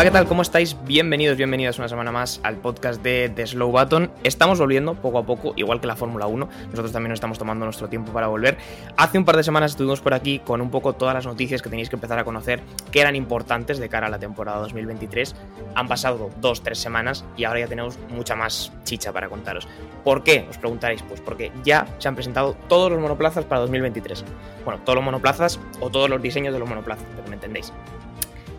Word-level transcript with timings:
Hola, 0.00 0.08
¿qué 0.08 0.14
tal? 0.14 0.26
¿Cómo 0.28 0.40
estáis? 0.40 0.78
Bienvenidos, 0.86 1.36
bienvenidas 1.36 1.78
una 1.78 1.86
semana 1.86 2.10
más 2.10 2.40
al 2.42 2.56
podcast 2.56 3.02
de 3.02 3.30
The 3.36 3.48
Slow 3.48 3.70
Button. 3.70 4.10
Estamos 4.24 4.58
volviendo 4.58 4.94
poco 4.94 5.18
a 5.18 5.26
poco, 5.26 5.52
igual 5.56 5.78
que 5.82 5.86
la 5.86 5.94
Fórmula 5.94 6.26
1. 6.26 6.48
Nosotros 6.70 6.90
también 6.90 7.10
nos 7.10 7.18
estamos 7.18 7.38
tomando 7.38 7.66
nuestro 7.66 7.86
tiempo 7.90 8.10
para 8.10 8.26
volver. 8.26 8.56
Hace 8.96 9.18
un 9.18 9.26
par 9.26 9.36
de 9.36 9.42
semanas 9.42 9.72
estuvimos 9.72 10.00
por 10.00 10.14
aquí 10.14 10.38
con 10.38 10.62
un 10.62 10.70
poco 10.70 10.94
todas 10.94 11.12
las 11.12 11.26
noticias 11.26 11.60
que 11.60 11.68
tenéis 11.68 11.90
que 11.90 11.96
empezar 11.96 12.18
a 12.18 12.24
conocer 12.24 12.60
que 12.90 13.02
eran 13.02 13.14
importantes 13.14 13.78
de 13.78 13.90
cara 13.90 14.06
a 14.06 14.10
la 14.10 14.18
temporada 14.18 14.60
2023. 14.60 15.36
Han 15.74 15.86
pasado 15.86 16.30
dos, 16.40 16.62
tres 16.62 16.78
semanas 16.78 17.26
y 17.36 17.44
ahora 17.44 17.60
ya 17.60 17.66
tenemos 17.66 17.98
mucha 18.08 18.34
más 18.34 18.72
chicha 18.84 19.12
para 19.12 19.28
contaros. 19.28 19.68
¿Por 20.02 20.24
qué? 20.24 20.46
Os 20.48 20.56
preguntaréis. 20.56 21.02
Pues 21.02 21.20
porque 21.20 21.52
ya 21.62 21.86
se 21.98 22.08
han 22.08 22.14
presentado 22.14 22.56
todos 22.70 22.90
los 22.90 23.00
monoplazas 23.02 23.44
para 23.44 23.60
2023. 23.60 24.24
Bueno, 24.64 24.80
todos 24.82 24.96
los 24.96 25.04
monoplazas 25.04 25.60
o 25.78 25.90
todos 25.90 26.08
los 26.08 26.22
diseños 26.22 26.54
de 26.54 26.58
los 26.58 26.66
monoplazas, 26.70 27.04
pero 27.14 27.28
me 27.28 27.34
entendéis. 27.34 27.70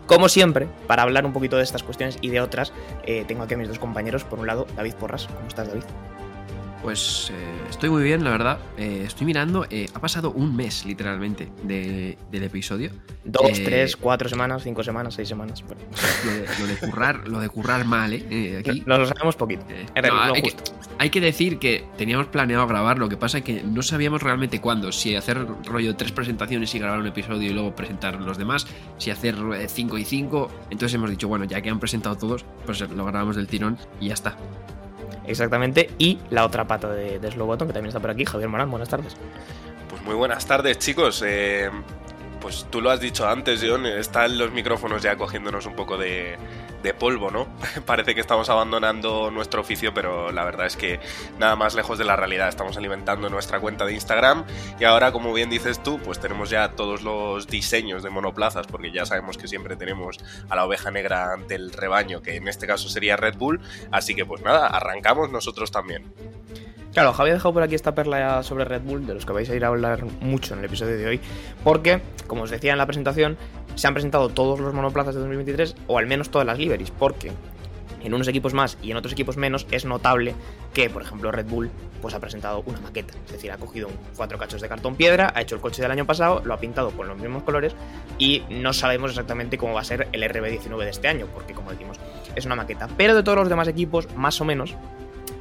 Como 0.06 0.28
siempre, 0.28 0.68
para 0.86 1.02
hablar 1.02 1.24
un 1.24 1.32
poquito 1.32 1.56
de 1.56 1.62
estas 1.62 1.82
cuestiones 1.82 2.18
y 2.20 2.28
de 2.28 2.40
otras, 2.40 2.72
eh, 3.04 3.24
tengo 3.26 3.42
aquí 3.44 3.54
a 3.54 3.56
mis 3.56 3.68
dos 3.68 3.78
compañeros. 3.78 4.24
Por 4.24 4.38
un 4.38 4.46
lado, 4.46 4.66
David 4.76 4.94
Porras. 4.94 5.26
¿Cómo 5.26 5.48
estás, 5.48 5.68
David? 5.68 5.84
Pues 6.82 7.30
eh, 7.32 7.34
estoy 7.70 7.90
muy 7.90 8.02
bien, 8.02 8.24
la 8.24 8.30
verdad. 8.30 8.58
Eh, 8.76 9.04
estoy 9.06 9.24
mirando, 9.24 9.64
eh, 9.70 9.86
ha 9.94 10.00
pasado 10.00 10.32
un 10.32 10.56
mes 10.56 10.84
literalmente 10.84 11.48
de- 11.62 12.18
del 12.32 12.42
episodio. 12.42 12.90
Dos, 13.24 13.56
Eh, 13.60 13.62
tres, 13.64 13.94
cuatro 13.96 14.28
semanas, 14.28 14.64
cinco 14.64 14.82
semanas, 14.82 15.14
seis 15.14 15.28
semanas. 15.28 15.62
Lo 16.24 16.32
de, 16.32 16.46
lo 16.58 16.66
de 16.66 16.76
currar, 16.90 17.28
lo 17.28 17.38
de 17.38 17.48
currar 17.48 17.84
mal, 17.84 18.12
¿eh? 18.12 18.26
Eh, 18.30 18.56
aquí. 18.68 18.82
nos 18.84 18.98
lo 18.98 19.06
sabemos 19.06 19.36
poquito. 19.36 19.64
En 19.70 19.86
no, 19.86 20.02
realidad, 20.02 20.26
lo 20.28 20.34
hay, 20.34 20.42
que, 20.42 20.50
justo. 20.50 20.72
hay 20.98 21.10
que 21.10 21.20
decir 21.20 21.58
que 21.60 21.84
teníamos 21.96 22.26
planeado 22.26 22.66
grabar, 22.66 22.98
lo 22.98 23.08
que 23.08 23.16
pasa 23.16 23.38
es 23.38 23.44
que 23.44 23.62
no 23.62 23.82
sabíamos 23.82 24.20
realmente 24.20 24.60
cuándo. 24.60 24.90
Si 24.90 25.14
hacer 25.14 25.38
rollo 25.66 25.94
tres 25.94 26.10
presentaciones 26.10 26.74
y 26.74 26.80
grabar 26.80 26.98
un 26.98 27.06
episodio 27.06 27.48
y 27.48 27.54
luego 27.54 27.76
presentar 27.76 28.20
los 28.20 28.38
demás, 28.38 28.66
si 28.98 29.12
hacer 29.12 29.36
cinco 29.68 29.98
y 29.98 30.04
cinco. 30.04 30.50
Entonces 30.68 30.94
hemos 30.96 31.10
dicho, 31.10 31.28
bueno, 31.28 31.44
ya 31.44 31.60
que 31.62 31.70
han 31.70 31.78
presentado 31.78 32.16
todos, 32.16 32.44
pues 32.66 32.80
lo 32.80 33.04
grabamos 33.04 33.36
del 33.36 33.46
tirón 33.46 33.78
y 34.00 34.08
ya 34.08 34.14
está. 34.14 34.36
Exactamente. 35.26 35.90
Y 35.98 36.18
la 36.30 36.44
otra 36.44 36.66
pata 36.66 36.90
de, 36.90 37.18
de 37.18 37.30
Slow 37.30 37.46
Button, 37.46 37.68
que 37.68 37.74
también 37.74 37.88
está 37.88 38.00
por 38.00 38.10
aquí, 38.10 38.24
Javier 38.24 38.48
Morán. 38.48 38.70
Buenas 38.70 38.88
tardes. 38.88 39.16
Pues 39.88 40.02
muy 40.02 40.14
buenas 40.14 40.46
tardes, 40.46 40.78
chicos. 40.78 41.22
Eh, 41.26 41.70
pues 42.40 42.66
tú 42.70 42.80
lo 42.80 42.90
has 42.90 43.00
dicho 43.00 43.28
antes, 43.28 43.64
John, 43.64 43.86
están 43.86 44.36
los 44.36 44.50
micrófonos 44.52 45.00
ya 45.02 45.16
cogiéndonos 45.16 45.64
un 45.66 45.76
poco 45.76 45.96
de, 45.96 46.36
de 46.82 46.94
polvo, 46.94 47.30
¿no? 47.30 47.46
Parece 47.86 48.14
que 48.14 48.20
estamos 48.20 48.48
abandonando 48.50 49.30
nuestro 49.30 49.60
oficio, 49.60 49.94
pero 49.94 50.32
la 50.32 50.44
verdad 50.44 50.66
es 50.66 50.76
que 50.76 51.00
nada 51.38 51.56
más 51.56 51.74
lejos 51.74 51.98
de 51.98 52.04
la 52.04 52.16
realidad. 52.16 52.48
Estamos 52.48 52.76
alimentando 52.76 53.30
nuestra 53.30 53.60
cuenta 53.60 53.84
de 53.84 53.94
Instagram 53.94 54.44
y 54.78 54.84
ahora, 54.84 55.12
como 55.12 55.32
bien 55.32 55.50
dices 55.50 55.82
tú, 55.82 55.98
pues 55.98 56.20
tenemos 56.20 56.50
ya 56.50 56.72
todos 56.72 57.02
los 57.02 57.46
diseños 57.46 58.02
de 58.02 58.10
monoplazas, 58.10 58.66
porque 58.66 58.90
ya 58.90 59.06
sabemos 59.06 59.38
que 59.38 59.48
siempre 59.48 59.76
tenemos 59.76 60.18
a 60.48 60.56
la 60.56 60.64
oveja 60.64 60.90
negra 60.90 61.32
ante 61.32 61.54
el 61.54 61.72
rebaño, 61.72 62.22
que 62.22 62.36
en 62.36 62.48
este 62.48 62.66
caso 62.66 62.88
sería 62.88 63.16
Red 63.16 63.36
Bull. 63.36 63.60
Así 63.90 64.14
que 64.14 64.26
pues 64.26 64.42
nada, 64.42 64.66
arrancamos 64.66 65.30
nosotros 65.30 65.70
también. 65.70 66.12
Claro, 66.92 67.14
Javier 67.14 67.32
ha 67.32 67.36
dejado 67.36 67.54
por 67.54 67.62
aquí 67.62 67.74
esta 67.74 67.94
perla 67.94 68.42
sobre 68.42 68.66
Red 68.66 68.82
Bull, 68.82 69.06
de 69.06 69.14
los 69.14 69.24
que 69.24 69.32
vais 69.32 69.48
a 69.48 69.54
ir 69.54 69.64
a 69.64 69.68
hablar 69.68 70.04
mucho 70.20 70.52
en 70.52 70.60
el 70.60 70.66
episodio 70.66 70.98
de 70.98 71.06
hoy, 71.06 71.20
porque, 71.64 72.02
como 72.26 72.42
os 72.42 72.50
decía 72.50 72.72
en 72.72 72.78
la 72.78 72.84
presentación, 72.84 73.38
se 73.76 73.86
han 73.86 73.94
presentado 73.94 74.28
todos 74.28 74.60
los 74.60 74.74
monoplazas 74.74 75.14
de 75.14 75.20
2023, 75.20 75.74
o 75.86 75.96
al 75.96 76.06
menos 76.06 76.30
todas 76.30 76.46
las 76.46 76.58
liveries, 76.58 76.90
porque 76.90 77.32
en 78.02 78.12
unos 78.12 78.28
equipos 78.28 78.52
más 78.52 78.76
y 78.82 78.90
en 78.90 78.98
otros 78.98 79.14
equipos 79.14 79.38
menos 79.38 79.66
es 79.70 79.86
notable 79.86 80.34
que, 80.74 80.90
por 80.90 81.00
ejemplo, 81.00 81.32
Red 81.32 81.46
Bull 81.46 81.70
pues 82.02 82.14
ha 82.14 82.20
presentado 82.20 82.62
una 82.66 82.80
maqueta, 82.80 83.14
es 83.24 83.32
decir, 83.32 83.50
ha 83.52 83.56
cogido 83.56 83.88
cuatro 84.14 84.36
cachos 84.36 84.60
de 84.60 84.68
cartón 84.68 84.94
piedra, 84.94 85.32
ha 85.34 85.40
hecho 85.40 85.54
el 85.54 85.62
coche 85.62 85.80
del 85.80 85.92
año 85.92 86.04
pasado, 86.04 86.42
lo 86.44 86.52
ha 86.52 86.58
pintado 86.58 86.90
con 86.90 87.08
los 87.08 87.16
mismos 87.16 87.42
colores 87.44 87.74
y 88.18 88.42
no 88.50 88.74
sabemos 88.74 89.12
exactamente 89.12 89.56
cómo 89.56 89.72
va 89.72 89.80
a 89.80 89.84
ser 89.84 90.08
el 90.12 90.22
RB19 90.24 90.84
de 90.84 90.90
este 90.90 91.08
año, 91.08 91.26
porque 91.32 91.54
como 91.54 91.70
decimos, 91.70 91.98
es 92.36 92.44
una 92.44 92.56
maqueta. 92.56 92.88
Pero 92.98 93.14
de 93.14 93.22
todos 93.22 93.38
los 93.38 93.48
demás 93.48 93.68
equipos, 93.68 94.14
más 94.14 94.40
o 94.40 94.44
menos, 94.44 94.74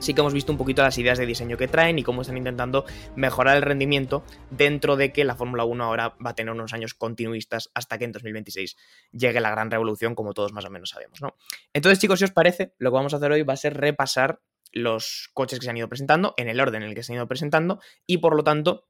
sí 0.01 0.13
que 0.13 0.21
hemos 0.21 0.33
visto 0.33 0.51
un 0.51 0.57
poquito 0.57 0.81
las 0.81 0.97
ideas 0.97 1.17
de 1.17 1.25
diseño 1.25 1.55
que 1.55 1.67
traen 1.67 1.99
y 1.99 2.03
cómo 2.03 2.21
están 2.21 2.37
intentando 2.37 2.85
mejorar 3.15 3.55
el 3.55 3.61
rendimiento 3.61 4.23
dentro 4.49 4.97
de 4.97 5.13
que 5.13 5.23
la 5.23 5.35
Fórmula 5.35 5.63
1 5.63 5.83
ahora 5.83 6.17
va 6.23 6.31
a 6.31 6.35
tener 6.35 6.51
unos 6.51 6.73
años 6.73 6.93
continuistas 6.93 7.71
hasta 7.73 7.97
que 7.97 8.05
en 8.05 8.11
2026 8.11 8.75
llegue 9.11 9.39
la 9.39 9.51
gran 9.51 9.71
revolución, 9.71 10.15
como 10.15 10.33
todos 10.33 10.51
más 10.51 10.65
o 10.65 10.69
menos 10.69 10.89
sabemos, 10.89 11.21
¿no? 11.21 11.35
Entonces, 11.73 11.99
chicos, 11.99 12.19
si 12.19 12.25
os 12.25 12.31
parece, 12.31 12.73
lo 12.79 12.91
que 12.91 12.95
vamos 12.95 13.13
a 13.13 13.17
hacer 13.17 13.31
hoy 13.31 13.43
va 13.43 13.53
a 13.53 13.57
ser 13.57 13.77
repasar 13.77 14.41
los 14.73 15.29
coches 15.33 15.59
que 15.59 15.65
se 15.65 15.69
han 15.69 15.77
ido 15.77 15.89
presentando 15.89 16.33
en 16.37 16.49
el 16.49 16.59
orden 16.59 16.83
en 16.83 16.89
el 16.89 16.95
que 16.95 17.03
se 17.03 17.11
han 17.13 17.17
ido 17.17 17.27
presentando 17.27 17.79
y 18.05 18.17
por 18.17 18.35
lo 18.35 18.43
tanto 18.43 18.87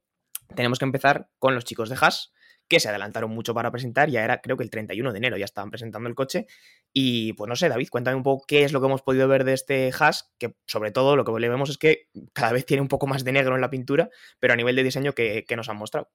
tenemos 0.54 0.78
que 0.78 0.84
empezar 0.84 1.28
con 1.38 1.54
los 1.54 1.64
chicos 1.64 1.88
de 1.88 1.96
Haas 2.00 2.32
que 2.72 2.80
se 2.80 2.88
adelantaron 2.88 3.30
mucho 3.30 3.52
para 3.52 3.70
presentar, 3.70 4.08
ya 4.08 4.24
era 4.24 4.40
creo 4.40 4.56
que 4.56 4.64
el 4.64 4.70
31 4.70 5.12
de 5.12 5.18
enero 5.18 5.36
ya 5.36 5.44
estaban 5.44 5.70
presentando 5.70 6.08
el 6.08 6.14
coche 6.14 6.46
y 6.90 7.34
pues 7.34 7.46
no 7.46 7.54
sé, 7.54 7.68
David, 7.68 7.88
cuéntame 7.90 8.16
un 8.16 8.22
poco 8.22 8.46
qué 8.48 8.64
es 8.64 8.72
lo 8.72 8.80
que 8.80 8.86
hemos 8.86 9.02
podido 9.02 9.28
ver 9.28 9.44
de 9.44 9.52
este 9.52 9.90
Haas, 9.98 10.32
que 10.38 10.54
sobre 10.66 10.90
todo 10.90 11.14
lo 11.14 11.24
que 11.26 11.38
le 11.38 11.50
vemos 11.50 11.68
es 11.68 11.76
que 11.76 12.08
cada 12.32 12.52
vez 12.52 12.64
tiene 12.64 12.80
un 12.80 12.88
poco 12.88 13.06
más 13.06 13.24
de 13.24 13.32
negro 13.32 13.54
en 13.54 13.60
la 13.60 13.68
pintura, 13.68 14.08
pero 14.40 14.54
a 14.54 14.56
nivel 14.56 14.74
de 14.74 14.84
diseño 14.84 15.12
que 15.12 15.44
nos 15.54 15.68
han 15.68 15.76
mostrado. 15.76 16.10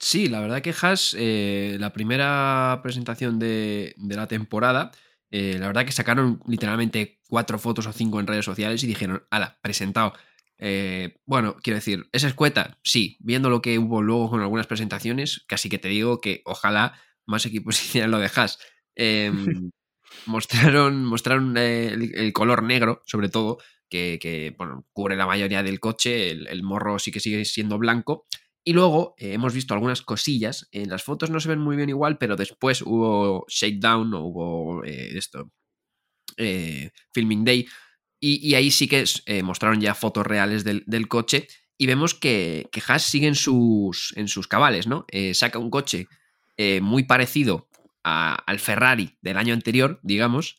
Sí, 0.00 0.28
la 0.28 0.40
verdad 0.40 0.62
que 0.62 0.74
Haas, 0.80 1.14
eh, 1.16 1.76
la 1.78 1.92
primera 1.92 2.80
presentación 2.82 3.38
de, 3.38 3.94
de 3.98 4.16
la 4.16 4.26
temporada, 4.26 4.90
eh, 5.30 5.58
la 5.60 5.66
verdad 5.66 5.84
que 5.84 5.92
sacaron 5.92 6.40
literalmente 6.46 7.20
cuatro 7.28 7.58
fotos 7.58 7.86
o 7.86 7.92
cinco 7.92 8.18
en 8.18 8.26
redes 8.26 8.46
sociales 8.46 8.82
y 8.82 8.86
dijeron, 8.86 9.24
ala, 9.30 9.58
presentado. 9.60 10.14
Eh, 10.60 11.16
bueno, 11.24 11.56
quiero 11.62 11.76
decir, 11.76 12.08
¿es 12.12 12.22
escueta? 12.22 12.78
Sí, 12.84 13.16
viendo 13.20 13.48
lo 13.48 13.62
que 13.62 13.78
hubo 13.78 14.02
luego 14.02 14.30
con 14.30 14.40
algunas 14.42 14.66
presentaciones, 14.66 15.42
casi 15.48 15.70
que 15.70 15.78
te 15.78 15.88
digo 15.88 16.20
que 16.20 16.42
ojalá 16.44 17.00
más 17.26 17.46
equipos 17.46 17.80
hicieran 17.82 18.10
lo 18.10 18.18
de 18.18 18.30
Haas. 18.34 18.58
Eh, 18.94 19.32
mostraron 20.26 21.04
mostraron 21.04 21.56
eh, 21.56 21.88
el, 21.88 22.14
el 22.14 22.32
color 22.32 22.62
negro, 22.62 23.02
sobre 23.06 23.30
todo, 23.30 23.58
que, 23.88 24.18
que, 24.20 24.54
bueno, 24.58 24.86
cubre 24.92 25.16
la 25.16 25.26
mayoría 25.26 25.62
del 25.62 25.80
coche, 25.80 26.30
el, 26.30 26.46
el 26.46 26.62
morro 26.62 26.98
sí 26.98 27.10
que 27.10 27.20
sigue 27.20 27.44
siendo 27.46 27.78
blanco. 27.78 28.26
Y 28.62 28.74
luego 28.74 29.14
eh, 29.16 29.32
hemos 29.32 29.54
visto 29.54 29.72
algunas 29.72 30.02
cosillas. 30.02 30.68
En 30.72 30.90
las 30.90 31.02
fotos 31.02 31.30
no 31.30 31.40
se 31.40 31.48
ven 31.48 31.58
muy 31.60 31.76
bien 31.76 31.88
igual, 31.88 32.18
pero 32.18 32.36
después 32.36 32.82
hubo 32.82 33.46
shakedown 33.48 34.12
o 34.12 34.20
hubo 34.26 34.84
esto. 34.84 35.50
filming 37.14 37.44
day. 37.44 37.66
Y, 38.20 38.54
ahí 38.54 38.70
sí 38.70 38.86
que 38.86 39.04
eh, 39.26 39.42
mostraron 39.42 39.80
ya 39.80 39.94
fotos 39.94 40.26
reales 40.26 40.62
del, 40.62 40.84
del 40.86 41.08
coche. 41.08 41.48
Y 41.78 41.86
vemos 41.86 42.14
que, 42.14 42.68
que 42.70 42.82
Haas 42.86 43.04
sigue 43.04 43.26
en 43.26 43.34
sus, 43.34 44.12
en 44.16 44.28
sus 44.28 44.46
cabales, 44.46 44.86
¿no? 44.86 45.06
Eh, 45.08 45.32
saca 45.32 45.58
un 45.58 45.70
coche 45.70 46.06
eh, 46.58 46.80
muy 46.82 47.04
parecido 47.04 47.68
al 48.02 48.58
Ferrari 48.58 49.16
del 49.20 49.36
año 49.36 49.52
anterior, 49.52 50.00
digamos, 50.02 50.58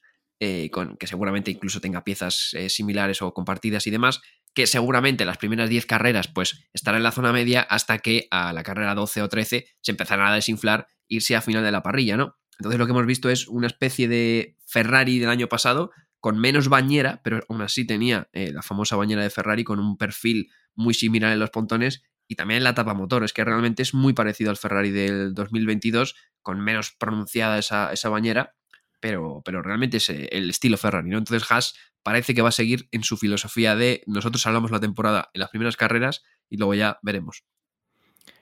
con, 0.72 0.96
que 0.98 1.08
seguramente 1.08 1.50
incluso 1.50 1.82
tenga 1.82 2.04
piezas 2.04 2.56
similares 2.70 3.22
o 3.24 3.34
compartidas 3.34 3.88
y 3.88 3.92
demás, 3.92 4.22
que 4.54 4.68
seguramente 4.68 5.26
las 5.26 5.38
primeras 5.38 5.70
10 5.70 5.86
carreras 5.86 6.28
pues 6.28 6.66
estará 6.74 6.98
en 6.98 7.04
la 7.04 7.12
zona 7.12 7.32
media 7.32 7.62
hasta 7.62 8.00
que 8.00 8.28
a 8.32 8.54
la 8.54 8.64
carrera 8.64 8.96
12 8.96 9.22
o 9.22 9.30
13 9.30 9.68
se 9.82 9.92
empezarán 9.92 10.28
a 10.28 10.36
desinflar, 10.36 10.88
irse 11.08 11.36
a 11.36 11.42
final 11.42 11.64
de 11.64 11.72
la 11.72 11.84
parrilla, 11.84 12.18
¿no? 12.18 12.38
Entonces 12.60 12.80
lo 12.80 12.86
que 12.86 12.92
hemos 12.92 13.06
visto 13.06 13.30
es 13.30 13.48
una 13.48 13.68
especie 13.68 14.08
de 14.08 14.58
Ferrari 14.66 15.20
del 15.20 15.30
año 15.30 15.48
pasado 15.48 15.92
con 16.22 16.40
menos 16.40 16.70
bañera, 16.70 17.20
pero 17.24 17.42
aún 17.50 17.62
así 17.62 17.86
tenía 17.86 18.30
eh, 18.32 18.52
la 18.54 18.62
famosa 18.62 18.96
bañera 18.96 19.24
de 19.24 19.30
Ferrari 19.30 19.64
con 19.64 19.80
un 19.80 19.98
perfil 19.98 20.50
muy 20.76 20.94
similar 20.94 21.34
en 21.34 21.40
los 21.40 21.50
pontones 21.50 22.04
y 22.28 22.36
también 22.36 22.60
en 22.60 22.64
la 22.64 22.76
tapa 22.76 22.94
motor. 22.94 23.24
Es 23.24 23.34
que 23.34 23.44
realmente 23.44 23.82
es 23.82 23.94
muy 23.94 24.14
parecido 24.14 24.52
al 24.52 24.58
Ferrari 24.58 24.92
del 24.92 25.34
2022, 25.34 26.16
con 26.42 26.62
menos 26.62 26.92
pronunciada 26.92 27.58
esa, 27.58 27.92
esa 27.92 28.10
bañera, 28.10 28.56
pero, 29.00 29.42
pero 29.44 29.64
realmente 29.64 29.98
es 29.98 30.10
eh, 30.12 30.30
el 30.32 30.50
estilo 30.50 30.78
Ferrari, 30.78 31.10
¿no? 31.10 31.18
Entonces 31.18 31.52
Haas 31.52 31.74
parece 32.04 32.36
que 32.36 32.44
va 32.44 32.50
a 32.50 32.54
seguir 32.54 32.88
en 32.92 33.04
su 33.04 33.18
filosofía 33.18 33.76
de 33.76 34.04
nosotros 34.06 34.46
hablamos 34.46 34.72
la 34.72 34.80
temporada 34.80 35.30
en 35.34 35.40
las 35.40 35.50
primeras 35.50 35.76
carreras 35.76 36.24
y 36.50 36.58
luego 36.58 36.76
ya 36.76 37.00
veremos. 37.02 37.44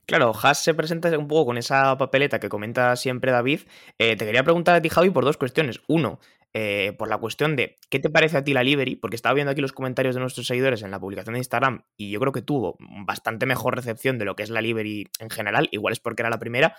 Claro, 0.09 0.33
Haas 0.41 0.63
se 0.63 0.73
presenta 0.73 1.15
un 1.19 1.27
poco 1.27 1.45
con 1.45 1.57
esa 1.59 1.95
papeleta 1.95 2.39
que 2.39 2.49
comenta 2.49 2.95
siempre 2.95 3.31
David. 3.31 3.59
Eh, 3.99 4.15
te 4.15 4.25
quería 4.25 4.43
preguntar 4.43 4.73
a 4.73 4.81
ti, 4.81 4.89
Javi, 4.89 5.11
por 5.11 5.23
dos 5.23 5.37
cuestiones. 5.37 5.81
Uno, 5.87 6.19
eh, 6.51 6.95
por 6.97 7.09
la 7.09 7.19
cuestión 7.19 7.55
de 7.55 7.75
qué 7.91 7.99
te 7.99 8.09
parece 8.09 8.37
a 8.37 8.43
ti 8.43 8.53
la 8.53 8.63
Livery, 8.63 8.95
porque 8.95 9.15
estaba 9.15 9.35
viendo 9.35 9.51
aquí 9.51 9.61
los 9.61 9.71
comentarios 9.71 10.15
de 10.15 10.21
nuestros 10.21 10.47
seguidores 10.47 10.81
en 10.81 10.89
la 10.89 10.99
publicación 10.99 11.33
de 11.33 11.41
Instagram 11.41 11.83
y 11.95 12.09
yo 12.09 12.19
creo 12.19 12.31
que 12.31 12.41
tuvo 12.41 12.75
bastante 13.05 13.45
mejor 13.45 13.75
recepción 13.75 14.17
de 14.17 14.25
lo 14.25 14.35
que 14.35 14.41
es 14.41 14.49
la 14.49 14.61
Livery 14.61 15.11
en 15.19 15.29
general, 15.29 15.69
igual 15.71 15.91
es 15.91 15.99
porque 15.99 16.23
era 16.23 16.31
la 16.31 16.39
primera. 16.39 16.75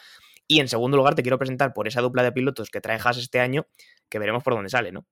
Y 0.48 0.58
en 0.58 0.66
segundo 0.66 0.96
lugar, 0.96 1.14
te 1.14 1.22
quiero 1.22 1.38
presentar 1.38 1.72
por 1.72 1.86
esa 1.86 2.00
dupla 2.00 2.24
de 2.24 2.32
pilotos 2.32 2.68
que 2.68 2.80
trae 2.80 2.98
Haas 2.98 3.18
este 3.18 3.38
año, 3.38 3.68
que 4.08 4.18
veremos 4.18 4.42
por 4.42 4.54
dónde 4.54 4.70
sale, 4.70 4.90
¿no? 4.90 5.06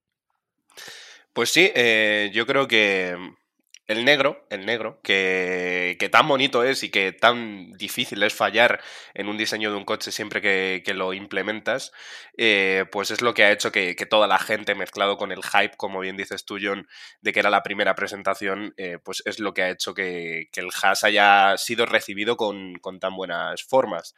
Pues 1.31 1.51
sí, 1.51 1.71
eh, 1.73 2.31
yo 2.33 2.45
creo 2.45 2.67
que 2.67 3.15
el 3.89 4.05
negro, 4.05 4.45
el 4.51 4.67
negro, 4.67 4.99
que, 5.01 5.97
tan 6.11 6.27
bonito 6.27 6.63
es 6.63 6.83
y 6.83 6.91
que 6.91 7.11
tan 7.11 7.71
difícil 7.71 8.21
es 8.21 8.35
fallar 8.35 8.81
en 9.15 9.27
un 9.27 9.35
diseño 9.35 9.71
de 9.71 9.77
un 9.77 9.83
coche 9.83 10.11
siempre 10.11 10.41
que, 10.41 10.93
lo 10.93 11.11
implementas, 11.11 11.91
eh, 12.37 12.85
pues 12.91 13.09
es 13.09 13.23
lo 13.23 13.33
que 13.33 13.45
ha 13.45 13.51
hecho 13.51 13.71
que, 13.71 13.95
toda 14.07 14.27
la 14.27 14.37
gente, 14.37 14.75
mezclado 14.75 15.17
con 15.17 15.31
el 15.31 15.41
hype, 15.43 15.75
como 15.75 16.01
bien 16.01 16.17
dices 16.17 16.45
tú, 16.45 16.59
John, 16.61 16.87
de 17.21 17.33
que 17.33 17.39
era 17.39 17.49
la 17.49 17.63
primera 17.63 17.95
presentación, 17.95 18.75
eh, 18.77 18.99
pues 19.03 19.23
es 19.25 19.39
lo 19.39 19.55
que 19.55 19.63
ha 19.63 19.69
hecho 19.71 19.95
que, 19.95 20.49
el 20.53 20.69
Haas 20.83 21.03
haya 21.03 21.57
sido 21.57 21.87
recibido 21.87 22.37
con, 22.37 22.79
tan 22.99 23.15
buenas 23.15 23.63
formas. 23.63 24.13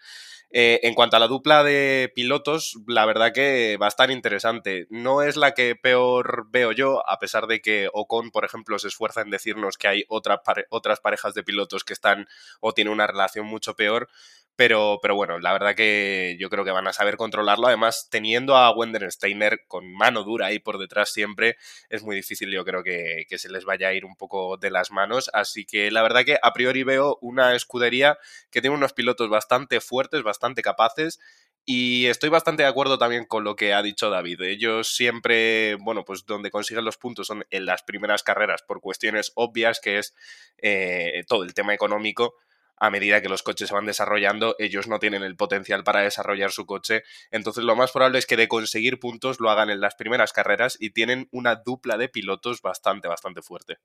Eh, 0.54 0.82
en 0.84 0.96
cuanto 0.96 1.16
a 1.16 1.20
la 1.20 1.28
dupla 1.28 1.64
de 1.64 2.12
pilotos, 2.14 2.78
la 2.86 3.06
verdad 3.06 3.32
que 3.32 3.78
va 3.82 3.86
a 3.86 3.90
estar 3.90 4.12
interesante. 4.12 4.86
No 4.90 5.22
es 5.22 5.38
la 5.38 5.54
que 5.54 5.78
peor 5.78 6.48
veo 6.50 6.74
yo, 6.74 7.08
a 7.10 7.20
pesar 7.20 7.48
de 7.48 7.62
que 7.62 7.90
Ocon, 7.94 8.32
por 8.32 8.44
ejemplo, 8.44 8.78
se 8.78 8.90
esfuerza 8.90 9.22
en 9.22 9.30
que 9.78 9.88
hay 9.88 10.06
otras 10.08 11.00
parejas 11.00 11.34
de 11.34 11.44
pilotos 11.44 11.84
que 11.84 11.94
están 11.94 12.28
o 12.60 12.74
tienen 12.74 12.94
una 12.94 13.08
relación 13.08 13.46
mucho 13.46 13.76
peor. 13.76 14.10
Pero, 14.58 15.00
pero 15.02 15.16
bueno, 15.16 15.40
la 15.40 15.54
verdad 15.54 15.76
que 15.76 16.36
yo 16.40 16.50
creo 16.50 16.64
que 16.64 16.72
van 16.72 16.88
a 16.88 16.94
saber 16.94 17.18
controlarlo. 17.18 17.68
Además, 17.68 18.10
teniendo 18.12 18.56
a 18.58 18.70
Wender 18.72 19.12
Steiner 19.12 19.62
con 19.68 19.92
mano 19.92 20.24
dura 20.24 20.48
ahí 20.48 20.60
por 20.60 20.78
detrás 20.78 21.10
siempre, 21.12 21.58
es 21.90 22.04
muy 22.04 22.16
difícil, 22.16 22.52
yo 22.52 22.64
creo 22.64 22.84
que, 22.84 23.26
que, 23.28 23.40
se 23.40 23.50
les 23.50 23.66
vaya 23.66 23.88
a 23.88 23.94
ir 23.94 24.06
un 24.06 24.16
poco 24.16 24.58
de 24.58 24.70
las 24.70 24.92
manos. 24.92 25.32
Así 25.34 25.66
que 25.66 25.90
la 25.90 26.04
verdad 26.04 26.26
que 26.26 26.38
a 26.42 26.54
priori 26.54 26.84
veo 26.84 27.18
una 27.22 27.56
escudería 27.56 28.20
que 28.52 28.62
tiene 28.62 28.76
unos 28.76 28.94
pilotos 28.94 29.30
bastante 29.30 29.82
fuertes, 29.82 30.22
bastante 30.22 30.62
capaces. 30.62 31.20
Y 31.66 32.08
estoy 32.08 32.30
bastante 32.30 32.64
de 32.64 32.70
acuerdo 32.70 32.98
también 32.98 33.26
con 33.26 33.44
lo 33.44 33.56
que 33.56 33.74
ha 33.74 33.84
dicho 33.84 34.10
David. 34.10 34.42
Ellos 34.42 34.96
siempre, 34.96 35.76
bueno, 35.76 36.04
pues 36.04 36.26
donde 36.26 36.50
consiguen 36.50 36.86
los 36.86 36.98
puntos 36.98 37.28
son 37.28 37.46
en 37.50 37.66
las 37.66 37.84
primeras 37.84 38.24
carreras 38.24 38.64
por 38.64 38.82
cuestiones 38.82 39.32
obvias, 39.36 39.80
que 39.80 40.00
es 40.00 40.16
eh, 40.58 41.24
todo 41.28 41.44
el 41.44 41.54
tema 41.54 41.74
económico 41.74 42.36
a 42.82 42.90
medida 42.90 43.22
que 43.22 43.30
los 43.30 43.44
coches 43.44 43.68
se 43.68 43.76
van 43.76 43.86
desarrollando, 43.86 44.56
ellos 44.58 44.88
no 44.88 44.98
tienen 44.98 45.22
el 45.22 45.36
potencial 45.36 45.84
para 45.84 46.00
desarrollar 46.00 46.52
su 46.52 46.66
coche. 46.66 47.04
Entonces 47.30 47.64
lo 47.64 47.76
más 47.76 47.92
probable 47.92 48.18
es 48.18 48.26
que 48.26 48.38
de 48.38 48.48
conseguir 48.48 49.00
puntos 49.00 49.40
lo 49.40 49.52
hagan 49.52 49.70
en 49.70 49.80
las 49.80 49.94
primeras 49.94 50.34
carreras 50.34 50.78
y 50.80 50.90
tienen 50.90 51.30
una 51.32 51.58
dupla 51.58 51.98
de 51.98 52.10
pilotos 52.10 52.64
bastante, 52.64 53.08
bastante 53.08 53.44
fuerte. 53.44 53.78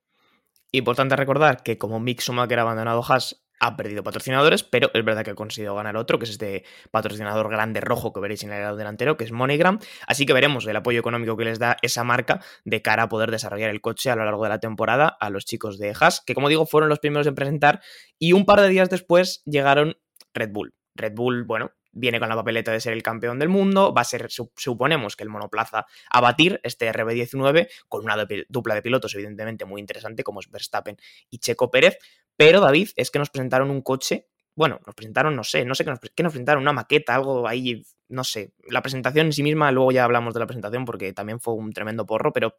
Importante 0.72 1.14
recordar 1.14 1.62
que 1.62 1.76
como 1.76 2.00
Mick 2.00 2.22
Schumacher 2.22 2.58
ha 2.58 2.62
abandonado 2.62 3.05
Haas, 3.06 3.45
ha 3.61 3.76
perdido 3.76 4.03
patrocinadores, 4.03 4.62
pero 4.62 4.91
es 4.93 5.05
verdad 5.05 5.25
que 5.25 5.31
ha 5.31 5.35
conseguido 5.35 5.75
ganar 5.75 5.97
otro, 5.97 6.19
que 6.19 6.25
es 6.25 6.31
este 6.31 6.64
patrocinador 6.91 7.49
grande 7.50 7.81
rojo 7.81 8.12
que 8.12 8.20
veréis 8.20 8.43
en 8.44 8.53
el 8.53 8.62
lado 8.62 8.76
delantero, 8.76 9.17
que 9.17 9.25
es 9.25 9.32
MoneyGram. 9.32 9.79
Así 10.06 10.26
que 10.26 10.32
veremos 10.32 10.67
el 10.67 10.76
apoyo 10.76 11.00
económico 11.00 11.37
que 11.37 11.44
les 11.44 11.58
da 11.58 11.76
esa 11.82 12.05
marca 12.05 12.41
de 12.64 12.82
cara 12.82 13.05
a 13.05 13.08
poder 13.08 13.31
desarrollar 13.31 13.70
el 13.70 13.81
coche 13.81 14.11
a 14.11 14.17
lo 14.17 14.25
largo 14.25 14.43
de 14.43 14.50
la 14.50 14.61
temporada 14.61 15.08
a 15.08 15.31
los 15.31 15.44
chicos 15.44 15.79
de 15.79 15.94
Haas, 15.99 16.20
que 16.20 16.35
como 16.35 16.49
digo 16.49 16.67
fueron 16.67 16.88
los 16.88 16.99
primeros 16.99 17.26
en 17.26 17.35
presentar 17.35 17.81
y 18.19 18.32
un 18.32 18.44
par 18.44 18.61
de 18.61 18.69
días 18.69 18.91
después 18.91 19.43
llegaron 19.44 19.97
Red 20.35 20.50
Bull. 20.53 20.75
Red 20.94 21.12
Bull, 21.14 21.44
bueno, 21.44 21.73
viene 21.97 22.20
con 22.20 22.29
la 22.29 22.37
papeleta 22.37 22.73
de 22.73 22.81
ser 22.81 22.93
el 22.93 23.03
campeón 23.03 23.38
del 23.38 23.49
mundo, 23.49 23.93
va 23.93 24.03
a 24.03 24.05
ser, 24.05 24.29
suponemos 24.31 25.17
que 25.17 25.25
el 25.25 25.31
monoplaza 25.31 25.87
a 26.11 26.20
batir, 26.20 26.61
este 26.62 26.93
RB19, 26.93 27.69
con 27.88 28.05
una 28.05 28.17
dupla 28.49 28.75
de 28.75 28.82
pilotos 28.82 29.14
evidentemente 29.14 29.64
muy 29.64 29.81
interesante 29.81 30.23
como 30.23 30.41
es 30.41 30.50
Verstappen 30.50 30.97
y 31.31 31.38
Checo 31.38 31.70
Pérez, 31.70 31.99
pero 32.36 32.60
David, 32.60 32.90
es 32.96 33.10
que 33.10 33.18
nos 33.18 33.30
presentaron 33.30 33.70
un 33.70 33.82
coche, 33.82 34.28
bueno, 34.54 34.80
nos 34.86 34.94
presentaron, 34.94 35.36
no 35.36 35.44
sé, 35.44 35.64
no 35.64 35.74
sé 35.74 35.84
qué 35.84 35.90
nos, 35.90 36.00
qué 36.00 36.22
nos 36.22 36.32
presentaron, 36.32 36.62
una 36.62 36.72
maqueta, 36.72 37.14
algo 37.14 37.46
ahí, 37.46 37.82
no 38.08 38.24
sé, 38.24 38.52
la 38.68 38.82
presentación 38.82 39.26
en 39.26 39.32
sí 39.32 39.42
misma, 39.42 39.70
luego 39.72 39.92
ya 39.92 40.04
hablamos 40.04 40.34
de 40.34 40.40
la 40.40 40.46
presentación 40.46 40.84
porque 40.84 41.12
también 41.12 41.40
fue 41.40 41.54
un 41.54 41.72
tremendo 41.72 42.06
porro, 42.06 42.32
pero 42.32 42.58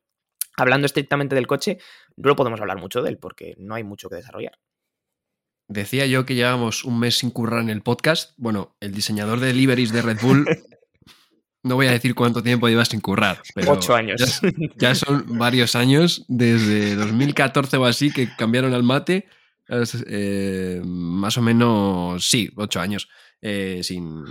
hablando 0.57 0.85
estrictamente 0.85 1.35
del 1.35 1.47
coche, 1.47 1.77
no 2.15 2.35
podemos 2.35 2.59
hablar 2.59 2.79
mucho 2.79 3.01
de 3.01 3.09
él 3.09 3.18
porque 3.18 3.56
no 3.57 3.75
hay 3.75 3.83
mucho 3.83 4.09
que 4.09 4.15
desarrollar. 4.15 4.59
Decía 5.69 6.06
yo 6.06 6.25
que 6.25 6.35
llevamos 6.35 6.85
un 6.85 7.00
mes 7.00 7.18
sin 7.18 7.29
currar 7.29 7.62
en 7.62 7.69
el 7.69 7.81
podcast. 7.81 8.33
Bueno, 8.38 8.77
el 8.79 8.94
diseñador 8.94 9.41
de 9.41 9.53
liveries 9.53 9.91
de 9.91 10.01
Red 10.01 10.19
Bull, 10.21 10.47
no 11.63 11.75
voy 11.75 11.88
a 11.88 11.91
decir 11.91 12.15
cuánto 12.15 12.41
tiempo 12.41 12.69
lleva 12.69 12.85
sin 12.85 13.01
currar. 13.01 13.41
Pero 13.53 13.74
Ocho 13.74 13.94
años. 13.94 14.41
Ya, 14.41 14.51
ya, 14.77 14.95
son 14.95 15.38
varios 15.38 15.75
años, 15.75 16.25
desde 16.29 16.95
2014 16.95 17.77
o 17.77 17.85
así, 17.85 18.12
que 18.12 18.33
cambiaron 18.38 18.74
al 18.74 18.83
mate. 18.83 19.27
Eh, 19.69 20.81
más 20.84 21.38
o 21.38 21.42
menos, 21.42 22.28
sí, 22.28 22.50
ocho 22.56 22.80
años, 22.80 23.10
eh, 23.42 23.81
sin, 23.84 24.24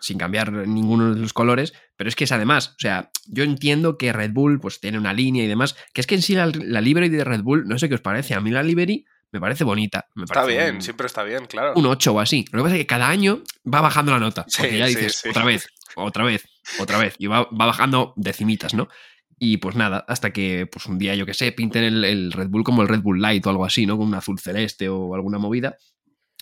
sin 0.00 0.18
cambiar 0.18 0.52
ninguno 0.52 1.14
de 1.14 1.20
los 1.20 1.32
colores, 1.32 1.74
pero 1.96 2.08
es 2.08 2.16
que 2.16 2.24
es 2.24 2.32
además, 2.32 2.70
o 2.70 2.80
sea, 2.80 3.10
yo 3.26 3.44
entiendo 3.44 3.98
que 3.98 4.12
Red 4.12 4.32
Bull 4.32 4.60
pues 4.60 4.80
tiene 4.80 4.98
una 4.98 5.12
línea 5.12 5.44
y 5.44 5.48
demás, 5.48 5.76
que 5.92 6.00
es 6.00 6.06
que 6.06 6.14
en 6.14 6.22
sí 6.22 6.34
la, 6.34 6.46
la 6.46 6.80
livery 6.80 7.08
de 7.08 7.24
Red 7.24 7.42
Bull, 7.42 7.66
no 7.66 7.78
sé 7.78 7.88
qué 7.88 7.96
os 7.96 8.00
parece, 8.00 8.34
a 8.34 8.40
mí 8.40 8.50
la 8.50 8.62
livery 8.62 9.04
me 9.30 9.40
parece 9.40 9.64
bonita. 9.64 10.06
Me 10.14 10.24
está 10.24 10.34
parece 10.34 10.58
bien, 10.58 10.76
un, 10.76 10.82
siempre 10.82 11.06
está 11.06 11.22
bien, 11.22 11.44
claro. 11.46 11.74
Un 11.76 11.86
8 11.86 12.12
o 12.12 12.20
así. 12.20 12.46
Lo 12.50 12.58
que 12.58 12.62
pasa 12.62 12.74
es 12.76 12.80
que 12.80 12.86
cada 12.86 13.08
año 13.08 13.42
va 13.72 13.80
bajando 13.80 14.12
la 14.12 14.18
nota. 14.18 14.44
Porque 14.44 14.70
sí, 14.70 14.78
ya 14.78 14.86
dices, 14.86 15.16
sí, 15.16 15.20
sí. 15.24 15.28
otra 15.28 15.44
vez, 15.44 15.68
otra 15.96 16.24
vez, 16.24 16.44
otra 16.78 16.98
vez. 16.98 17.14
Y 17.18 17.26
va, 17.26 17.42
va, 17.42 17.66
bajando 17.66 18.14
decimitas, 18.16 18.72
¿no? 18.72 18.88
Y 19.38 19.58
pues 19.58 19.76
nada, 19.76 20.04
hasta 20.08 20.32
que 20.32 20.66
pues 20.66 20.86
un 20.86 20.98
día, 20.98 21.14
yo 21.14 21.24
que 21.24 21.34
sé, 21.34 21.52
pinten 21.52 21.84
el, 21.84 22.32
Red 22.32 22.48
Bull 22.48 22.64
como 22.64 22.82
el 22.82 22.88
Red 22.88 23.02
Bull 23.02 23.20
Light 23.20 23.46
o 23.46 23.50
algo 23.50 23.64
así, 23.64 23.86
¿no? 23.86 23.96
Con 23.96 24.08
un 24.08 24.14
azul 24.14 24.40
celeste 24.40 24.88
o 24.88 25.14
alguna 25.14 25.38
movida. 25.38 25.76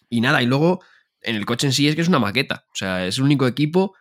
Y 0.08 0.20
nada, 0.20 0.42
y 0.42 0.46
luego 0.46 0.82
en 1.20 1.36
el 1.36 1.44
coche 1.44 1.66
en 1.66 1.72
sí 1.72 1.88
es 1.88 1.94
que 1.94 2.00
es 2.00 2.08
una 2.08 2.18
maqueta. 2.18 2.64
O 2.72 2.76
sea, 2.76 3.06
es 3.06 3.18
el 3.18 3.24
único 3.24 3.46
equipo 3.46 3.94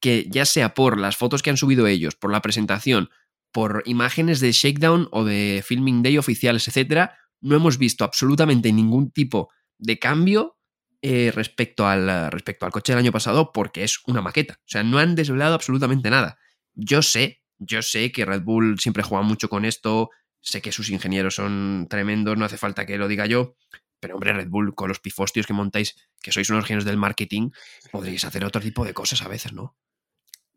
que 0.00 0.26
ya 0.28 0.44
sea 0.44 0.74
por 0.74 0.98
las 0.98 1.16
fotos 1.16 1.42
que 1.42 1.50
han 1.50 1.56
subido 1.56 1.86
ellos, 1.86 2.16
por 2.16 2.32
la 2.32 2.42
presentación, 2.42 3.08
por 3.52 3.82
imágenes 3.86 4.40
de 4.40 4.52
Shakedown 4.52 5.08
o 5.12 5.24
de 5.24 5.62
Filming 5.64 6.02
Day 6.02 6.18
oficiales, 6.18 6.66
etcétera, 6.66 7.16
no 7.40 7.56
hemos 7.56 7.78
visto 7.78 8.04
absolutamente 8.04 8.72
ningún 8.72 9.10
tipo 9.10 9.50
de 9.78 9.98
cambio 9.98 10.58
eh, 11.02 11.32
respecto, 11.34 11.86
al, 11.86 12.30
respecto 12.30 12.64
al 12.64 12.72
coche 12.72 12.92
del 12.92 13.00
año 13.00 13.12
pasado 13.12 13.52
porque 13.52 13.84
es 13.84 14.00
una 14.06 14.22
maqueta. 14.22 14.54
O 14.60 14.68
sea, 14.68 14.82
no 14.82 14.98
han 14.98 15.14
desvelado 15.14 15.54
absolutamente 15.54 16.10
nada. 16.10 16.38
Yo 16.74 17.02
sé, 17.02 17.41
yo 17.66 17.82
sé 17.82 18.12
que 18.12 18.24
Red 18.24 18.42
Bull 18.42 18.78
siempre 18.78 19.02
juega 19.02 19.24
mucho 19.24 19.48
con 19.48 19.64
esto, 19.64 20.10
sé 20.40 20.60
que 20.60 20.72
sus 20.72 20.90
ingenieros 20.90 21.36
son 21.36 21.86
tremendos, 21.88 22.36
no 22.36 22.44
hace 22.44 22.58
falta 22.58 22.86
que 22.86 22.98
lo 22.98 23.08
diga 23.08 23.26
yo, 23.26 23.56
pero 24.00 24.14
hombre, 24.14 24.32
Red 24.32 24.48
Bull, 24.48 24.74
con 24.74 24.88
los 24.88 25.00
pifostios 25.00 25.46
que 25.46 25.52
montáis, 25.52 25.94
que 26.20 26.32
sois 26.32 26.50
unos 26.50 26.64
genios 26.64 26.84
del 26.84 26.96
marketing, 26.96 27.50
podréis 27.92 28.24
hacer 28.24 28.44
otro 28.44 28.60
tipo 28.60 28.84
de 28.84 28.92
cosas 28.92 29.22
a 29.22 29.28
veces, 29.28 29.52
¿no? 29.52 29.76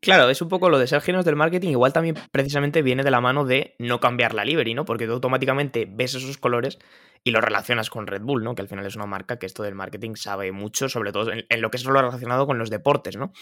Claro, 0.01 0.29
es 0.29 0.41
un 0.41 0.49
poco 0.49 0.69
lo 0.69 0.77
de 0.77 0.87
ser 0.87 1.01
genios 1.01 1.25
del 1.25 1.35
marketing, 1.35 1.69
igual 1.69 1.93
también 1.93 2.15
precisamente 2.31 2.81
viene 2.81 3.03
de 3.03 3.11
la 3.11 3.21
mano 3.21 3.45
de 3.45 3.75
no 3.79 3.99
cambiar 3.99 4.33
la 4.33 4.45
livery, 4.45 4.73
¿no? 4.73 4.85
Porque 4.85 5.05
tú 5.05 5.13
automáticamente 5.13 5.87
ves 5.89 6.15
esos 6.15 6.37
colores 6.37 6.79
y 7.27 7.31
lo 7.31 7.41
relacionas 7.41 7.89
con 7.89 8.05
Red 8.05 8.21
Bull, 8.21 8.43
¿no? 8.43 8.53
Que 8.53 8.61
al 8.61 8.67
final 8.67 8.85
es 8.85 8.95
una 8.95 9.07
marca 9.07 9.39
que 9.39 9.47
esto 9.47 9.63
del 9.63 9.73
marketing 9.73 10.13
sabe 10.13 10.51
mucho, 10.51 10.89
sobre 10.89 11.11
todo 11.11 11.31
en, 11.31 11.61
lo 11.61 11.71
que 11.71 11.77
es 11.77 11.83
lo 11.83 11.91
relacionado 11.91 12.45
con 12.45 12.59
los 12.59 12.69
deportes, 12.69 13.17
¿no? 13.17 13.33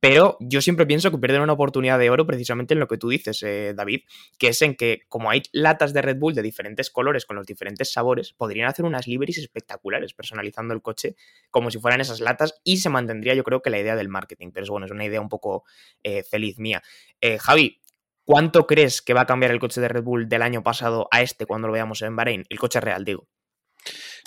Pero 0.00 0.36
yo 0.40 0.60
siempre 0.60 0.86
pienso 0.86 1.12
que 1.12 1.18
pierden 1.18 1.42
una 1.42 1.52
oportunidad 1.52 2.00
de 2.00 2.10
oro 2.10 2.26
precisamente 2.26 2.74
en 2.74 2.80
lo 2.80 2.88
que 2.88 2.98
tú 2.98 3.08
dices, 3.08 3.40
eh, 3.44 3.74
David, 3.76 4.00
que 4.38 4.48
es 4.48 4.60
en 4.62 4.74
que 4.74 5.02
como 5.08 5.30
hay 5.30 5.44
latas 5.52 5.92
de 5.92 6.02
Red 6.02 6.18
Bull 6.18 6.34
de 6.34 6.42
diferentes 6.42 6.90
colores 6.90 7.26
con 7.26 7.36
los 7.36 7.46
diferentes 7.46 7.92
sabores, 7.92 8.32
podrían 8.32 8.68
hacer 8.68 8.84
unas 8.84 9.06
liveries 9.06 9.38
espectaculares 9.38 10.14
personalizando 10.14 10.74
el 10.74 10.82
coche 10.82 11.14
como 11.52 11.70
si 11.70 11.78
fueran 11.78 12.00
esas 12.00 12.18
latas 12.18 12.60
y 12.64 12.78
se 12.78 12.90
mantendría 12.90 13.34
yo 13.34 13.44
creo 13.44 13.62
que 13.62 13.70
la 13.70 13.78
idea 13.78 13.94
del 13.94 14.08
marketing, 14.08 14.50
pero 14.52 14.64
es 14.64 14.70
bueno, 14.70 14.86
es 14.86 14.92
una 14.92 15.04
idea 15.04 15.20
un 15.20 15.28
poco 15.28 15.62
eh, 16.02 16.24
feliz 16.24 16.58
mía. 16.58 16.82
Eh, 17.20 17.38
Javi, 17.38 17.80
¿Cuánto 18.28 18.66
crees 18.66 19.00
que 19.00 19.14
va 19.14 19.22
a 19.22 19.26
cambiar 19.26 19.52
el 19.52 19.58
coche 19.58 19.80
de 19.80 19.88
Red 19.88 20.02
Bull 20.02 20.28
del 20.28 20.42
año 20.42 20.62
pasado 20.62 21.08
a 21.10 21.22
este 21.22 21.46
cuando 21.46 21.66
lo 21.66 21.72
veamos 21.72 22.02
en 22.02 22.14
Bahrein? 22.14 22.44
El 22.50 22.58
coche 22.58 22.78
real, 22.78 23.02
digo. 23.02 23.26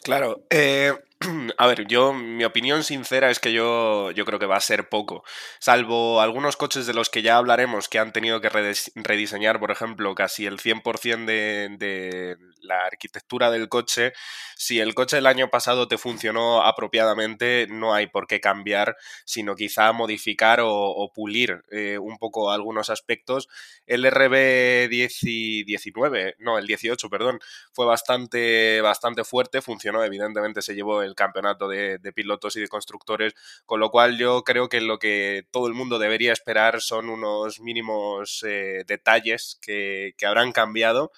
Claro, 0.02 0.44
eh, 0.50 0.92
a 1.58 1.68
ver, 1.68 1.88
yo, 1.88 2.14
mi 2.14 2.44
opinión 2.44 2.84
sincera 2.84 3.30
es 3.30 3.40
que 3.40 3.54
yo, 3.54 4.12
yo 4.12 4.26
creo 4.26 4.40
que 4.40 4.48
va 4.48 4.58
a 4.58 4.62
ser 4.62 4.90
poco. 4.90 5.24
Salvo 5.60 6.20
algunos 6.20 6.58
coches 6.58 6.88
de 6.88 6.94
los 6.94 7.10
que 7.10 7.22
ya 7.22 7.38
hablaremos 7.38 7.90
que 7.90 8.00
han 8.00 8.12
tenido 8.12 8.42
que 8.42 8.50
rediseñar, 8.50 9.60
por 9.60 9.72
ejemplo, 9.72 10.16
casi 10.16 10.46
el 10.46 10.60
100% 10.60 11.26
de, 11.26 11.76
de 11.78 12.38
la 12.62 12.86
arquitectura 12.86 13.52
del 13.52 13.68
coche. 13.70 14.14
Si 14.56 14.80
el 14.80 14.94
coche 14.94 15.18
del 15.18 15.28
año 15.28 15.50
pasado 15.50 15.88
te 15.88 15.98
funcionó 15.98 16.64
apropiadamente, 16.64 17.68
no 17.70 17.94
hay 17.94 18.08
por 18.08 18.28
qué 18.28 18.40
cambiar, 18.40 18.96
sino 19.26 19.56
quizá 19.56 19.92
modificar 19.92 20.60
o, 20.64 21.12
pulir 21.14 21.64
eh, 21.72 21.98
un 21.98 22.18
poco 22.18 22.52
algunos 22.52 22.90
aspectos. 22.90 23.50
El 23.86 24.06
RB19, 24.06 26.36
no, 26.40 26.58
el 26.58 26.68
18, 26.68 27.10
perdón, 27.10 27.40
fue 27.74 27.86
bastante, 27.86 28.82
bastante 28.82 29.24
fuerte, 29.24 29.62
funcionó, 29.62 30.04
evidentemente 30.04 30.62
se 30.62 30.76
llevó 30.76 31.02
el 31.02 31.11
campeonato 31.16 31.68
de, 31.68 32.00
pilotos 32.14 32.56
y 32.56 32.62
de 32.62 32.68
constructores, 32.68 33.34
con 33.66 33.80
lo 33.80 33.90
cual 33.90 34.18
yo 34.18 34.44
creo 34.44 34.70
que 34.70 34.82
lo 34.82 35.00
que 35.00 35.48
todo 35.52 35.68
el 35.68 35.74
mundo 35.74 36.00
debería 36.00 36.34
esperar 36.34 36.82
son 36.82 37.10
unos 37.10 37.60
mínimos 37.60 38.44
eh, 38.48 38.84
detalles 38.88 39.58
que, 39.62 40.14
que 40.18 40.26
habrán 40.26 40.52
cambiado 40.52 41.12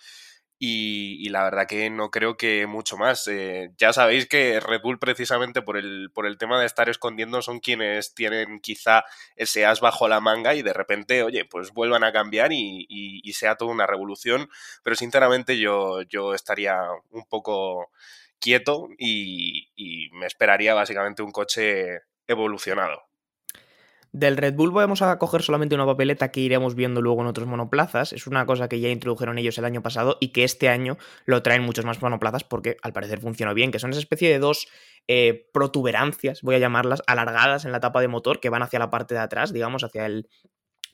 y, 0.66 1.28
la 1.30 1.44
verdad 1.44 1.68
que 1.68 1.90
no 1.90 2.10
creo 2.10 2.38
que 2.38 2.68
mucho 2.68 2.96
más. 2.96 3.28
Eh, 3.28 3.72
ya 3.78 3.92
sabéis 3.92 4.28
que 4.28 4.62
Red 4.62 4.82
Bull 4.82 4.98
precisamente 4.98 5.62
por 5.62 5.76
el, 5.76 6.10
por 6.14 6.26
el 6.26 6.38
tema 6.38 6.58
de 6.58 6.66
estar 6.66 6.88
escondiendo 6.88 7.42
son 7.42 7.60
quienes 7.60 8.16
tienen 8.16 8.62
quizá 8.62 9.04
ese 9.36 9.66
as 9.66 9.82
bajo 9.82 10.08
la 10.08 10.22
manga 10.22 10.56
y 10.56 10.62
de 10.62 10.72
repente, 10.72 11.22
oye, 11.24 11.44
pues 11.44 11.74
vuelvan 11.74 12.06
a 12.06 12.14
cambiar 12.14 12.54
y, 12.54 13.22
sea 13.34 13.56
toda 13.58 13.72
una 13.72 13.88
revolución. 13.88 14.50
Pero 14.84 14.96
sinceramente 14.96 15.60
yo, 15.60 16.02
yo 16.04 16.34
estaría 16.34 16.80
un 17.12 17.26
poco 17.26 17.92
quieto 18.44 18.90
y 18.98 20.10
me 20.14 20.26
esperaría 20.28 20.74
básicamente 20.74 21.24
un 21.24 21.32
coche 21.32 22.02
evolucionado. 22.28 23.04
Del 24.14 24.38
Red 24.38 24.54
Bull 24.54 24.70
vamos 24.70 25.02
a 25.02 25.18
coger 25.18 25.42
solamente 25.42 25.74
una 25.74 25.88
papeleta 25.88 26.30
que 26.30 26.40
iremos 26.40 26.76
viendo 26.76 27.02
luego 27.02 27.22
en 27.22 27.28
otros 27.28 27.48
monoplazas. 27.48 28.14
Es 28.14 28.28
una 28.28 28.46
cosa 28.46 28.70
que 28.70 28.80
ya 28.80 28.90
introdujeron 28.90 29.40
ellos 29.40 29.58
el 29.58 29.66
año 29.66 29.82
pasado 29.82 30.18
y 30.22 30.28
que 30.28 30.44
este 30.44 30.70
año 30.70 30.98
lo 31.26 31.42
traen 31.42 31.64
muchos 31.64 31.84
más 31.84 32.00
monoplazas 32.00 32.44
porque 32.44 32.78
al 32.84 32.94
parecer 32.94 33.20
funcionó 33.20 33.56
bien, 33.56 33.72
que 33.72 33.80
son 33.80 33.90
esa 33.90 34.00
especie 34.00 34.30
de 34.30 34.38
dos 34.38 34.68
eh, 35.08 35.50
protuberancias, 35.52 36.44
voy 36.44 36.54
a 36.54 36.60
llamarlas, 36.60 37.02
alargadas 37.08 37.66
en 37.66 37.72
la 37.72 37.80
tapa 37.80 38.02
de 38.02 38.08
motor 38.08 38.40
que 38.40 38.50
van 38.50 38.62
hacia 38.62 38.78
la 38.78 38.92
parte 38.92 39.16
de 39.16 39.22
atrás, 39.22 39.52
digamos, 39.52 39.84
hacia 39.84 40.06
el, 40.06 40.30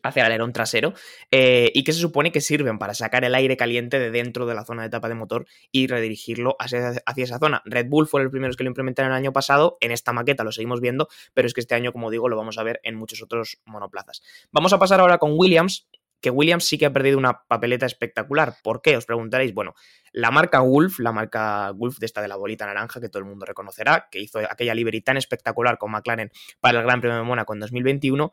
hacia 0.03 0.21
el 0.21 0.25
alerón 0.27 0.53
trasero 0.53 0.93
eh, 1.31 1.71
y 1.73 1.83
que 1.83 1.93
se 1.93 1.99
supone 1.99 2.31
que 2.31 2.41
sirven 2.41 2.79
para 2.79 2.93
sacar 2.93 3.23
el 3.25 3.35
aire 3.35 3.57
caliente 3.57 3.99
de 3.99 4.11
dentro 4.11 4.45
de 4.45 4.55
la 4.55 4.65
zona 4.65 4.83
de 4.83 4.89
tapa 4.89 5.09
de 5.09 5.15
motor 5.15 5.45
y 5.71 5.87
redirigirlo 5.87 6.55
hacia, 6.59 6.93
hacia, 7.05 7.23
esa 7.23 7.39
zona. 7.39 7.61
Red 7.65 7.87
Bull 7.87 8.07
fue 8.07 8.21
el 8.21 8.29
primero 8.29 8.53
que 8.55 8.63
lo 8.63 8.69
implementaron 8.69 9.11
el 9.11 9.17
año 9.17 9.33
pasado, 9.33 9.77
en 9.81 9.91
esta 9.91 10.13
maqueta 10.13 10.43
lo 10.43 10.51
seguimos 10.51 10.81
viendo, 10.81 11.07
pero 11.33 11.47
es 11.47 11.53
que 11.53 11.61
este 11.61 11.75
año, 11.75 11.91
como 11.91 12.09
digo, 12.11 12.29
lo 12.29 12.37
vamos 12.37 12.57
a 12.57 12.63
ver 12.63 12.79
en 12.83 12.95
muchos 12.95 13.21
otros 13.21 13.59
monoplazas. 13.65 14.21
Vamos 14.51 14.73
a 14.73 14.79
pasar 14.79 14.99
ahora 14.99 15.17
con 15.17 15.33
Williams, 15.35 15.87
que 16.21 16.29
Williams 16.29 16.65
sí 16.65 16.77
que 16.77 16.85
ha 16.85 16.93
perdido 16.93 17.17
una 17.17 17.43
papeleta 17.47 17.85
espectacular. 17.85 18.55
¿Por 18.63 18.81
qué? 18.81 18.97
Os 18.97 19.05
preguntaréis. 19.05 19.53
Bueno, 19.53 19.73
la 20.11 20.31
marca 20.31 20.59
Wolf, 20.61 20.99
la 20.99 21.11
marca 21.11 21.71
Wolf 21.71 21.97
de 21.99 22.05
esta 22.05 22.21
de 22.21 22.27
la 22.27 22.35
bolita 22.35 22.65
naranja 22.65 22.99
que 22.99 23.09
todo 23.09 23.21
el 23.21 23.29
mundo 23.29 23.45
reconocerá, 23.45 24.07
que 24.11 24.19
hizo 24.19 24.39
aquella 24.39 24.75
livery 24.75 25.01
tan 25.01 25.17
espectacular 25.17 25.77
con 25.77 25.91
McLaren 25.91 26.31
para 26.59 26.79
el 26.79 26.85
Gran 26.85 27.01
Premio 27.01 27.17
de 27.17 27.23
Mónaco 27.23 27.53
en 27.53 27.59
2021, 27.61 28.31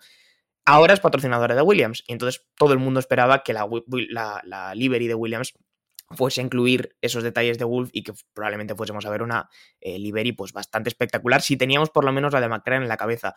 ahora 0.67 0.93
es 0.93 1.01
patrocinadora 1.01 1.55
de 1.55 1.63
Williams. 1.63 2.05
Y 2.07 2.13
entonces 2.13 2.47
todo 2.57 2.73
el 2.73 2.79
mundo 2.79 3.01
esperaba 3.01 3.43
que 3.43 3.55
la, 3.55 3.67
la, 3.89 4.75
de 4.75 5.15
Williams 5.15 5.55
fuese 6.11 6.41
a 6.41 6.45
incluir 6.45 6.97
esos 7.01 7.23
detalles 7.23 7.59
de 7.59 7.65
Wolf 7.65 7.91
y 7.93 8.03
que 8.03 8.13
probablemente 8.35 8.75
fuésemos 8.75 9.07
a 9.07 9.11
ver 9.11 9.23
una 9.23 9.49
eh, 9.81 10.35
pues 10.37 10.53
bastante 10.53 10.89
espectacular 10.89 11.43
si 11.43 11.57
teníamos 11.57 11.91
por 11.91 12.05
lo 12.05 12.13
menos 12.13 12.33
la 12.33 12.41
de 12.41 12.49
McLaren 12.49 12.83
en 12.83 12.89
la 12.89 12.97
cabeza. 12.97 13.35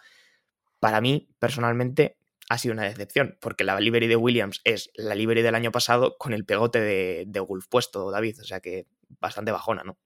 Para 0.80 1.02
mí, 1.02 1.30
personalmente, 1.40 2.18
ha 2.50 2.58
sido 2.58 2.74
una 2.74 2.84
decepción, 2.84 3.38
porque 3.42 3.64
la 3.64 3.80
livery 3.80 4.08
de 4.08 4.16
Williams 4.16 4.62
es 4.64 4.90
la 4.96 5.14
livery 5.14 5.42
del 5.42 5.56
año 5.56 5.72
pasado 5.72 6.16
con 6.18 6.34
el 6.34 6.46
pegote 6.46 6.80
de, 6.80 7.26
de 7.28 7.40
Wolf 7.40 7.68
puesto, 7.70 8.12
David, 8.12 8.42
o 8.42 8.44
sea 8.44 8.60
que 8.60 8.88
bastante 9.20 9.52
bajona, 9.52 9.84
¿no? 9.84 9.98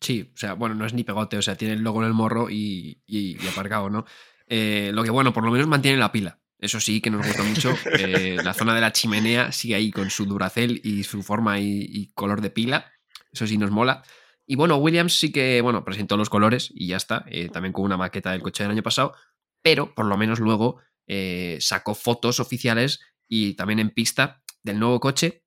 Sí, 0.00 0.32
o 0.34 0.36
sea, 0.36 0.54
bueno, 0.54 0.74
no 0.74 0.84
es 0.84 0.94
ni 0.94 1.04
pegote, 1.04 1.36
o 1.38 1.42
sea, 1.42 1.56
tiene 1.56 1.74
el 1.74 1.82
logo 1.82 2.00
en 2.00 2.08
el 2.08 2.14
morro 2.14 2.48
y, 2.50 3.38
aparcado, 3.48 3.88
¿no? 3.88 4.04
Eh, 4.48 4.90
lo 4.92 5.04
que, 5.04 5.10
bueno, 5.10 5.32
por 5.32 5.44
lo 5.44 5.50
menos 5.52 5.68
mantiene 5.68 5.96
la 5.96 6.10
pila. 6.10 6.41
Eso 6.62 6.78
sí 6.78 7.00
que 7.00 7.10
nos 7.10 7.26
gusta 7.26 7.42
mucho. 7.42 7.74
Eh, 7.98 8.38
la 8.42 8.54
zona 8.54 8.74
de 8.74 8.80
la 8.80 8.92
chimenea 8.92 9.50
sigue 9.52 9.74
ahí 9.74 9.90
con 9.90 10.08
su 10.10 10.24
duracel 10.24 10.80
y 10.84 11.02
su 11.02 11.22
forma 11.22 11.58
y, 11.58 12.10
color 12.14 12.40
de 12.40 12.50
pila. 12.50 12.92
Eso 13.32 13.46
sí 13.46 13.58
nos 13.58 13.70
mola. 13.70 14.02
Y 14.46 14.54
bueno, 14.54 14.76
Williams 14.76 15.18
sí 15.18 15.32
que, 15.32 15.60
bueno, 15.60 15.84
presentó 15.84 16.16
los 16.16 16.30
colores 16.30 16.70
y 16.72 16.86
ya 16.86 16.96
está. 16.96 17.24
Eh, 17.28 17.48
también 17.48 17.72
con 17.72 17.84
una 17.84 17.96
maqueta 17.96 18.30
del 18.30 18.42
coche 18.42 18.62
del 18.62 18.70
año 18.70 18.82
pasado. 18.82 19.14
Pero 19.60 19.92
por 19.94 20.06
lo 20.06 20.16
menos 20.16 20.38
luego 20.38 20.80
eh, 21.08 21.58
sacó 21.60 21.94
fotos 21.94 22.38
oficiales 22.38 23.00
y 23.28 23.54
también 23.54 23.80
en 23.80 23.90
pista 23.90 24.42
del 24.62 24.78
nuevo 24.78 25.00
coche. 25.00 25.42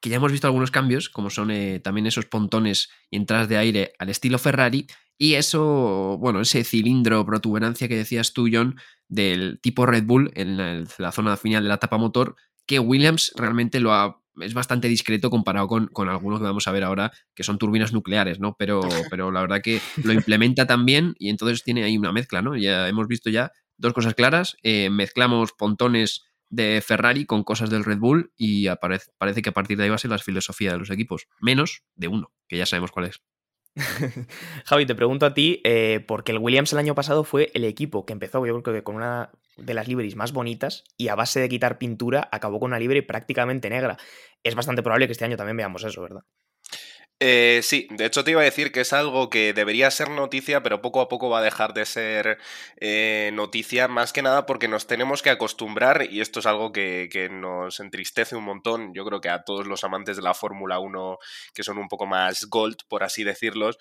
Que 0.00 0.10
ya 0.10 0.16
hemos 0.16 0.32
visto 0.32 0.46
algunos 0.48 0.70
cambios, 0.70 1.08
como 1.08 1.30
son 1.30 1.48
también 1.82 2.06
esos 2.06 2.26
pontones 2.26 2.90
y 3.10 3.16
entradas 3.16 3.48
de 3.48 3.56
aire 3.56 3.92
al 3.98 4.10
estilo 4.10 4.38
Ferrari. 4.38 4.86
Y 5.22 5.36
eso, 5.36 6.18
bueno, 6.18 6.40
ese 6.40 6.64
cilindro 6.64 7.24
protuberancia 7.24 7.86
que 7.86 7.96
decías 7.96 8.32
tú, 8.32 8.48
John, 8.52 8.74
del 9.06 9.60
tipo 9.62 9.86
Red 9.86 10.02
Bull 10.02 10.32
en 10.34 10.56
la, 10.56 11.12
zona 11.12 11.36
final 11.36 11.62
de 11.62 11.68
la 11.68 11.76
tapa 11.76 11.96
motor, 11.96 12.34
que 12.66 12.80
Williams 12.80 13.32
realmente 13.36 13.78
lo 13.78 13.94
ha 13.94 14.20
es 14.40 14.52
bastante 14.52 14.88
discreto 14.88 15.30
comparado 15.30 15.68
con, 15.68 15.86
con, 15.86 16.08
algunos 16.08 16.40
que 16.40 16.46
vamos 16.46 16.66
a 16.66 16.72
ver 16.72 16.82
ahora, 16.82 17.12
que 17.36 17.44
son 17.44 17.56
turbinas 17.56 17.92
nucleares, 17.92 18.40
¿no? 18.40 18.56
Pero, 18.58 18.80
pero 19.10 19.30
la 19.30 19.42
verdad 19.42 19.60
que 19.62 19.80
lo 20.02 20.12
implementa 20.12 20.66
también 20.66 21.14
y 21.20 21.28
entonces 21.28 21.62
tiene 21.62 21.84
ahí 21.84 21.96
una 21.96 22.10
mezcla, 22.10 22.42
¿no? 22.42 22.56
Ya 22.56 22.88
hemos 22.88 23.06
visto 23.06 23.30
ya 23.30 23.52
dos 23.76 23.92
cosas 23.92 24.16
claras. 24.16 24.56
Eh, 24.64 24.90
mezclamos 24.90 25.52
pontones 25.52 26.24
de 26.48 26.82
Ferrari 26.84 27.26
con 27.26 27.44
cosas 27.44 27.70
del 27.70 27.84
Red 27.84 27.98
Bull 27.98 28.32
y 28.36 28.66
parece 29.20 29.40
que 29.40 29.50
a 29.50 29.54
partir 29.54 29.76
de 29.78 29.84
ahí 29.84 29.88
va 29.88 29.94
a 29.94 29.98
ser 29.98 30.10
la 30.10 30.18
filosofía 30.18 30.72
de 30.72 30.78
los 30.78 30.90
equipos. 30.90 31.28
Menos 31.40 31.84
de 31.94 32.08
uno, 32.08 32.32
que 32.48 32.56
ya 32.56 32.66
sabemos 32.66 32.90
cuál 32.90 33.06
es. 33.06 33.20
Javi, 34.64 34.86
te 34.86 34.94
pregunto 34.94 35.24
a 35.24 35.34
ti, 35.34 35.60
eh, 35.64 36.04
porque 36.06 36.32
el 36.32 36.38
Williams 36.38 36.72
el 36.72 36.78
año 36.78 36.94
pasado 36.94 37.24
fue 37.24 37.50
el 37.54 37.64
equipo 37.64 38.04
que 38.04 38.12
empezó, 38.12 38.44
yo 38.44 38.62
creo 38.62 38.74
que 38.74 38.82
con 38.82 38.96
una 38.96 39.30
de 39.56 39.74
las 39.74 39.88
liveries 39.88 40.16
más 40.16 40.32
bonitas 40.32 40.84
y 40.96 41.08
a 41.08 41.14
base 41.14 41.40
de 41.40 41.48
quitar 41.48 41.78
pintura 41.78 42.28
acabó 42.32 42.60
con 42.60 42.70
una 42.70 42.78
livery 42.78 43.02
prácticamente 43.02 43.70
negra. 43.70 43.96
Es 44.42 44.54
bastante 44.54 44.82
probable 44.82 45.06
que 45.06 45.12
este 45.12 45.24
año 45.24 45.36
también 45.36 45.56
veamos 45.56 45.84
eso, 45.84 46.02
¿verdad? 46.02 46.22
Eh, 47.24 47.60
sí, 47.62 47.86
de 47.90 48.06
hecho 48.06 48.24
te 48.24 48.32
iba 48.32 48.40
a 48.40 48.44
decir 48.44 48.72
que 48.72 48.80
es 48.80 48.92
algo 48.92 49.30
que 49.30 49.52
debería 49.52 49.88
ser 49.92 50.10
noticia, 50.10 50.60
pero 50.64 50.82
poco 50.82 51.00
a 51.00 51.08
poco 51.08 51.30
va 51.30 51.38
a 51.38 51.42
dejar 51.42 51.72
de 51.72 51.86
ser 51.86 52.38
eh, 52.80 53.30
noticia, 53.32 53.86
más 53.86 54.12
que 54.12 54.22
nada 54.22 54.44
porque 54.44 54.66
nos 54.66 54.88
tenemos 54.88 55.22
que 55.22 55.30
acostumbrar, 55.30 56.08
y 56.10 56.20
esto 56.20 56.40
es 56.40 56.46
algo 56.46 56.72
que, 56.72 57.08
que, 57.12 57.28
nos 57.28 57.78
entristece 57.78 58.34
un 58.34 58.42
montón, 58.42 58.92
yo 58.92 59.04
creo 59.04 59.20
que 59.20 59.28
a 59.28 59.44
todos 59.44 59.68
los 59.68 59.84
amantes 59.84 60.16
de 60.16 60.22
la 60.22 60.34
Fórmula 60.34 60.80
1 60.80 61.18
que 61.54 61.62
son 61.62 61.78
un 61.78 61.86
poco 61.86 62.06
más 62.06 62.46
gold, 62.46 62.78
por 62.88 63.04
así 63.04 63.22
decirlos, 63.22 63.78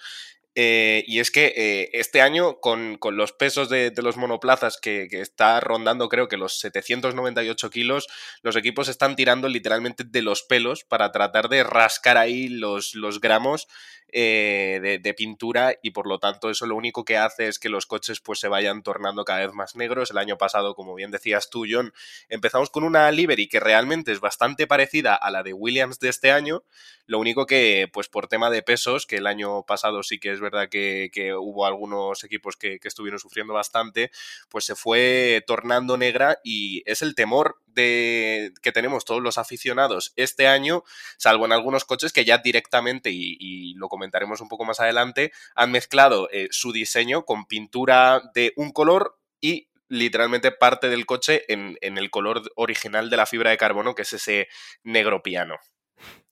eh, 0.55 1.03
y 1.07 1.19
es 1.19 1.31
que 1.31 1.53
eh, 1.55 1.89
este 1.93 2.21
año, 2.21 2.59
con, 2.59 2.97
los 3.11 3.31
pesos 3.31 3.69
de, 3.69 3.93
los 3.97 4.17
monoplazas 4.17 4.77
que, 4.81 5.07
que, 5.09 5.21
está 5.21 5.59
rondando, 5.61 6.09
creo 6.09 6.27
que 6.27 6.37
los 6.37 6.59
798 6.59 7.69
kilos, 7.69 8.07
los 8.41 8.55
equipos 8.55 8.89
están 8.89 9.15
tirando 9.15 9.47
literalmente 9.47 10.03
de 10.03 10.21
los 10.21 10.43
pelos 10.43 10.83
para 10.83 11.11
tratar 11.11 11.47
de 11.47 11.63
rascar 11.63 12.17
ahí 12.17 12.49
los, 12.49 12.95
los 12.95 13.21
gramos 13.21 13.67
eh, 14.13 14.99
de, 15.01 15.13
pintura 15.13 15.75
y 15.81 15.91
por 15.91 16.07
lo 16.07 16.19
tanto 16.19 16.49
eso 16.49 16.65
lo 16.65 16.75
único 16.75 17.05
que 17.05 17.17
hace 17.17 17.47
es 17.47 17.59
que 17.59 17.69
los 17.69 17.85
coches 17.85 18.19
pues 18.21 18.39
se 18.39 18.47
vayan 18.47 18.81
tornando 18.81 19.25
cada 19.25 19.45
vez 19.45 19.53
más 19.53 19.75
negros. 19.75 20.11
El 20.11 20.17
año 20.17 20.37
pasado, 20.37 20.73
como 20.75 20.95
bien 20.95 21.11
decías 21.11 21.49
tú, 21.49 21.65
John, 21.69 21.93
empezamos 22.29 22.69
con 22.69 22.83
una 22.83 23.11
livery 23.11 23.47
que 23.47 23.59
realmente 23.59 24.11
es 24.11 24.19
bastante 24.19 24.67
parecida 24.67 25.15
a 25.15 25.31
la 25.31 25.43
de 25.43 25.53
Williams 25.53 25.99
de 25.99 26.09
este 26.09 26.31
año, 26.31 26.63
lo 27.05 27.19
único 27.19 27.45
que 27.45 27.89
pues 27.91 28.07
por 28.07 28.27
tema 28.27 28.49
de 28.49 28.63
pesos, 28.63 29.05
que 29.05 29.17
el 29.17 29.27
año 29.27 29.63
pasado 29.63 30.03
sí 30.03 30.19
que 30.19 30.31
es 30.31 30.39
verdad 30.39 30.69
que, 30.69 31.09
hubo 31.37 31.65
algunos 31.65 32.23
equipos 32.23 32.55
que, 32.55 32.79
que 32.79 32.87
estuvieron 32.87 33.19
sufriendo 33.19 33.53
bastante, 33.53 34.11
pues 34.49 34.65
se 34.65 34.75
fue 34.75 35.43
tornando 35.45 35.97
negra 35.97 36.39
y 36.43 36.83
es 36.85 37.01
el 37.01 37.15
temor 37.15 37.61
de, 37.73 38.53
que 38.61 38.71
tenemos 38.71 39.05
todos 39.05 39.21
los 39.21 39.37
aficionados 39.37 40.13
este 40.15 40.47
año, 40.47 40.83
salvo 41.17 41.45
en 41.45 41.51
algunos 41.51 41.85
coches 41.85 42.13
que 42.13 42.25
ya 42.25 42.37
directamente, 42.37 43.09
y, 43.11 43.73
lo 43.75 43.89
comentaremos 43.89 44.41
un 44.41 44.49
poco 44.49 44.65
más 44.65 44.79
adelante, 44.79 45.31
han 45.55 45.71
mezclado 45.71 46.29
eh, 46.31 46.47
su 46.51 46.71
diseño 46.71 47.25
con 47.25 47.45
pintura 47.45 48.21
de 48.33 48.53
un 48.55 48.71
color 48.71 49.17
y 49.39 49.69
literalmente 49.87 50.51
parte 50.51 50.89
del 50.89 51.05
coche 51.05 51.43
en, 51.51 51.77
en 51.81 51.97
el 51.97 52.09
color 52.09 52.43
original 52.55 53.09
de 53.09 53.17
la 53.17 53.25
fibra 53.25 53.49
de 53.49 53.57
carbono, 53.57 53.95
que 53.95 54.03
es 54.03 54.13
ese 54.13 54.47
negro 54.83 55.23
piano. 55.23 55.57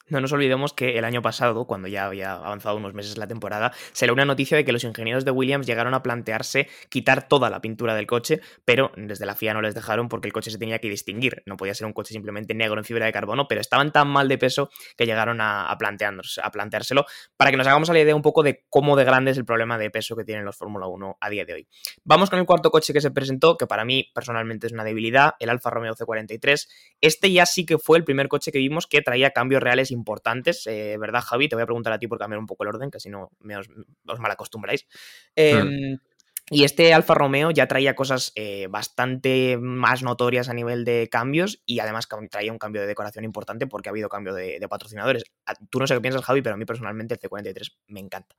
No 0.10 0.22
nos 0.22 0.32
olvidemos 0.32 0.74
que 0.74 0.98
el 0.98 1.06
año 1.06 1.22
pasado, 1.22 1.66
cuando 1.66 1.88
ya 1.88 2.06
había 2.06 2.34
avanzado 2.34 2.75
unos 2.75 2.94
meses 2.94 3.18
la 3.18 3.28
temporada, 3.28 3.72
salió 3.92 4.13
una 4.13 4.25
noticia 4.25 4.58
de 4.58 4.66
que 4.66 4.72
los 4.72 4.84
ingenieros 4.84 5.25
de 5.25 5.32
Williams 5.32 5.68
llegaron 5.68 5.94
a 5.94 6.04
plantearse 6.04 6.68
quitar 6.89 7.28
toda 7.28 7.50
la 7.50 7.62
pintura 7.62 7.96
del 7.96 8.08
coche, 8.08 8.42
pero 8.66 8.92
desde 8.96 9.25
la 9.25 9.36
FIA 9.36 9.54
no 9.54 9.62
les 9.62 9.75
dejaron 9.75 10.10
porque 10.10 10.28
el 10.28 10.34
coche 10.34 10.51
se 10.51 10.58
tenía 10.58 10.80
que 10.80 10.89
distinguir. 10.89 11.44
No 11.46 11.58
podía 11.58 11.74
ser 11.74 11.88
un 11.88 11.94
coche 11.94 12.13
simplemente 12.13 12.54
negro 12.54 12.80
en 12.80 12.86
fibra 12.86 13.06
de 13.06 13.12
carbono, 13.12 13.48
pero 13.48 13.62
estaban 13.62 13.92
tan 13.92 14.08
mal 14.08 14.28
de 14.28 14.38
peso 14.38 14.70
que 14.98 15.06
llegaron 15.06 15.42
a, 15.42 15.70
a 15.70 15.78
planteárselo 15.78 17.06
para 17.38 17.51
que 17.51 17.58
nos 17.58 17.68
hagamos 17.68 17.89
la 17.89 18.00
idea 18.00 18.16
un 18.16 18.22
poco 18.22 18.44
de 18.44 18.66
cómo 18.70 18.96
de 18.96 19.04
grande 19.04 19.32
es 19.32 19.38
el 19.38 19.46
problema 19.46 19.78
de 19.78 19.89
peso 19.89 20.16
que 20.16 20.24
tienen 20.24 20.46
los 20.46 20.58
Fórmula 20.58 20.88
1 20.88 21.18
a 21.20 21.30
día 21.30 21.46
de 21.46 21.54
hoy. 21.54 21.68
Vamos 22.04 22.30
con 22.30 22.39
el 22.39 22.46
cuarto 22.46 22.70
coche 22.70 22.94
que 22.94 23.01
se 23.01 23.12
presentó, 23.12 23.58
que 23.58 23.68
para 23.68 23.86
mí 23.86 24.12
personalmente 24.13 24.68
es 24.68 24.74
una 24.74 24.84
debilidad, 24.84 25.34
el 25.39 25.50
Alfa 25.50 25.70
Romeo 25.70 25.96
C43. 25.96 26.68
Este 27.01 27.32
ya 27.32 27.46
sí 27.46 27.66
que 27.66 27.78
fue 27.78 27.98
el 27.98 28.04
primer 28.04 28.28
coche 28.28 28.51
que 28.51 28.60
vimos 28.60 28.88
que 28.88 29.01
traía 29.01 29.32
cambios 29.32 29.63
reales 29.63 29.92
importantes, 30.00 30.65
eh, 30.68 30.98
¿verdad, 30.98 31.22
Javi? 31.22 31.48
Te 31.48 31.56
voy 31.56 31.63
a 31.63 31.65
preguntar 31.65 31.94
a 31.94 32.00
ti 32.00 32.08
por 32.08 32.18
cambiar 32.18 32.39
un 32.39 32.48
poco 32.48 32.63
el 32.63 32.70
orden, 32.70 32.89
que 32.89 33.00
si 33.00 33.10
no 33.10 33.32
me 33.39 33.58
os, 33.58 33.70
mal 34.20 34.32
acostumbráis. 34.32 34.88
Em, 35.36 36.00
y 36.51 36.63
este 36.63 36.94
Alfa 36.94 37.13
Romeo 37.13 37.51
ya 37.51 37.68
traía 37.68 37.96
cosas 37.96 38.32
eh, 38.36 38.68
bastante 38.70 39.58
más 39.62 40.01
notorias 40.01 40.50
a 40.50 40.53
nivel 40.53 40.84
de 40.84 41.08
cambios 41.12 41.62
y 41.65 41.79
además 41.79 42.08
traía 42.32 42.51
un 42.51 42.58
cambio 42.58 42.82
de 42.82 42.88
decoración 42.88 43.24
importante 43.24 43.68
porque 43.68 43.89
ha 43.89 43.91
habido 43.91 44.10
cambio 44.10 44.34
de, 44.34 44.60
de 44.60 44.68
patrocinadores. 44.68 45.25
Tú 45.70 45.79
no 45.79 45.86
sé 45.86 45.94
qué 45.94 46.01
piensas, 46.01 46.24
Javi, 46.24 46.41
pero 46.41 46.56
a 46.56 46.58
mí 46.58 46.65
personalmente 46.65 47.13
el 47.13 47.20
C43 47.20 47.77
me 47.88 48.00
encanta. 48.00 48.36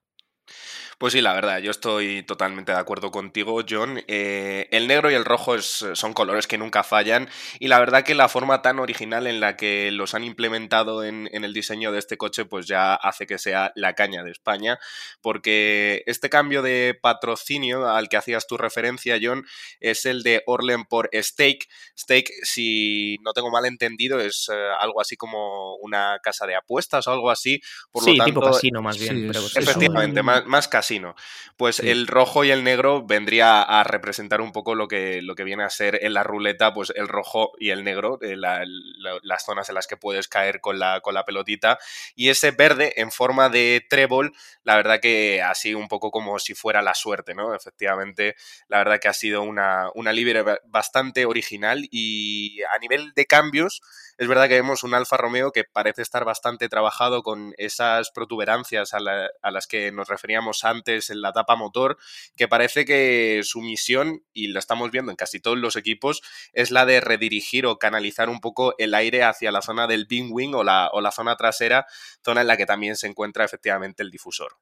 Pues 1.00 1.14
sí, 1.14 1.22
la 1.22 1.32
verdad, 1.32 1.60
yo 1.60 1.70
estoy 1.70 2.22
totalmente 2.24 2.72
de 2.72 2.78
acuerdo 2.78 3.10
contigo, 3.10 3.62
John. 3.66 4.04
Eh, 4.06 4.68
el 4.70 4.86
negro 4.86 5.10
y 5.10 5.14
el 5.14 5.24
rojo 5.24 5.58
son 5.62 6.12
colores 6.12 6.46
que 6.46 6.58
nunca 6.58 6.84
fallan 6.84 7.26
y 7.58 7.68
la 7.68 7.78
verdad 7.78 8.04
que 8.04 8.14
la 8.14 8.28
forma 8.28 8.60
tan 8.60 8.78
original 8.78 9.26
en 9.26 9.40
la 9.40 9.56
que 9.56 9.90
los 9.92 10.14
han 10.14 10.24
implementado 10.24 11.02
en, 11.02 11.26
el 11.32 11.54
diseño 11.54 11.90
de 11.90 12.00
este 12.00 12.18
coche 12.18 12.44
pues 12.44 12.66
ya 12.66 12.94
hace 12.94 13.26
que 13.26 13.38
sea 13.38 13.72
la 13.76 13.94
caña 13.94 14.22
de 14.22 14.30
España 14.30 14.78
porque 15.22 16.02
este 16.04 16.28
cambio 16.28 16.60
de 16.60 16.94
patrocinio 17.00 17.88
al 17.88 18.10
que 18.10 18.18
hacías 18.18 18.46
tu 18.46 18.58
referencia, 18.58 19.18
John, 19.22 19.46
es 19.80 20.04
el 20.04 20.22
de 20.22 20.42
Orlen 20.44 20.84
por 20.84 21.08
Stake. 21.14 21.66
Stake, 21.96 22.30
si 22.42 23.16
no 23.22 23.32
tengo 23.32 23.50
mal 23.50 23.64
entendido, 23.64 24.20
es 24.20 24.50
eh, 24.52 24.68
algo 24.78 25.00
así 25.00 25.16
como 25.16 25.76
una 25.76 26.18
casa 26.22 26.46
de 26.46 26.56
apuestas 26.56 27.06
o 27.06 27.12
algo 27.12 27.30
así. 27.30 27.58
Por 27.90 28.04
sí, 28.04 28.16
lo 28.16 28.24
tanto, 28.24 28.40
tipo 28.40 28.52
casino 28.52 28.82
más 28.82 28.98
bien. 28.98 29.30
efectivamente, 29.30 30.22
más, 30.22 30.39
más 30.46 30.68
casino. 30.68 31.14
Pues 31.56 31.80
el 31.80 32.06
rojo 32.06 32.44
y 32.44 32.50
el 32.50 32.64
negro 32.64 33.04
vendría 33.04 33.62
a 33.62 33.84
representar 33.84 34.40
un 34.40 34.52
poco 34.52 34.74
lo 34.74 34.88
que, 34.88 35.22
lo 35.22 35.34
que 35.34 35.44
viene 35.44 35.64
a 35.64 35.70
ser 35.70 35.98
en 36.02 36.14
la 36.14 36.22
ruleta, 36.22 36.72
pues 36.72 36.92
el 36.94 37.08
rojo 37.08 37.52
y 37.58 37.70
el 37.70 37.84
negro, 37.84 38.18
eh, 38.22 38.36
las 38.36 39.44
zonas 39.44 39.68
en 39.68 39.74
las 39.74 39.86
que 39.86 39.96
puedes 39.96 40.28
caer 40.28 40.60
con 40.60 40.78
la, 40.78 41.00
con 41.00 41.14
la 41.14 41.24
pelotita. 41.24 41.78
Y 42.14 42.28
ese 42.28 42.50
verde 42.52 42.94
en 42.96 43.10
forma 43.10 43.48
de 43.48 43.84
trébol, 43.88 44.32
la 44.64 44.76
verdad 44.76 45.00
que 45.00 45.42
así 45.42 45.74
un 45.74 45.88
poco 45.88 46.10
como 46.10 46.38
si 46.38 46.54
fuera 46.54 46.82
la 46.82 46.94
suerte, 46.94 47.34
¿no? 47.34 47.54
Efectivamente, 47.54 48.36
la 48.68 48.78
verdad 48.78 48.98
que 49.00 49.08
ha 49.08 49.12
sido 49.12 49.42
una, 49.42 49.90
una 49.94 50.12
libre 50.12 50.42
bastante 50.66 51.26
original 51.26 51.86
y 51.90 52.62
a 52.62 52.78
nivel 52.78 53.12
de 53.14 53.26
cambios, 53.26 53.82
es 54.20 54.28
verdad 54.28 54.48
que 54.48 54.54
vemos 54.54 54.84
un 54.84 54.92
Alfa 54.92 55.16
Romeo 55.16 55.50
que 55.50 55.64
parece 55.64 56.02
estar 56.02 56.26
bastante 56.26 56.68
trabajado 56.68 57.22
con 57.22 57.54
esas 57.56 58.10
protuberancias 58.10 58.92
a, 58.92 59.00
las 59.00 59.66
que 59.66 59.92
nos 59.92 60.08
referíamos 60.08 60.62
antes 60.62 61.08
en 61.08 61.22
la 61.22 61.32
tapa 61.32 61.56
motor, 61.56 61.96
que 62.36 62.46
parece 62.46 62.84
que 62.84 63.40
su 63.44 63.62
misión, 63.62 64.22
y 64.34 64.48
lo 64.48 64.58
estamos 64.58 64.90
viendo 64.90 65.10
en 65.10 65.16
casi 65.16 65.40
todos 65.40 65.56
los 65.56 65.74
equipos, 65.74 66.20
es 66.52 66.70
la 66.70 66.84
de 66.84 67.00
redirigir 67.00 67.64
o 67.64 67.78
canalizar 67.78 68.28
un 68.28 68.42
poco 68.42 68.74
el 68.76 68.92
aire 68.92 69.24
hacia 69.24 69.52
la 69.52 69.62
zona 69.62 69.86
del 69.86 70.04
Bing 70.04 70.28
Wing 70.30 70.54
la, 70.62 70.90
o 70.92 71.00
la 71.00 71.12
zona 71.12 71.36
trasera, 71.36 71.86
zona 72.22 72.42
en 72.42 72.48
la 72.48 72.58
que 72.58 72.66
también 72.66 72.96
se 72.96 73.06
encuentra 73.06 73.46
efectivamente 73.46 74.02
el 74.02 74.10
difusor. 74.10 74.58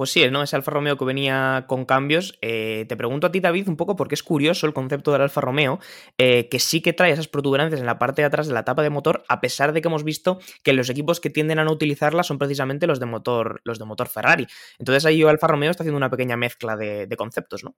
Pues 0.00 0.12
sí, 0.12 0.30
¿no? 0.30 0.42
Ese 0.42 0.56
Alfa 0.56 0.70
Romeo 0.70 0.96
que 0.96 1.04
venía 1.04 1.66
con 1.68 1.84
cambios. 1.84 2.38
Eh, 2.40 2.86
te 2.88 2.96
pregunto 2.96 3.26
a 3.26 3.32
ti, 3.32 3.40
David, 3.40 3.68
un 3.68 3.76
poco 3.76 3.96
porque 3.96 4.14
es 4.14 4.22
curioso 4.22 4.66
el 4.66 4.72
concepto 4.72 5.12
del 5.12 5.20
Alfa 5.20 5.42
Romeo, 5.42 5.78
eh, 6.16 6.48
que 6.48 6.58
sí 6.58 6.80
que 6.80 6.94
trae 6.94 7.12
esas 7.12 7.28
protuberancias 7.28 7.80
en 7.80 7.84
la 7.84 7.98
parte 7.98 8.22
de 8.22 8.26
atrás 8.26 8.46
de 8.46 8.54
la 8.54 8.64
tapa 8.64 8.82
de 8.82 8.88
motor, 8.88 9.24
a 9.28 9.42
pesar 9.42 9.74
de 9.74 9.82
que 9.82 9.88
hemos 9.88 10.02
visto 10.02 10.38
que 10.62 10.72
los 10.72 10.88
equipos 10.88 11.20
que 11.20 11.28
tienden 11.28 11.58
a 11.58 11.64
no 11.64 11.72
utilizarla 11.72 12.22
son 12.22 12.38
precisamente 12.38 12.86
los 12.86 12.98
de 12.98 13.04
motor, 13.04 13.60
los 13.64 13.78
de 13.78 13.84
motor 13.84 14.08
Ferrari. 14.08 14.46
Entonces 14.78 15.04
ahí 15.04 15.22
Alfa 15.22 15.48
Romeo 15.48 15.70
está 15.70 15.82
haciendo 15.82 15.98
una 15.98 16.08
pequeña 16.08 16.38
mezcla 16.38 16.78
de, 16.78 17.14
conceptos, 17.18 17.62
¿no? 17.62 17.76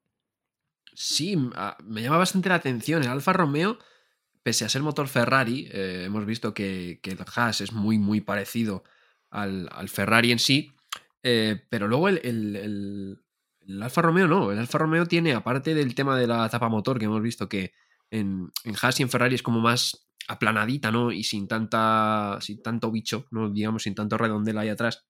Sí, 0.94 1.36
me 1.82 2.02
llama 2.02 2.18
bastante 2.18 2.50
la 2.50 2.54
atención. 2.54 3.02
El 3.02 3.08
Alfa 3.08 3.32
Romeo, 3.32 3.78
pese 4.44 4.64
a 4.64 4.68
ser 4.68 4.82
motor 4.82 5.08
Ferrari, 5.08 5.68
eh, 5.72 6.04
hemos 6.06 6.24
visto 6.24 6.54
que, 6.54 7.00
el 7.02 7.18
Haas 7.34 7.60
es 7.60 7.72
muy, 7.72 7.98
muy 7.98 8.20
parecido 8.20 8.84
al, 9.28 9.68
al 9.72 9.88
Ferrari 9.88 10.30
en 10.30 10.38
sí 10.38 10.72
eh, 11.22 11.64
pero 11.68 11.88
luego 11.88 12.08
el, 12.08 12.18
el, 12.24 13.82
Alfa 13.82 14.02
Romeo 14.02 14.28
no. 14.28 14.50
El 14.50 14.58
Alfa 14.58 14.78
Romeo 14.78 15.06
tiene, 15.06 15.32
aparte 15.34 15.74
del 15.74 15.94
tema 15.94 16.18
de 16.18 16.26
la 16.26 16.48
tapa 16.48 16.68
motor, 16.68 16.98
que 16.98 17.04
hemos 17.04 17.22
visto 17.22 17.48
que 17.48 17.72
en, 18.10 18.50
en 18.64 18.74
Haas 18.80 19.00
y 19.00 19.02
en 19.02 19.10
Ferrari 19.10 19.34
es 19.34 19.42
como 19.42 19.60
más 19.60 20.08
aplanadita, 20.28 20.90
¿no? 20.90 21.12
Y 21.12 21.24
sin 21.24 21.48
tanta. 21.48 22.38
sin 22.40 22.62
tanto 22.62 22.90
bicho, 22.90 23.26
¿no? 23.30 23.50
Digamos, 23.50 23.84
sin 23.84 23.94
tanto 23.94 24.18
redondel 24.18 24.58
ahí 24.58 24.68
atrás. 24.68 25.06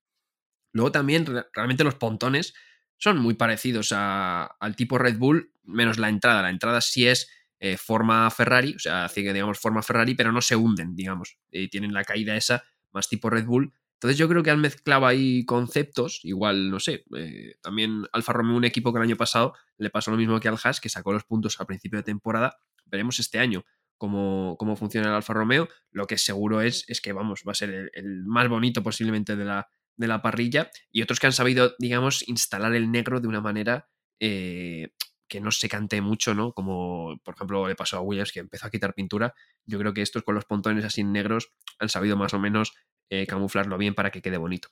Luego 0.73 0.93
también, 0.93 1.27
realmente 1.53 1.85
los 1.85 1.97
pontones 1.97 2.55
son 2.97 3.19
muy 3.19 3.35
parecidos 3.35 3.93
al 3.93 4.77
tipo 4.77 4.97
Red 4.97 5.19
Bull, 5.19 5.53
menos 5.65 5.99
la 5.99 6.09
entrada. 6.09 6.43
La 6.43 6.51
entrada 6.51 6.81
sí 6.81 7.07
es 7.07 7.29
eh, 7.59 7.77
forma 7.77 8.31
Ferrari, 8.31 8.75
o 8.75 8.79
sea, 8.79 9.09
digamos 9.15 9.59
forma 9.59 9.83
Ferrari, 9.83 10.15
pero 10.15 10.33
no 10.33 10.41
se 10.41 10.57
hunden, 10.57 10.95
digamos. 10.95 11.39
y 11.51 11.69
tienen 11.69 11.93
la 11.93 12.05
caída 12.05 12.37
esa, 12.37 12.65
más 12.93 13.09
tipo 13.09 13.29
Red 13.29 13.45
Bull, 13.45 13.73
entonces 14.03 14.19
yo 14.19 14.29
creo 14.29 14.43
que 14.43 14.51
han 14.51 14.61
mezclado 14.61 15.07
ahí 15.07 15.45
conceptos, 15.45 16.25
igual, 16.25 16.73
no 16.73 16.81
sé, 16.81 17.05
eh, 17.17 17.55
también 17.63 18.03
Alfa 18.11 18.33
Romeo, 18.33 18.57
un 18.57 18.65
equipo 18.65 18.93
que 18.93 18.99
el 18.99 19.05
año 19.05 19.17
pasado 19.17 19.55
le 19.79 19.91
pasó 19.91 20.11
lo 20.11 20.17
mismo 20.17 20.41
que 20.41 20.49
al 20.49 20.59
Haas, 20.61 20.81
que 20.81 20.89
sacó 20.89 21.13
los 21.13 21.23
puntos 21.23 21.61
al 21.61 21.67
principio 21.67 22.01
de 22.01 22.03
temporada. 22.03 22.59
Veremos 22.85 23.21
este 23.21 23.39
año 23.39 23.65
cómo, 23.99 24.57
cómo 24.59 24.75
funciona 24.75 25.07
el 25.07 25.15
Alfa 25.15 25.35
Romeo. 25.35 25.69
Lo 25.93 26.09
que 26.09 26.19
seguro 26.19 26.63
es, 26.63 26.85
es 26.89 27.01
que, 27.01 27.13
vamos, 27.13 27.45
va 27.47 27.53
a 27.53 27.55
ser 27.55 27.93
el, 27.95 28.25
más 28.25 28.49
bonito 28.49 28.83
posiblemente 28.83 29.37
de 29.37 29.45
la, 29.45 29.69
de 29.97 30.09
la 30.09 30.21
parrilla. 30.21 30.73
Y 30.91 31.03
otros 31.03 31.21
que 31.21 31.29
han 31.29 31.33
sabido, 31.33 31.77
digamos, 31.79 32.27
instalar 32.27 32.75
el 32.75 32.91
negro 32.91 33.21
de 33.21 33.29
una 33.29 33.41
manera 33.41 33.89
eh, 34.19 34.95
que 35.29 35.41
no 35.41 35.53
se 35.53 35.69
cante 35.69 36.01
mucho, 36.01 36.35
¿no? 36.35 36.55
Como, 36.55 37.21
por 37.23 37.37
ejemplo, 37.37 37.69
le 37.69 37.77
pasó 37.77 37.99
a 37.99 38.01
Williams, 38.01 38.33
que 38.33 38.41
empezó 38.41 38.67
a 38.67 38.71
quitar 38.71 38.95
pintura. 38.95 39.33
Yo 39.65 39.79
creo 39.79 39.95
que 39.95 40.03
estos 40.03 40.25
con 40.25 40.35
los 40.35 40.45
pontones 40.45 40.85
así 40.85 41.05
negros 41.05 41.53
han 41.79 41.89
sabido 41.89 42.17
más 42.17 42.35
o 42.35 42.41
menos 42.41 42.73
eh, 43.13 43.27
camuflarlo 43.27 43.77
bien 43.77 43.95
para 43.95 44.11
que 44.11 44.23
quede 44.23 44.39
bonito. 44.39 44.69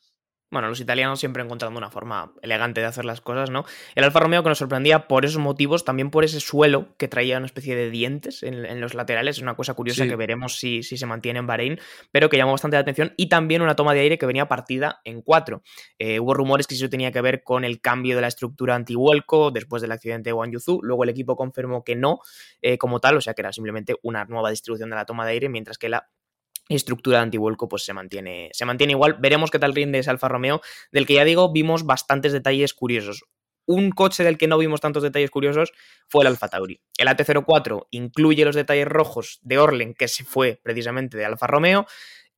Bueno, 0.51 0.69
los 0.69 0.81
italianos 0.81 1.21
siempre 1.21 1.45
encontrando 1.45 1.79
una 1.79 1.91
forma 1.91 2.33
elegante 2.43 2.81
de 2.81 2.87
hacer 2.87 3.05
las 3.05 3.21
cosas, 3.21 3.51
¿no? 3.51 3.65
El 3.95 4.03
Alfa 4.03 4.19
Romeo 4.19 4.43
que 4.43 4.49
nos 4.49 4.59
sorprendía 4.59 5.07
por 5.07 5.25
esos 5.25 5.41
motivos, 5.41 5.85
también 5.85 6.11
por 6.11 6.25
ese 6.25 6.41
suelo 6.41 6.97
que 6.97 7.07
traía 7.07 7.37
una 7.37 7.47
especie 7.47 7.77
de 7.77 7.89
dientes 7.91 8.43
en, 8.43 8.81
los 8.81 8.95
laterales, 8.95 9.37
es 9.37 9.43
una 9.43 9.55
cosa 9.55 9.75
curiosa 9.75 10.09
que 10.09 10.17
veremos 10.17 10.59
si, 10.59 10.83
si, 10.83 10.97
se 10.97 11.07
mantiene 11.07 11.39
en 11.39 11.47
Bahrein, 11.47 11.79
pero 12.11 12.29
que 12.31 12.37
llamó 12.37 12.53
bastante 12.53 12.77
la 12.77 12.81
atención, 12.81 13.13
y 13.17 13.29
también 13.29 13.63
una 13.63 13.77
toma 13.77 13.95
de 13.95 14.01
aire 14.01 14.19
que 14.19 14.27
venía 14.27 14.49
partida 14.49 15.01
en 15.05 15.23
cuatro. 15.23 15.63
Eh, 15.99 16.19
hubo 16.19 16.35
rumores 16.35 16.67
que 16.67 16.75
eso 16.75 16.89
tenía 16.89 17.13
que 17.13 17.21
ver 17.21 17.45
con 17.45 17.65
el 17.65 17.81
cambio 17.81 18.17
de 18.17 18.23
la 18.23 18.29
estructura 18.29 18.75
anti-vuelco 18.75 19.53
después 19.53 19.83
del 19.83 19.93
accidente 19.93 20.31
de 20.31 20.33
Wang 20.33 20.51
Yuzu, 20.51 20.81
luego 20.83 21.05
el 21.05 21.11
equipo 21.11 21.37
confirmó 21.37 21.85
que 21.85 21.95
no, 21.95 22.19
eh, 22.63 22.77
como 22.77 22.99
tal, 22.99 23.19
o 23.19 23.21
sea 23.21 23.35
que 23.35 23.43
era 23.43 23.53
simplemente 23.53 23.95
una 24.03 24.25
nueva 24.25 24.51
distribución 24.51 24.91
de 24.91 24.97
la 24.97 25.05
toma 25.05 25.27
de 25.27 25.33
aire, 25.33 25.49
mientras 25.49 25.79
que 25.79 25.89
la 25.89 26.09
estructura 26.77 27.19
de 27.19 27.25
antivuelco 27.25 27.69
pues 27.69 27.85
se 27.85 27.93
mantiene, 27.93 28.51
se 28.53 28.65
mantiene 28.65 28.93
igual. 28.93 29.17
Veremos 29.21 29.51
qué 29.51 29.59
tal 29.59 29.75
rinde 29.75 29.99
ese 29.99 30.11
Alfa 30.11 30.29
Romeo, 30.29 30.61
del 30.93 31.07
que 31.07 31.15
ya 31.15 31.25
digo, 31.25 31.53
vimos 31.53 31.85
bastantes 31.85 32.33
detalles 32.33 32.75
curiosos. 32.75 33.25
Un 33.67 33.93
coche 33.93 34.25
del 34.25 34.39
que 34.39 34.49
no 34.49 34.59
vimos 34.59 34.81
tantos 34.81 35.03
detalles 35.03 35.31
curiosos 35.31 35.73
fue 36.09 36.25
el 36.25 36.29
Alfa 36.29 36.49
Tauri. 36.49 36.81
El 36.99 37.09
AT04 37.09 37.87
incluye 37.91 38.45
los 38.45 38.57
detalles 38.57 38.89
rojos 38.89 39.39
de 39.43 39.59
Orlen, 39.59 39.95
que 39.95 40.09
se 40.09 40.25
fue 40.25 40.61
precisamente 40.63 41.17
de 41.17 41.25
Alfa 41.25 41.47
Romeo, 41.47 41.87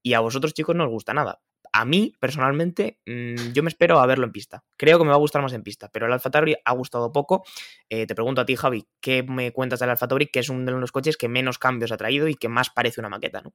y 0.02 0.14
a 0.14 0.20
vosotros 0.20 0.52
chicos 0.52 0.76
no 0.76 0.84
os 0.84 0.90
gusta 0.90 1.14
nada. 1.14 1.40
A 1.74 1.86
mí, 1.86 2.14
personalmente, 2.20 3.00
mm, 3.06 3.52
yo 3.54 3.62
me 3.62 3.70
espero 3.70 3.98
a 3.98 4.06
verlo 4.06 4.26
en 4.26 4.32
pista. 4.32 4.62
Creo 4.76 4.98
que 4.98 5.04
me 5.04 5.10
va 5.10 5.16
a 5.16 5.20
gustar 5.20 5.40
más 5.40 5.54
en 5.54 5.62
pista, 5.62 5.88
pero 5.90 6.04
el 6.04 6.12
Alfa 6.12 6.30
Tauri 6.30 6.54
ha 6.62 6.72
gustado 6.74 7.12
poco. 7.12 7.44
Eh, 7.88 8.06
te 8.06 8.14
pregunto 8.14 8.42
a 8.42 8.44
ti, 8.44 8.56
Javi, 8.56 8.86
¿qué 9.00 9.22
me 9.22 9.52
cuentas 9.52 9.80
del 9.80 9.88
Alfa 9.88 10.06
Tauri? 10.06 10.26
Que 10.26 10.40
es 10.40 10.50
uno 10.50 10.70
de 10.70 10.78
los 10.78 10.92
coches 10.92 11.16
que 11.16 11.28
menos 11.28 11.58
cambios 11.58 11.90
ha 11.90 11.96
traído 11.96 12.28
y 12.28 12.34
que 12.34 12.50
más 12.50 12.68
parece 12.68 13.00
una 13.00 13.08
maqueta, 13.08 13.40
¿no? 13.40 13.54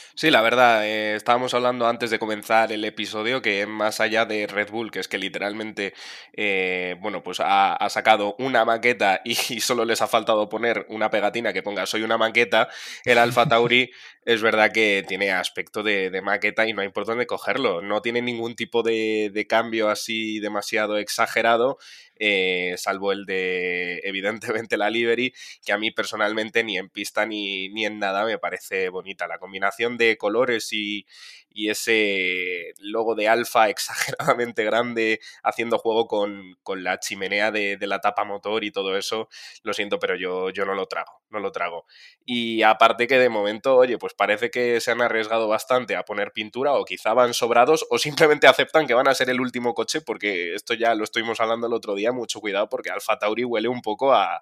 Sí, 0.15 0.29
la 0.29 0.41
verdad, 0.41 0.85
eh, 0.85 1.15
estábamos 1.15 1.53
hablando 1.53 1.87
antes 1.87 2.09
de 2.09 2.19
comenzar 2.19 2.71
el 2.73 2.83
episodio 2.83 3.41
que 3.41 3.65
más 3.65 4.01
allá 4.01 4.25
de 4.25 4.45
Red 4.45 4.69
Bull, 4.69 4.91
que 4.91 4.99
es 4.99 5.07
que 5.07 5.17
literalmente, 5.17 5.93
eh, 6.33 6.95
bueno, 6.99 7.23
pues 7.23 7.39
ha, 7.41 7.77
sacado 7.89 8.35
una 8.37 8.65
maqueta 8.65 9.21
y, 9.25 9.35
solo 9.61 9.85
les 9.85 10.01
ha 10.01 10.07
faltado 10.07 10.49
poner 10.49 10.85
una 10.89 11.09
pegatina 11.09 11.53
que 11.53 11.63
ponga 11.63 11.85
soy 11.85 12.03
una 12.03 12.17
maqueta, 12.17 12.67
el 13.05 13.17
Alfa 13.17 13.47
Tauri 13.47 13.91
es 14.25 14.41
verdad 14.41 14.71
que 14.71 15.03
tiene 15.07 15.31
aspecto 15.31 15.81
de, 15.81 16.21
maqueta 16.21 16.67
y 16.67 16.73
no 16.73 16.81
hay 16.81 16.89
por 16.89 17.05
dónde 17.05 17.25
cogerlo. 17.25 17.81
No 17.81 18.01
tiene 18.01 18.21
ningún 18.21 18.55
tipo 18.55 18.83
de, 18.83 19.31
de 19.33 19.47
cambio 19.47 19.89
así 19.89 20.39
demasiado 20.39 20.97
exagerado 20.97 21.77
eh, 22.23 22.75
salvo 22.77 23.11
el 23.11 23.25
de, 23.25 23.99
evidentemente, 24.03 24.77
la 24.77 24.91
livery, 24.91 25.33
que 25.65 25.73
a 25.73 25.79
mí 25.79 25.89
personalmente 25.89 26.63
ni 26.63 26.77
en 26.77 26.87
pista 26.87 27.25
ni, 27.25 27.69
ni 27.69 27.83
en 27.87 27.97
nada 27.97 28.25
me 28.25 28.37
parece 28.37 28.89
bonita. 28.89 29.27
La 29.27 29.39
combinación 29.39 29.97
de 30.01 30.17
colores 30.17 30.73
y, 30.73 31.05
ese 31.53 32.73
logo 32.79 33.13
de 33.13 33.27
alfa 33.27 33.67
exageradamente 33.69 34.63
grande 34.63 35.19
haciendo 35.43 35.77
juego 35.77 36.07
con, 36.07 36.55
la 36.81 36.97
chimenea 36.99 37.51
de, 37.51 37.77
la 37.81 37.99
tapa 37.99 38.23
motor 38.23 38.63
y 38.63 38.71
todo 38.71 38.97
eso, 38.97 39.27
lo 39.63 39.73
siento, 39.73 39.99
pero 39.99 40.15
yo, 40.15 40.49
yo 40.51 40.63
no 40.63 40.73
lo 40.73 40.85
trago, 40.85 41.21
no 41.29 41.39
lo 41.39 41.51
trago. 41.51 41.85
Y 42.25 42.63
aparte 42.63 43.05
que 43.05 43.19
de 43.19 43.27
momento, 43.27 43.75
oye, 43.75 43.97
pues 43.97 44.13
parece 44.13 44.49
que 44.49 44.79
se 44.79 44.91
han 44.91 45.01
arriesgado 45.01 45.49
bastante 45.49 45.97
a 45.97 46.03
poner 46.03 46.31
pintura 46.31 46.71
o 46.73 46.85
quizá 46.85 47.13
van 47.13 47.33
sobrados 47.33 47.85
o 47.89 47.99
simplemente 47.99 48.47
aceptan 48.47 48.87
que 48.87 48.93
van 48.93 49.09
a 49.09 49.13
ser 49.13 49.29
el 49.29 49.41
último 49.41 49.73
coche 49.73 49.99
porque 49.99 50.55
esto 50.55 50.73
ya 50.73 50.95
lo 50.95 51.03
estuvimos 51.03 51.41
hablando 51.41 51.67
el 51.67 51.73
otro 51.73 51.95
día, 51.95 52.13
mucho 52.13 52.39
cuidado 52.39 52.69
porque 52.69 52.91
Alfa 52.91 53.19
Tauri 53.19 53.43
huele 53.43 53.67
un 53.67 53.81
poco 53.81 54.13
a, 54.13 54.41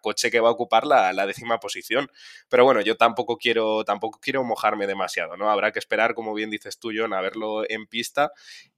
coche 0.00 0.30
que 0.30 0.40
va 0.40 0.48
a 0.48 0.52
ocupar 0.52 0.86
la, 0.86 1.12
la, 1.12 1.26
décima 1.26 1.58
posición. 1.58 2.10
Pero 2.48 2.64
bueno, 2.64 2.80
yo 2.80 2.96
tampoco 2.96 3.36
quiero, 3.36 3.84
tampoco 3.84 4.18
quiero 4.20 4.44
demasiado, 4.78 5.36
¿no? 5.36 5.50
Habrá 5.50 5.72
que 5.72 5.78
esperar 5.78 6.14
como 6.14 6.34
bien 6.34 6.50
dices 6.50 6.78
tú, 6.78 6.90
John, 6.94 7.12
a 7.12 7.20
verlo 7.20 7.62
en 7.68 7.86
pista 7.86 8.32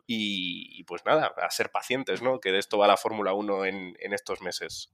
y, 0.07 0.85
pues 0.85 1.05
nada, 1.05 1.33
a 1.37 1.50
ser 1.50 1.70
pacientes, 1.70 2.22
¿no? 2.22 2.40
Que 2.40 2.52
de 2.52 2.59
esto 2.59 2.78
va 2.78 2.87
la 2.87 2.96
Fórmula 2.96 3.33
1 3.33 3.64
en, 3.64 4.12
estos 4.12 4.42
meses. 4.42 4.92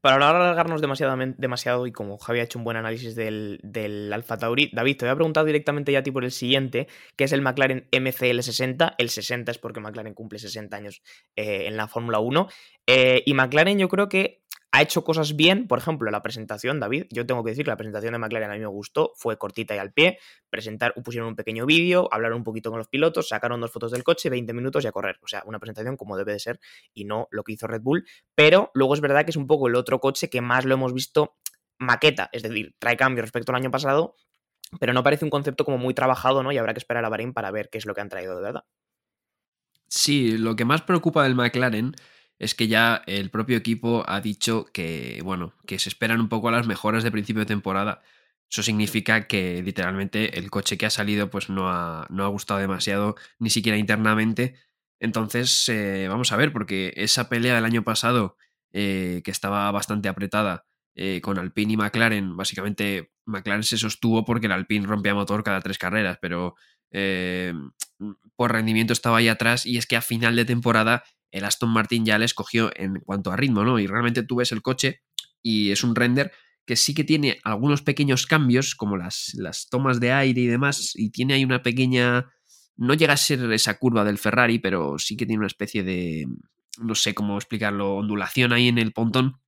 Para 0.00 0.18
no 0.18 0.26
alargarnos 0.26 0.80
demasiado, 0.80 1.14
demasiado 1.36 1.86
y 1.86 1.92
como 1.92 2.16
Javi 2.16 2.40
ha 2.40 2.44
hecho 2.44 2.58
un 2.58 2.64
buen 2.64 2.78
análisis 2.78 3.14
del, 3.14 3.60
del 3.62 4.10
Alfa 4.12 4.38
Tauri, 4.38 4.70
David, 4.72 4.96
te 4.96 5.04
voy 5.04 5.12
a 5.12 5.16
preguntar 5.16 5.44
directamente 5.44 5.92
ya 5.92 5.98
a 5.98 6.02
ti 6.02 6.10
por 6.10 6.24
el 6.24 6.30
siguiente, 6.30 6.88
que 7.16 7.24
es 7.24 7.32
el 7.32 7.42
McLaren 7.42 7.86
MCL60. 7.90 8.94
El 8.96 9.10
60 9.10 9.50
es 9.50 9.58
porque 9.58 9.80
McLaren 9.80 10.14
cumple 10.14 10.38
60 10.38 10.74
años 10.74 11.02
eh, 11.36 11.66
en 11.66 11.76
la 11.76 11.86
Fórmula 11.86 12.18
1. 12.20 12.48
Eh, 12.86 13.22
y 13.26 13.34
McLaren 13.34 13.78
yo 13.78 13.88
creo 13.88 14.08
que 14.08 14.40
ha 14.72 14.82
hecho 14.82 15.02
cosas 15.02 15.34
bien, 15.34 15.66
por 15.66 15.78
ejemplo, 15.78 16.10
la 16.10 16.22
presentación, 16.22 16.78
David, 16.78 17.06
yo 17.10 17.26
tengo 17.26 17.42
que 17.42 17.50
decir 17.50 17.64
que 17.64 17.70
la 17.70 17.76
presentación 17.76 18.12
de 18.12 18.18
McLaren 18.18 18.50
a 18.50 18.54
mí 18.54 18.60
me 18.60 18.66
gustó, 18.66 19.12
fue 19.16 19.36
cortita 19.36 19.74
y 19.74 19.78
al 19.78 19.92
pie, 19.92 20.18
presentar, 20.48 20.94
pusieron 21.02 21.28
un 21.28 21.36
pequeño 21.36 21.66
vídeo, 21.66 22.08
hablaron 22.12 22.38
un 22.38 22.44
poquito 22.44 22.70
con 22.70 22.78
los 22.78 22.88
pilotos, 22.88 23.28
sacaron 23.28 23.60
dos 23.60 23.72
fotos 23.72 23.90
del 23.90 24.04
coche, 24.04 24.30
20 24.30 24.52
minutos 24.52 24.84
y 24.84 24.86
a 24.86 24.92
correr, 24.92 25.18
o 25.22 25.26
sea, 25.26 25.42
una 25.46 25.58
presentación 25.58 25.96
como 25.96 26.16
debe 26.16 26.32
de 26.32 26.38
ser 26.38 26.60
y 26.94 27.04
no 27.04 27.26
lo 27.30 27.42
que 27.42 27.52
hizo 27.52 27.66
Red 27.66 27.82
Bull, 27.82 28.06
pero 28.34 28.70
luego 28.74 28.94
es 28.94 29.00
verdad 29.00 29.24
que 29.24 29.30
es 29.30 29.36
un 29.36 29.48
poco 29.48 29.66
el 29.66 29.74
otro 29.74 29.98
coche 29.98 30.30
que 30.30 30.40
más 30.40 30.64
lo 30.64 30.74
hemos 30.74 30.94
visto 30.94 31.36
maqueta, 31.78 32.28
es 32.32 32.42
decir, 32.42 32.74
trae 32.78 32.96
cambio 32.96 33.22
respecto 33.22 33.50
al 33.50 33.56
año 33.56 33.70
pasado, 33.72 34.14
pero 34.78 34.92
no 34.92 35.02
parece 35.02 35.24
un 35.24 35.30
concepto 35.30 35.64
como 35.64 35.78
muy 35.78 35.94
trabajado, 35.94 36.44
¿no? 36.44 36.52
Y 36.52 36.58
habrá 36.58 36.74
que 36.74 36.78
esperar 36.78 37.04
a 37.04 37.08
Bahrein 37.08 37.32
para 37.32 37.50
ver 37.50 37.70
qué 37.70 37.78
es 37.78 37.86
lo 37.86 37.94
que 37.94 38.02
han 38.02 38.08
traído 38.08 38.36
de 38.36 38.42
verdad. 38.42 38.64
Sí, 39.88 40.38
lo 40.38 40.54
que 40.54 40.64
más 40.64 40.82
preocupa 40.82 41.24
del 41.24 41.34
McLaren 41.34 41.96
es 42.40 42.54
que 42.54 42.68
ya 42.68 43.02
el 43.06 43.30
propio 43.30 43.58
equipo 43.58 44.02
ha 44.08 44.22
dicho 44.22 44.64
que, 44.72 45.20
bueno, 45.22 45.52
que 45.66 45.78
se 45.78 45.90
esperan 45.90 46.20
un 46.20 46.30
poco 46.30 46.48
a 46.48 46.52
las 46.52 46.66
mejoras 46.66 47.04
de 47.04 47.10
principio 47.12 47.40
de 47.40 47.46
temporada. 47.46 48.00
Eso 48.50 48.62
significa 48.62 49.26
que 49.26 49.62
literalmente 49.62 50.38
el 50.38 50.50
coche 50.50 50.78
que 50.78 50.86
ha 50.86 50.90
salido 50.90 51.28
pues 51.28 51.50
no 51.50 51.68
ha, 51.68 52.06
no 52.08 52.24
ha 52.24 52.28
gustado 52.28 52.58
demasiado, 52.58 53.14
ni 53.38 53.50
siquiera 53.50 53.76
internamente. 53.76 54.54
Entonces, 55.00 55.68
eh, 55.68 56.06
vamos 56.08 56.32
a 56.32 56.36
ver, 56.36 56.50
porque 56.50 56.94
esa 56.96 57.28
pelea 57.28 57.54
del 57.54 57.66
año 57.66 57.84
pasado, 57.84 58.38
eh, 58.72 59.20
que 59.22 59.30
estaba 59.30 59.70
bastante 59.70 60.08
apretada 60.08 60.64
eh, 60.94 61.20
con 61.20 61.38
Alpine 61.38 61.74
y 61.74 61.76
McLaren, 61.76 62.38
básicamente 62.38 63.12
McLaren 63.26 63.64
se 63.64 63.76
sostuvo 63.76 64.24
porque 64.24 64.46
el 64.46 64.52
Alpine 64.52 64.86
rompía 64.86 65.14
motor 65.14 65.44
cada 65.44 65.60
tres 65.60 65.76
carreras, 65.76 66.18
pero 66.22 66.54
por 68.34 68.52
rendimiento 68.52 68.92
estaba 68.92 69.18
ahí 69.18 69.28
atrás 69.28 69.64
y 69.64 69.76
es 69.76 69.86
que 69.86 69.94
a 69.94 70.02
final 70.02 70.34
de 70.34 70.44
temporada 70.44 71.04
el 71.30 71.44
Aston 71.44 71.70
Martin 71.70 72.04
ya 72.04 72.18
le 72.18 72.24
escogió 72.24 72.70
en 72.74 73.00
cuanto 73.00 73.30
a 73.30 73.36
ritmo, 73.36 73.64
¿no? 73.64 73.78
Y 73.78 73.86
realmente 73.86 74.22
tú 74.22 74.36
ves 74.36 74.52
el 74.52 74.62
coche 74.62 75.02
y 75.42 75.70
es 75.70 75.84
un 75.84 75.94
render 75.94 76.32
que 76.66 76.76
sí 76.76 76.94
que 76.94 77.04
tiene 77.04 77.38
algunos 77.42 77.82
pequeños 77.82 78.26
cambios, 78.26 78.74
como 78.74 78.96
las, 78.96 79.32
las 79.34 79.68
tomas 79.68 79.98
de 79.98 80.12
aire 80.12 80.42
y 80.42 80.46
demás, 80.46 80.92
y 80.94 81.10
tiene 81.10 81.34
ahí 81.34 81.44
una 81.44 81.62
pequeña... 81.62 82.30
No 82.76 82.94
llega 82.94 83.12
a 83.12 83.16
ser 83.16 83.52
esa 83.52 83.78
curva 83.78 84.04
del 84.04 84.18
Ferrari, 84.18 84.58
pero 84.58 84.98
sí 84.98 85.16
que 85.16 85.26
tiene 85.26 85.40
una 85.40 85.48
especie 85.48 85.82
de... 85.82 86.26
no 86.78 86.94
sé 86.94 87.14
cómo 87.14 87.36
explicarlo, 87.36 87.96
ondulación 87.96 88.52
ahí 88.52 88.68
en 88.68 88.78
el 88.78 88.92
pontón, 88.92 89.40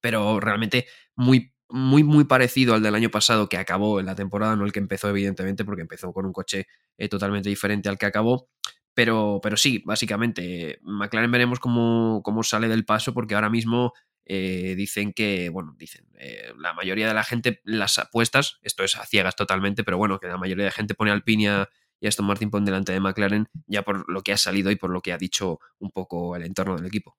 pero 0.00 0.40
realmente 0.40 0.86
muy 1.16 1.52
muy, 1.72 2.02
muy 2.04 2.24
parecido 2.24 2.74
al 2.74 2.82
del 2.82 2.94
año 2.94 3.10
pasado 3.10 3.48
que 3.48 3.56
acabó 3.56 4.00
en 4.00 4.06
la 4.06 4.14
temporada, 4.14 4.56
no 4.56 4.64
el 4.64 4.72
que 4.72 4.80
empezó, 4.80 5.08
evidentemente, 5.08 5.64
porque 5.64 5.82
empezó 5.82 6.12
con 6.12 6.26
un 6.26 6.32
coche 6.32 6.66
eh, 6.98 7.08
totalmente 7.08 7.48
diferente 7.48 7.88
al 7.88 7.98
que 7.98 8.06
acabó. 8.06 8.48
Pero, 8.94 9.40
pero 9.42 9.56
sí, 9.56 9.82
básicamente, 9.84 10.78
McLaren 10.82 11.30
veremos 11.30 11.60
cómo, 11.60 12.22
cómo 12.24 12.42
sale 12.42 12.68
del 12.68 12.84
paso, 12.84 13.14
porque 13.14 13.34
ahora 13.34 13.50
mismo 13.50 13.92
eh, 14.26 14.74
dicen 14.76 15.12
que, 15.12 15.48
bueno, 15.48 15.74
dicen, 15.78 16.06
eh, 16.18 16.52
la 16.58 16.72
mayoría 16.72 17.08
de 17.08 17.14
la 17.14 17.24
gente, 17.24 17.60
las 17.64 17.98
apuestas, 17.98 18.58
esto 18.62 18.84
es 18.84 18.96
a 18.96 19.04
ciegas 19.04 19.36
totalmente, 19.36 19.84
pero 19.84 19.98
bueno, 19.98 20.18
que 20.20 20.28
la 20.28 20.38
mayoría 20.38 20.64
de 20.64 20.70
la 20.70 20.74
gente 20.74 20.94
pone 20.94 21.10
Alpine 21.10 21.66
y 22.00 22.06
Aston 22.06 22.26
Martin 22.26 22.50
por 22.50 22.62
delante 22.62 22.92
de 22.92 23.00
McLaren, 23.00 23.48
ya 23.66 23.82
por 23.82 24.08
lo 24.08 24.22
que 24.22 24.32
ha 24.32 24.36
salido 24.36 24.70
y 24.70 24.76
por 24.76 24.90
lo 24.90 25.00
que 25.00 25.12
ha 25.12 25.18
dicho 25.18 25.58
un 25.78 25.90
poco 25.90 26.36
el 26.36 26.44
entorno 26.44 26.76
del 26.76 26.86
equipo. 26.86 27.16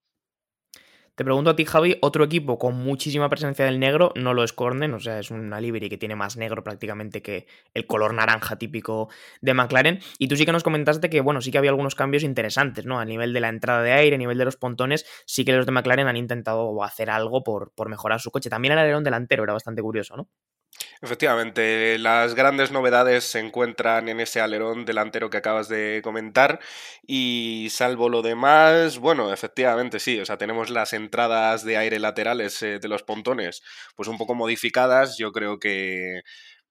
Te 1.21 1.25
pregunto 1.25 1.51
a 1.51 1.55
ti, 1.55 1.65
Javi, 1.65 1.99
otro 2.01 2.23
equipo 2.23 2.57
con 2.57 2.73
muchísima 2.77 3.29
presencia 3.29 3.63
del 3.63 3.79
negro, 3.79 4.11
no 4.15 4.33
lo 4.33 4.43
es 4.43 4.53
Cornen, 4.53 4.91
o 4.95 4.99
sea, 4.99 5.19
es 5.19 5.29
una 5.29 5.61
livery 5.61 5.87
que 5.87 5.99
tiene 5.99 6.15
más 6.15 6.35
negro 6.35 6.63
prácticamente 6.63 7.21
que 7.21 7.45
el 7.75 7.85
color 7.85 8.15
naranja 8.15 8.55
típico 8.55 9.07
de 9.39 9.53
McLaren. 9.53 9.99
Y 10.17 10.29
tú 10.29 10.35
sí 10.35 10.47
que 10.47 10.51
nos 10.51 10.63
comentaste 10.63 11.11
que, 11.11 11.21
bueno, 11.21 11.39
sí 11.39 11.51
que 11.51 11.59
había 11.59 11.69
algunos 11.69 11.93
cambios 11.93 12.23
interesantes, 12.23 12.87
¿no? 12.87 12.99
A 12.99 13.05
nivel 13.05 13.33
de 13.33 13.39
la 13.39 13.49
entrada 13.49 13.83
de 13.83 13.91
aire, 13.91 14.15
a 14.15 14.17
nivel 14.17 14.39
de 14.39 14.45
los 14.45 14.57
pontones, 14.57 15.05
sí 15.27 15.45
que 15.45 15.53
los 15.53 15.67
de 15.67 15.71
McLaren 15.73 16.07
han 16.07 16.17
intentado 16.17 16.83
hacer 16.83 17.11
algo 17.11 17.43
por, 17.43 17.71
por 17.75 17.87
mejorar 17.87 18.19
su 18.19 18.31
coche. 18.31 18.49
También 18.49 18.71
el 18.71 18.79
alerón 18.79 19.03
delantero 19.03 19.43
era 19.43 19.53
bastante 19.53 19.83
curioso, 19.83 20.17
¿no? 20.17 20.27
Efectivamente, 21.03 21.97
las 21.97 22.35
grandes 22.35 22.69
novedades 22.71 23.23
se 23.23 23.39
encuentran 23.39 24.07
en 24.07 24.19
ese 24.19 24.39
alerón 24.39 24.85
delantero 24.85 25.31
que 25.31 25.37
acabas 25.37 25.67
de 25.67 25.99
comentar 26.03 26.59
y 27.07 27.69
salvo 27.71 28.07
lo 28.07 28.21
demás, 28.21 28.99
bueno, 28.99 29.33
efectivamente 29.33 29.99
sí, 29.99 30.19
o 30.19 30.25
sea, 30.27 30.37
tenemos 30.37 30.69
las 30.69 30.93
entradas 30.93 31.65
de 31.65 31.77
aire 31.77 31.97
laterales 31.97 32.61
eh, 32.61 32.77
de 32.77 32.87
los 32.87 33.01
pontones 33.01 33.63
pues 33.95 34.07
un 34.09 34.19
poco 34.19 34.35
modificadas, 34.35 35.17
yo 35.17 35.31
creo 35.31 35.57
que 35.59 36.21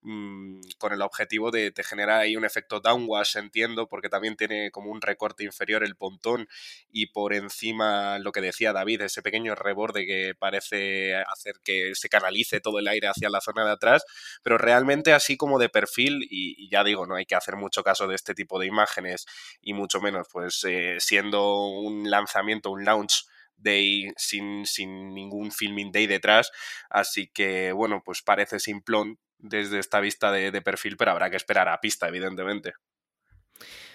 Mm, 0.03 0.61
con 0.79 0.93
el 0.93 1.01
objetivo 1.03 1.51
de, 1.51 1.71
generar 1.83 2.21
ahí 2.21 2.35
un 2.35 2.43
efecto 2.43 2.79
downwash, 2.79 3.37
entiendo, 3.37 3.87
porque 3.87 4.09
también 4.09 4.35
tiene 4.35 4.71
como 4.71 4.89
un 4.91 4.99
recorte 4.99 5.43
inferior 5.43 5.83
el 5.83 5.95
pontón 5.95 6.47
y 6.89 7.07
por 7.07 7.33
encima 7.33 8.17
lo 8.17 8.31
que 8.31 8.41
decía 8.41 8.73
David, 8.73 9.01
ese 9.01 9.21
pequeño 9.21 9.53
reborde 9.53 10.07
que 10.07 10.33
parece 10.37 11.15
hacer 11.15 11.55
que 11.63 11.91
se 11.93 12.09
canalice 12.09 12.61
todo 12.61 12.79
el 12.79 12.87
aire 12.87 13.09
hacia 13.09 13.29
la 13.29 13.41
zona 13.41 13.63
de 13.63 13.71
atrás, 13.73 14.03
pero 14.41 14.57
realmente 14.57 15.13
así 15.13 15.37
como 15.37 15.59
de 15.59 15.69
perfil, 15.69 16.25
y, 16.31 16.67
ya 16.69 16.83
digo, 16.83 17.05
no 17.05 17.15
hay 17.15 17.25
que 17.27 17.35
hacer 17.35 17.55
mucho 17.55 17.83
caso 17.83 18.07
de 18.07 18.15
este 18.15 18.33
tipo 18.33 18.59
de 18.59 18.65
imágenes 18.65 19.27
y 19.61 19.73
mucho 19.73 20.01
menos, 20.01 20.27
pues 20.31 20.63
eh, 20.67 20.97
siendo 20.99 21.67
un 21.67 22.09
lanzamiento, 22.09 22.71
un 22.71 22.85
launch 22.85 23.25
day 23.57 24.11
sin, 24.17 24.65
sin, 24.65 25.13
ningún 25.13 25.51
filming 25.51 25.91
day 25.91 26.07
detrás. 26.07 26.51
Así 26.89 27.27
que, 27.27 27.71
bueno, 27.71 28.01
pues 28.03 28.23
parece 28.23 28.59
simplón, 28.59 29.19
desde 29.41 29.79
esta 29.79 29.99
vista 29.99 30.31
de, 30.31 30.61
perfil, 30.61 30.97
pero 30.97 31.11
habrá 31.11 31.29
que 31.29 31.37
esperar 31.37 31.67
a 31.67 31.79
pista, 31.79 32.07
evidentemente. 32.07 32.73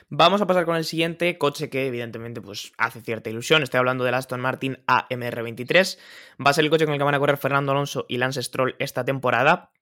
Vamos 0.08 0.40
a 0.40 0.46
pasar 0.46 0.64
con 0.64 0.76
el 0.76 0.84
siguiente 0.84 1.36
coche 1.36 1.68
que 1.68 1.88
evidentemente 1.88 2.40
pues 2.40 2.72
hace 2.78 3.00
cierta 3.00 3.28
ilusión. 3.28 3.64
Estoy 3.64 3.78
hablando 3.78 4.04
del 4.04 4.14
Aston 4.14 4.40
Martin 4.40 4.78
AMR23. 4.86 5.98
Va 6.44 6.50
a 6.50 6.52
ser 6.52 6.64
el 6.64 6.70
coche 6.70 6.84
con 6.84 6.94
el 6.94 7.00
que 7.00 7.04
van 7.04 7.16
a 7.16 7.18
correr 7.18 7.38
Fernando 7.38 7.72
Alonso 7.72 8.06
y 8.08 8.18
Lance 8.18 8.40
Stroll 8.42 8.76
esta 8.78 9.04
temporada. 9.04 9.72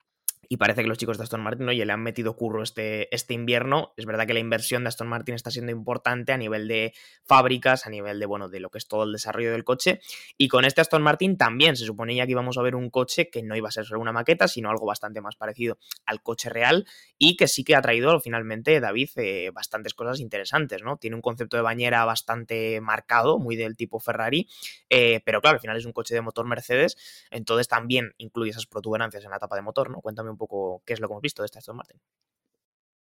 Y 0.48 0.56
parece 0.56 0.82
que 0.82 0.88
los 0.88 0.98
chicos 0.98 1.18
de 1.18 1.24
Aston 1.24 1.42
Martin, 1.42 1.68
oye, 1.68 1.84
le 1.84 1.92
han 1.92 2.02
metido 2.02 2.36
curro 2.36 2.62
este, 2.62 3.14
este 3.14 3.34
invierno. 3.34 3.92
Es 3.96 4.06
verdad 4.06 4.26
que 4.26 4.34
la 4.34 4.40
inversión 4.40 4.84
de 4.84 4.88
Aston 4.88 5.08
Martin 5.08 5.34
está 5.34 5.50
siendo 5.50 5.72
importante 5.72 6.32
a 6.32 6.36
nivel 6.36 6.68
de 6.68 6.92
fábricas, 7.24 7.86
a 7.86 7.90
nivel 7.90 8.18
de, 8.18 8.26
bueno, 8.26 8.48
de 8.48 8.60
lo 8.60 8.70
que 8.70 8.78
es 8.78 8.88
todo 8.88 9.04
el 9.04 9.12
desarrollo 9.12 9.52
del 9.52 9.64
coche. 9.64 10.00
Y 10.38 10.48
con 10.48 10.64
este 10.64 10.80
Aston 10.80 11.02
Martin 11.02 11.36
también 11.36 11.76
se 11.76 11.84
suponía 11.84 12.26
que 12.26 12.32
íbamos 12.32 12.58
a 12.58 12.62
ver 12.62 12.74
un 12.74 12.90
coche 12.90 13.30
que 13.30 13.42
no 13.42 13.56
iba 13.56 13.68
a 13.68 13.72
ser 13.72 13.84
solo 13.84 14.00
una 14.00 14.12
maqueta, 14.12 14.48
sino 14.48 14.70
algo 14.70 14.86
bastante 14.86 15.20
más 15.20 15.36
parecido 15.36 15.78
al 16.06 16.22
coche 16.22 16.50
real 16.50 16.86
y 17.18 17.36
que 17.36 17.48
sí 17.48 17.64
que 17.64 17.74
ha 17.74 17.82
traído 17.82 18.20
finalmente 18.20 18.80
David 18.80 19.10
eh, 19.16 19.50
bastantes 19.52 19.94
cosas 19.94 20.20
interesantes, 20.20 20.82
¿no? 20.82 20.96
Tiene 20.96 21.16
un 21.16 21.22
concepto 21.22 21.56
de 21.56 21.62
bañera 21.62 22.04
bastante 22.04 22.80
marcado, 22.80 23.38
muy 23.38 23.56
del 23.56 23.76
tipo 23.76 23.98
Ferrari, 24.00 24.48
eh, 24.90 25.20
pero 25.24 25.40
claro, 25.40 25.56
al 25.56 25.60
final 25.60 25.76
es 25.76 25.84
un 25.84 25.92
coche 25.92 26.14
de 26.14 26.20
motor 26.20 26.46
Mercedes, 26.46 26.96
entonces 27.30 27.68
también 27.68 28.14
incluye 28.18 28.50
esas 28.50 28.66
protuberancias 28.66 29.24
en 29.24 29.30
la 29.30 29.38
tapa 29.38 29.56
de 29.56 29.62
motor, 29.62 29.90
¿no? 29.90 30.00
Cuéntame 30.00 30.33
un 30.34 30.38
poco 30.38 30.82
qué 30.84 30.92
es 30.92 31.00
lo 31.00 31.08
que 31.08 31.12
hemos 31.12 31.22
visto 31.22 31.42
de 31.42 31.46
este 31.46 31.58
Aston 31.58 31.76
Martin. 31.76 31.98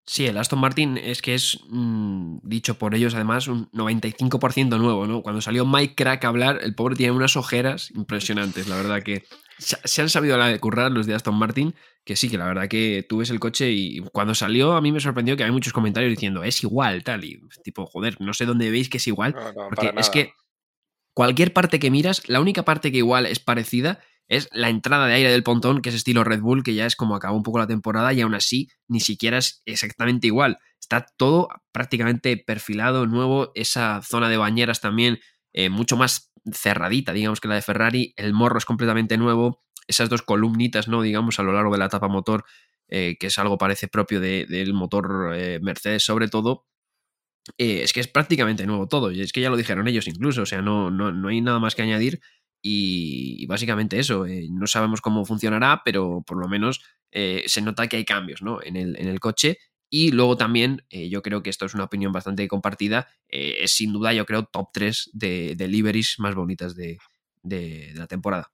Sí, 0.06 0.26
el 0.26 0.36
Aston 0.36 0.58
Martin 0.58 0.98
es 0.98 1.22
que 1.22 1.34
es, 1.34 1.60
mm, 1.68 2.38
dicho 2.42 2.74
por 2.74 2.94
ellos 2.94 3.14
además, 3.14 3.48
un 3.48 3.70
95% 3.72 4.76
nuevo, 4.78 5.06
¿no? 5.06 5.22
Cuando 5.22 5.40
salió 5.40 5.64
Mike 5.64 5.94
Crack 5.94 6.24
a 6.24 6.28
hablar, 6.28 6.60
el 6.62 6.74
pobre 6.74 6.94
tiene 6.94 7.12
unas 7.12 7.36
ojeras 7.36 7.90
impresionantes, 7.90 8.68
la 8.68 8.76
verdad 8.76 9.02
que 9.02 9.24
se 9.58 10.02
han 10.02 10.10
sabido 10.10 10.36
la 10.36 10.48
de 10.48 10.58
currar 10.58 10.90
los 10.90 11.06
de 11.06 11.14
Aston 11.14 11.36
Martin, 11.36 11.74
que 12.04 12.16
sí, 12.16 12.28
que 12.28 12.36
la 12.36 12.44
verdad 12.44 12.68
que 12.68 13.06
tú 13.08 13.18
ves 13.18 13.30
el 13.30 13.40
coche 13.40 13.70
y 13.70 14.00
cuando 14.12 14.34
salió 14.34 14.74
a 14.74 14.82
mí 14.82 14.92
me 14.92 15.00
sorprendió 15.00 15.36
que 15.36 15.44
hay 15.44 15.52
muchos 15.52 15.72
comentarios 15.72 16.10
diciendo, 16.10 16.42
es 16.42 16.62
igual, 16.62 17.02
tal, 17.02 17.24
y 17.24 17.40
tipo, 17.62 17.86
joder, 17.86 18.20
no 18.20 18.34
sé 18.34 18.44
dónde 18.44 18.70
veis 18.70 18.90
que 18.90 18.98
es 18.98 19.06
igual, 19.06 19.34
porque 19.54 19.94
es 19.96 20.10
que 20.10 20.32
cualquier 21.14 21.54
parte 21.54 21.78
que 21.78 21.90
miras, 21.90 22.28
la 22.28 22.40
única 22.40 22.64
parte 22.64 22.92
que 22.92 22.98
igual 22.98 23.24
es 23.24 23.38
parecida 23.38 24.00
es 24.28 24.48
la 24.52 24.68
entrada 24.68 25.06
de 25.06 25.14
aire 25.14 25.30
del 25.30 25.42
pontón, 25.42 25.82
que 25.82 25.90
es 25.90 25.94
estilo 25.94 26.24
Red 26.24 26.40
Bull, 26.40 26.62
que 26.62 26.74
ya 26.74 26.86
es 26.86 26.96
como 26.96 27.14
acabó 27.14 27.36
un 27.36 27.42
poco 27.42 27.58
la 27.58 27.66
temporada 27.66 28.12
y 28.12 28.20
aún 28.20 28.34
así 28.34 28.68
ni 28.88 29.00
siquiera 29.00 29.38
es 29.38 29.62
exactamente 29.66 30.26
igual. 30.26 30.58
Está 30.80 31.06
todo 31.16 31.48
prácticamente 31.72 32.36
perfilado, 32.36 33.06
nuevo, 33.06 33.52
esa 33.54 34.00
zona 34.02 34.28
de 34.28 34.36
bañeras 34.36 34.80
también 34.80 35.18
eh, 35.52 35.68
mucho 35.68 35.96
más 35.96 36.32
cerradita, 36.52 37.12
digamos 37.12 37.40
que 37.40 37.48
la 37.48 37.54
de 37.54 37.62
Ferrari, 37.62 38.12
el 38.16 38.34
morro 38.34 38.58
es 38.58 38.64
completamente 38.64 39.16
nuevo, 39.16 39.62
esas 39.86 40.08
dos 40.08 40.22
columnitas, 40.22 40.88
¿no? 40.88 41.02
Digamos, 41.02 41.38
a 41.38 41.42
lo 41.42 41.52
largo 41.52 41.72
de 41.72 41.78
la 41.78 41.88
tapa 41.88 42.08
motor, 42.08 42.44
eh, 42.88 43.16
que 43.18 43.28
es 43.28 43.38
algo 43.38 43.56
parece 43.56 43.88
propio 43.88 44.20
del 44.20 44.74
motor 44.74 45.32
eh, 45.34 45.58
Mercedes 45.62 46.04
sobre 46.04 46.28
todo, 46.28 46.66
es 47.58 47.92
que 47.92 48.00
es 48.00 48.08
prácticamente 48.08 48.66
nuevo 48.66 48.88
todo, 48.88 49.10
y 49.10 49.20
es 49.20 49.32
que 49.32 49.40
ya 49.40 49.50
lo 49.50 49.56
dijeron 49.56 49.86
ellos 49.86 50.06
incluso, 50.08 50.42
o 50.42 50.46
sea, 50.46 50.62
no, 50.62 50.90
no, 50.90 51.12
no 51.12 51.28
hay 51.28 51.40
nada 51.40 51.60
más 51.60 51.74
que 51.74 51.82
añadir 51.82 52.20
y, 52.66 53.44
básicamente 53.44 53.98
eso, 53.98 54.24
eh, 54.24 54.48
no 54.50 54.66
sabemos 54.66 55.02
cómo 55.02 55.26
funcionará, 55.26 55.82
pero 55.84 56.24
por 56.26 56.40
lo 56.40 56.48
menos 56.48 56.82
eh, 57.12 57.44
se 57.46 57.60
nota 57.60 57.86
que 57.88 57.96
hay 57.98 58.06
cambios 58.06 58.40
¿no? 58.40 58.62
en, 58.62 58.76
el, 58.76 58.96
en 58.96 59.06
el 59.06 59.20
coche. 59.20 59.58
Y 59.90 60.12
luego 60.12 60.38
también, 60.38 60.82
eh, 60.88 61.10
yo 61.10 61.20
creo 61.20 61.42
que 61.42 61.50
esto 61.50 61.66
es 61.66 61.74
una 61.74 61.84
opinión 61.84 62.10
bastante 62.10 62.48
compartida, 62.48 63.06
es 63.28 63.72
sin 63.72 63.92
duda, 63.92 64.14
yo 64.14 64.24
creo, 64.24 64.46
top 64.46 64.70
3 64.72 65.10
de, 65.12 65.54
de 65.56 65.68
liveries 65.68 66.14
más 66.18 66.34
bonitas 66.34 66.74
de, 66.74 66.96
de, 67.42 67.92
la 67.94 68.06
temporada. 68.06 68.50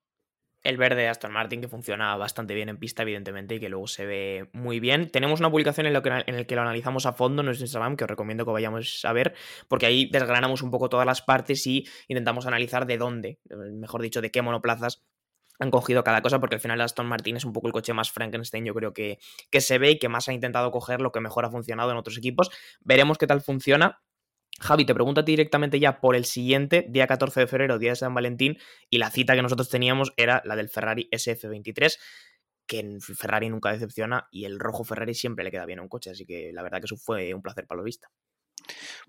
El 0.63 0.77
verde 0.77 1.03
de 1.03 1.09
Aston 1.09 1.33
Martin 1.33 1.61
que 1.61 1.69
funciona 1.69 2.17
bastante 2.17 2.55
bien 2.55 2.69
en 2.69 2.79
pista, 2.79 3.03
evidentemente, 3.03 3.55
y 3.55 3.61
que 3.61 3.69
luego 3.69 3.87
se 3.87 4.07
ve 4.07 4.51
muy 4.53 4.81
bien. 4.81 5.11
Tenemos 5.11 5.41
una 5.41 5.51
publicación 5.51 5.87
en, 5.87 5.93
lo 5.93 6.03
que, 6.03 6.23
en 6.27 6.45
que 6.45 6.55
lo 6.55 6.63
analizamos 6.63 7.07
a 7.07 7.13
fondo 7.13 7.41
en 7.41 7.47
nuestro 7.47 7.65
Instagram, 7.65 7.97
que 7.97 8.05
os 8.05 8.11
recomiendo 8.11 8.45
que 8.45 8.53
vayamos 8.53 9.05
a 9.05 9.13
ver, 9.13 9.35
porque 9.69 9.87
ahí 9.87 10.09
desgranamos 10.11 10.63
un 10.63 10.71
poco 10.71 10.89
todas 10.89 11.07
las 11.07 11.23
partes 11.23 11.67
y 11.67 11.87
intentamos 12.09 12.47
analizar 12.47 12.87
de 12.87 12.99
dónde, 12.99 13.39
mejor 13.73 14.03
dicho, 14.03 14.21
de 14.21 14.31
qué 14.31 14.43
monoplazas 14.43 15.03
han 15.61 15.71
cogido 15.71 16.03
cada 16.03 16.23
cosa, 16.23 16.41
porque 16.41 16.57
al 16.57 16.61
final 16.61 16.81
Aston 16.81 17.07
Martin 17.07 17.37
es 17.37 17.45
un 17.45 17.53
poco 17.53 17.67
el 17.67 17.73
coche 17.73 17.93
más 17.93 18.11
Frankenstein, 18.11 18.65
yo 18.65 18.75
creo 18.75 18.93
que, 18.95 19.19
que 19.51 19.61
se 19.61 19.79
ve 19.79 19.93
y 19.93 19.99
que 19.99 20.09
más 20.09 20.29
ha 20.29 20.33
intentado 20.33 20.71
coger 20.71 21.01
lo 21.01 21.13
que 21.13 21.21
mejor 21.21 21.45
ha 21.45 21.51
funcionado 21.51 21.91
en 21.91 21.99
otros 21.99 22.17
equipos. 22.17 22.51
Veremos 22.81 23.19
qué 23.19 23.27
tal 23.27 23.43
funciona. 23.43 24.01
Javi, 24.59 24.85
te 24.85 24.95
pregunto 24.95 25.23
directamente 25.23 25.81
ya 25.81 26.01
por 26.01 26.17
el 26.17 26.25
siguiente, 26.25 26.85
día 26.89 27.07
14 27.07 27.41
de 27.41 27.47
febrero, 27.47 27.79
día 27.79 27.91
de 27.91 27.97
San 27.97 28.15
Valentín, 28.15 28.59
y 28.91 28.99
la 28.99 29.11
cita 29.11 29.35
que 29.35 29.43
nosotros 29.43 29.69
teníamos 29.71 30.13
era 30.17 30.43
la 30.45 30.57
del 30.57 30.69
Ferrari 30.69 31.09
SF23, 31.13 31.97
que 32.67 32.99
Ferrari 33.01 33.49
nunca 33.49 33.73
decepciona 33.73 34.29
y 34.31 34.45
el 34.45 34.61
rojo 34.61 34.85
Ferrari 34.85 35.15
siempre 35.15 35.45
le 35.45 35.51
queda 35.51 35.67
bien 35.67 35.79
a 35.79 35.83
un 35.83 35.89
coche, 35.89 36.11
así 36.11 36.27
que 36.27 36.53
la 36.53 36.63
verdad 36.63 36.79
que 36.81 36.87
eso 36.87 36.97
fue 36.97 37.33
un 37.35 37.43
placer 37.43 37.67
para 37.67 37.79
lo 37.79 37.85
vista. 37.85 38.09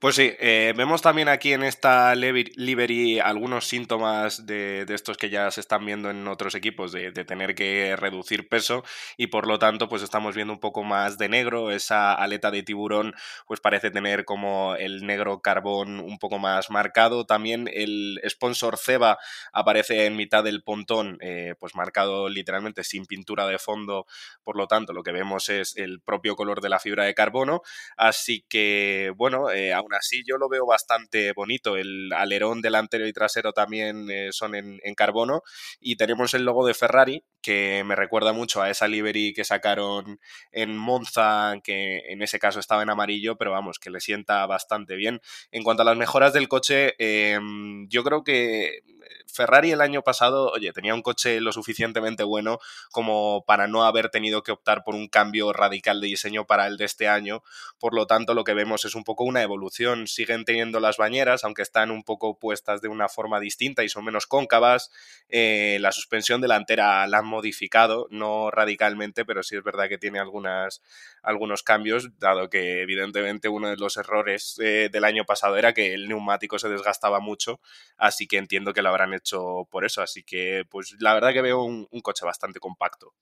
Pues 0.02 0.16
sí, 0.16 0.34
eh, 0.40 0.74
vemos 0.76 1.04
también 1.04 1.30
aquí 1.30 1.54
en 1.54 1.62
esta 1.62 2.16
livery 2.16 3.20
algunos 3.20 3.68
síntomas 3.68 4.48
de, 4.48 4.84
estos 4.90 5.16
que 5.16 5.30
ya 5.30 5.52
se 5.52 5.62
están 5.62 5.86
viendo 5.86 6.10
en 6.10 6.28
otros 6.28 6.56
equipos, 6.56 6.92
de, 6.92 7.12
tener 7.12 7.54
que 7.54 7.96
reducir 7.96 8.50
peso 8.50 8.84
y 9.16 9.28
por 9.28 9.46
lo 9.46 9.60
tanto 9.60 9.88
pues 9.88 10.02
estamos 10.02 10.34
viendo 10.34 10.54
un 10.54 10.60
poco 10.60 10.84
más 10.84 11.20
de 11.20 11.30
negro, 11.30 11.70
esa 11.70 12.16
aleta 12.16 12.50
de 12.50 12.64
tiburón 12.64 13.14
pues 13.46 13.60
parece 13.60 13.92
tener 13.92 14.26
como 14.26 14.74
el 14.76 15.06
negro 15.06 15.40
carbón 15.40 16.00
un 16.00 16.18
poco 16.18 16.40
más 16.40 16.72
marcado, 16.72 17.28
también 17.28 17.70
el 17.72 18.20
sponsor 18.28 18.80
Ceba 18.80 19.20
aparece 19.54 20.08
en 20.08 20.16
mitad 20.16 20.44
del 20.44 20.64
pontón 20.64 21.20
eh, 21.22 21.54
pues 21.60 21.76
marcado 21.76 22.28
literalmente 22.28 22.84
sin 22.84 23.06
pintura 23.06 23.46
de 23.46 23.60
fondo, 23.60 24.08
por 24.44 24.58
lo 24.58 24.66
tanto 24.66 24.94
lo 24.94 25.04
que 25.04 25.12
vemos 25.12 25.50
es 25.50 25.78
el 25.78 26.02
propio 26.02 26.36
color 26.36 26.60
de 26.60 26.70
la 26.70 26.80
fibra 26.80 27.04
de 27.04 27.14
carbono, 27.14 27.62
así 27.98 28.44
que 28.50 29.14
bueno, 29.16 29.51
eh, 29.54 29.74
aún 29.74 29.94
así 29.94 30.24
yo 30.28 30.38
lo 30.38 30.50
veo 30.50 30.66
bastante 30.66 31.34
bonito. 31.34 31.78
El 31.78 32.12
alerón 32.14 32.62
delantero 32.62 33.08
y 33.08 33.14
trasero 33.14 33.54
también 33.54 34.10
eh, 34.10 34.30
son 34.32 34.56
en, 34.56 34.80
carbono 34.96 35.42
y 35.80 35.96
tenemos 35.96 36.34
el 36.34 36.44
logo 36.44 36.66
de 36.66 36.74
Ferrari 36.74 37.24
que 37.42 37.84
me 37.86 37.96
recuerda 37.96 38.34
mucho 38.34 38.62
a 38.62 38.70
esa 38.70 38.88
livery 38.88 39.34
que 39.34 39.44
sacaron 39.44 40.20
en 40.52 40.78
Monza, 40.78 41.56
que 41.64 42.00
en 42.10 42.22
ese 42.22 42.40
caso 42.40 42.60
estaba 42.60 42.84
en 42.84 42.90
amarillo, 42.90 43.38
pero 43.38 43.52
vamos, 43.52 43.80
que 43.80 43.90
le 43.90 44.00
sienta 44.00 44.46
bastante 44.46 44.96
bien. 44.96 45.22
En 45.52 45.64
cuanto 45.64 45.82
a 45.82 45.86
las 45.86 45.98
mejoras 45.98 46.34
del 46.34 46.48
coche, 46.48 46.94
em, 47.00 47.88
yo 47.90 48.04
creo 48.04 48.24
que 48.24 48.82
Ferrari 49.28 49.72
el 49.72 49.82
año 49.82 50.02
pasado, 50.02 50.52
oye, 50.52 50.72
tenía 50.74 50.94
un 50.94 51.02
coche 51.02 51.40
lo 51.40 51.52
suficientemente 51.52 52.24
bueno 52.24 52.60
como 52.92 53.44
para 53.46 53.68
no 53.68 53.84
haber 53.84 54.10
tenido 54.10 54.44
que 54.44 54.52
optar 54.52 54.84
por 54.84 54.96
un 54.96 55.08
cambio 55.08 55.54
radical 55.54 56.02
de 56.02 56.08
diseño 56.08 56.46
para 56.46 56.68
el 56.68 56.78
de 56.78 56.86
este 56.86 57.08
año. 57.08 57.44
Por 57.80 57.94
lo 57.94 58.08
tanto, 58.08 58.34
lo 58.34 58.44
que 58.44 58.54
vemos 58.54 58.86
es 58.86 58.96
un 58.96 59.04
poco 59.04 59.24
una 59.24 59.42
evolución. 59.42 60.08
Siguen 60.08 60.46
teniendo 60.46 60.80
las 60.80 60.98
bañeras, 60.98 61.44
aunque 61.44 61.62
están 61.62 61.92
un 61.92 62.04
poco 62.04 62.38
puestas 62.40 62.82
de 62.82 62.88
una 62.88 63.10
forma 63.10 63.40
distinta 63.40 63.84
y 63.84 63.90
son 63.90 64.06
menos 64.06 64.28
cóncavas. 64.28 64.92
Eh, 65.30 65.78
la 65.82 65.92
suspensión 65.92 66.42
delantera 66.42 67.08
la 67.08 67.20
han 67.20 67.26
modificado, 67.26 68.08
no 68.12 68.52
radicalmente, 68.52 69.26
pero 69.26 69.44
sí 69.44 69.56
es 69.56 69.64
verdad 69.64 69.88
que 69.90 69.98
tiene 69.98 70.20
algunos 70.20 71.64
cambios, 71.64 72.18
dado 72.20 72.50
que 72.50 72.82
evidentemente 72.82 73.50
uno 73.50 73.70
de 73.70 73.78
los 73.78 73.98
errores 73.98 74.60
eh, 74.60 74.90
del 74.92 75.04
año 75.04 75.26
pasado 75.26 75.58
era 75.58 75.74
que 75.74 75.94
el 75.94 76.08
neumático 76.08 76.60
se 76.60 76.70
desgastaba 76.70 77.20
mucho, 77.20 77.60
así 77.98 78.28
que 78.28 78.38
entiendo 78.38 78.74
que 78.74 78.82
lo 78.82 78.90
habrán 79.02 79.14
hecho 79.14 79.68
por 79.70 79.86
eso. 79.86 80.02
Así 80.02 80.24
que, 80.24 80.66
pues 80.70 80.96
la 81.00 81.14
verdad 81.14 81.34
que 81.34 81.42
veo 81.42 81.64
un, 81.64 81.88
coche 82.02 82.26
bastante 82.26 82.60
compacto. 82.60 83.14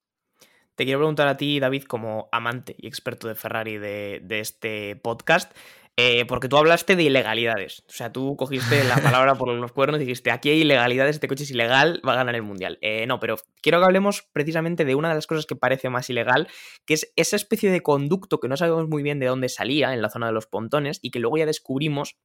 Te 0.76 0.86
quiero 0.86 1.00
preguntar 1.00 1.28
a 1.28 1.38
ti, 1.38 1.60
David, 1.60 1.84
como 1.84 2.30
amante 2.32 2.76
y 2.78 2.88
experto 2.88 3.28
de 3.28 3.36
Ferrari 3.36 3.78
de, 3.78 4.24
este 4.30 4.96
podcast, 4.96 5.52
eh, 5.98 6.24
porque 6.26 6.48
tú 6.48 6.56
hablaste 6.56 6.96
de 6.96 7.04
ilegalidades. 7.04 7.84
O 7.90 7.92
sea, 7.92 8.14
tú 8.14 8.38
cogiste 8.38 8.86
la 8.86 8.96
palabra 9.04 9.36
por 9.36 9.50
los 9.50 9.74
cuernos 9.74 10.00
y 10.00 10.06
dijiste, 10.06 10.32
aquí 10.32 10.50
hay 10.50 10.62
ilegalidades, 10.62 11.18
este 11.18 11.28
coche 11.28 11.44
es 11.44 11.52
ilegal, 11.52 12.02
va 12.08 12.14
a 12.14 12.16
ganar 12.16 12.36
el 12.36 12.44
Mundial. 12.44 12.78
Eh, 12.80 13.06
no, 13.08 13.20
pero 13.20 13.36
quiero 13.62 13.80
que 13.80 13.86
hablemos 13.86 14.30
precisamente 14.32 14.86
de 14.86 14.96
una 14.96 15.10
de 15.10 15.16
las 15.16 15.28
cosas 15.28 15.46
que 15.46 15.58
parece 15.58 15.90
más 15.90 16.10
ilegal, 16.10 16.48
que 16.86 16.94
es 16.94 17.12
esa 17.18 17.36
especie 17.36 17.70
de 17.72 17.82
conducto 17.82 18.40
que 18.40 18.48
no 18.48 18.56
sabemos 18.56 18.88
muy 18.88 19.04
bien 19.04 19.20
de 19.20 19.26
dónde 19.26 19.50
salía 19.50 19.94
en 19.94 20.02
la 20.02 20.10
zona 20.10 20.28
de 20.28 20.34
los 20.34 20.48
pontones 20.48 21.00
y 21.02 21.12
que 21.12 21.20
luego 21.20 21.38
ya 21.38 21.46
descubrimos 21.46 22.16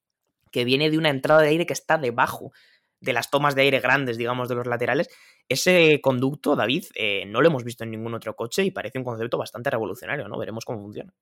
que 0.55 0.65
viene 0.65 0.89
de 0.89 0.99
una 0.99 1.11
entrada 1.11 1.43
de 1.43 1.49
aire 1.49 1.67
que 1.67 1.73
está 1.73 1.99
debajo 1.99 2.53
de 3.05 3.13
las 3.13 3.31
tomas 3.31 3.55
de 3.55 3.63
aire 3.63 3.81
grandes, 3.81 4.19
digamos, 4.19 4.49
de 4.49 4.55
los 4.55 4.67
laterales, 4.67 5.09
ese 5.49 6.01
conducto, 6.01 6.57
David, 6.57 6.85
eh, 6.95 7.25
no 7.27 7.43
lo 7.43 7.49
hemos 7.49 7.65
visto 7.65 7.85
en 7.85 7.91
ningún 7.91 8.15
otro 8.15 8.35
coche 8.35 8.65
y 8.65 8.71
parece 8.71 8.99
un 8.99 9.05
concepto 9.05 9.37
bastante 9.37 9.71
revolucionario, 9.71 10.29
¿no? 10.29 10.39
Veremos 10.39 10.65
cómo 10.65 10.81
funciona. 10.81 11.13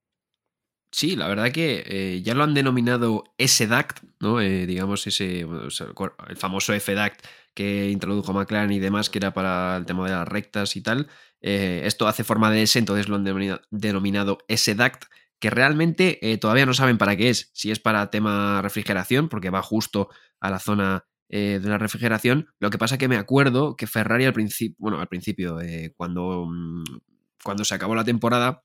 Sí, 0.93 1.17
la 1.17 1.27
verdad 1.27 1.51
que 1.51 1.83
eh, 1.87 2.23
ya 2.23 2.35
lo 2.35 2.45
han 2.45 2.53
denominado 2.53 3.25
S-DACT, 3.39 4.05
¿no? 4.21 4.41
Eh, 4.41 4.67
digamos, 4.67 5.07
ese, 5.07 5.41
el 5.41 6.37
famoso 6.37 6.75
F-DACT 6.75 7.25
que 7.55 7.91
introdujo 7.91 8.33
McLaren 8.33 8.73
y 8.73 8.79
demás, 8.79 9.11
que 9.11 9.19
era 9.19 9.33
para 9.33 9.77
el 9.77 9.87
tema 9.87 10.07
de 10.07 10.13
las 10.13 10.29
rectas 10.29 10.77
y 10.77 10.83
tal. 10.83 11.09
esto 11.41 12.07
hace 12.07 12.25
forma 12.25 12.51
de 12.51 12.63
S, 12.63 12.79
entonces 12.79 13.09
lo 13.09 13.17
han 13.17 13.25
denominado, 13.71 14.39
S-DACT, 14.49 15.05
que 15.39 15.51
realmente 15.51 16.39
todavía 16.41 16.67
no 16.67 16.73
saben 16.73 16.99
para 16.99 17.17
qué 17.17 17.31
es. 17.31 17.51
Si 17.53 17.71
es 17.71 17.81
para 17.81 18.11
tema 18.11 18.63
refrigeración, 18.63 19.29
porque 19.29 19.51
va 19.51 19.61
justo 19.61 20.09
a 20.41 20.51
la 20.51 20.61
zona 20.61 21.07
eh, 21.29 21.61
de 21.63 21.69
la 21.69 21.79
refrigeración. 21.79 22.49
Lo 22.59 22.71
que 22.71 22.79
pasa 22.79 22.99
que 22.99 23.09
me 23.09 23.17
acuerdo 23.17 23.77
que 23.77 23.87
Ferrari 23.87 24.25
al 24.25 24.33
principio, 24.33 24.77
bueno, 24.79 25.01
al 25.01 25.09
principio, 25.09 25.61
eh, 25.61 25.93
cuando, 25.97 26.47
mm, 26.47 26.85
cuando 27.43 27.65
se 27.65 27.75
acabó 27.75 27.95
la 27.95 28.05
temporada, 28.05 28.65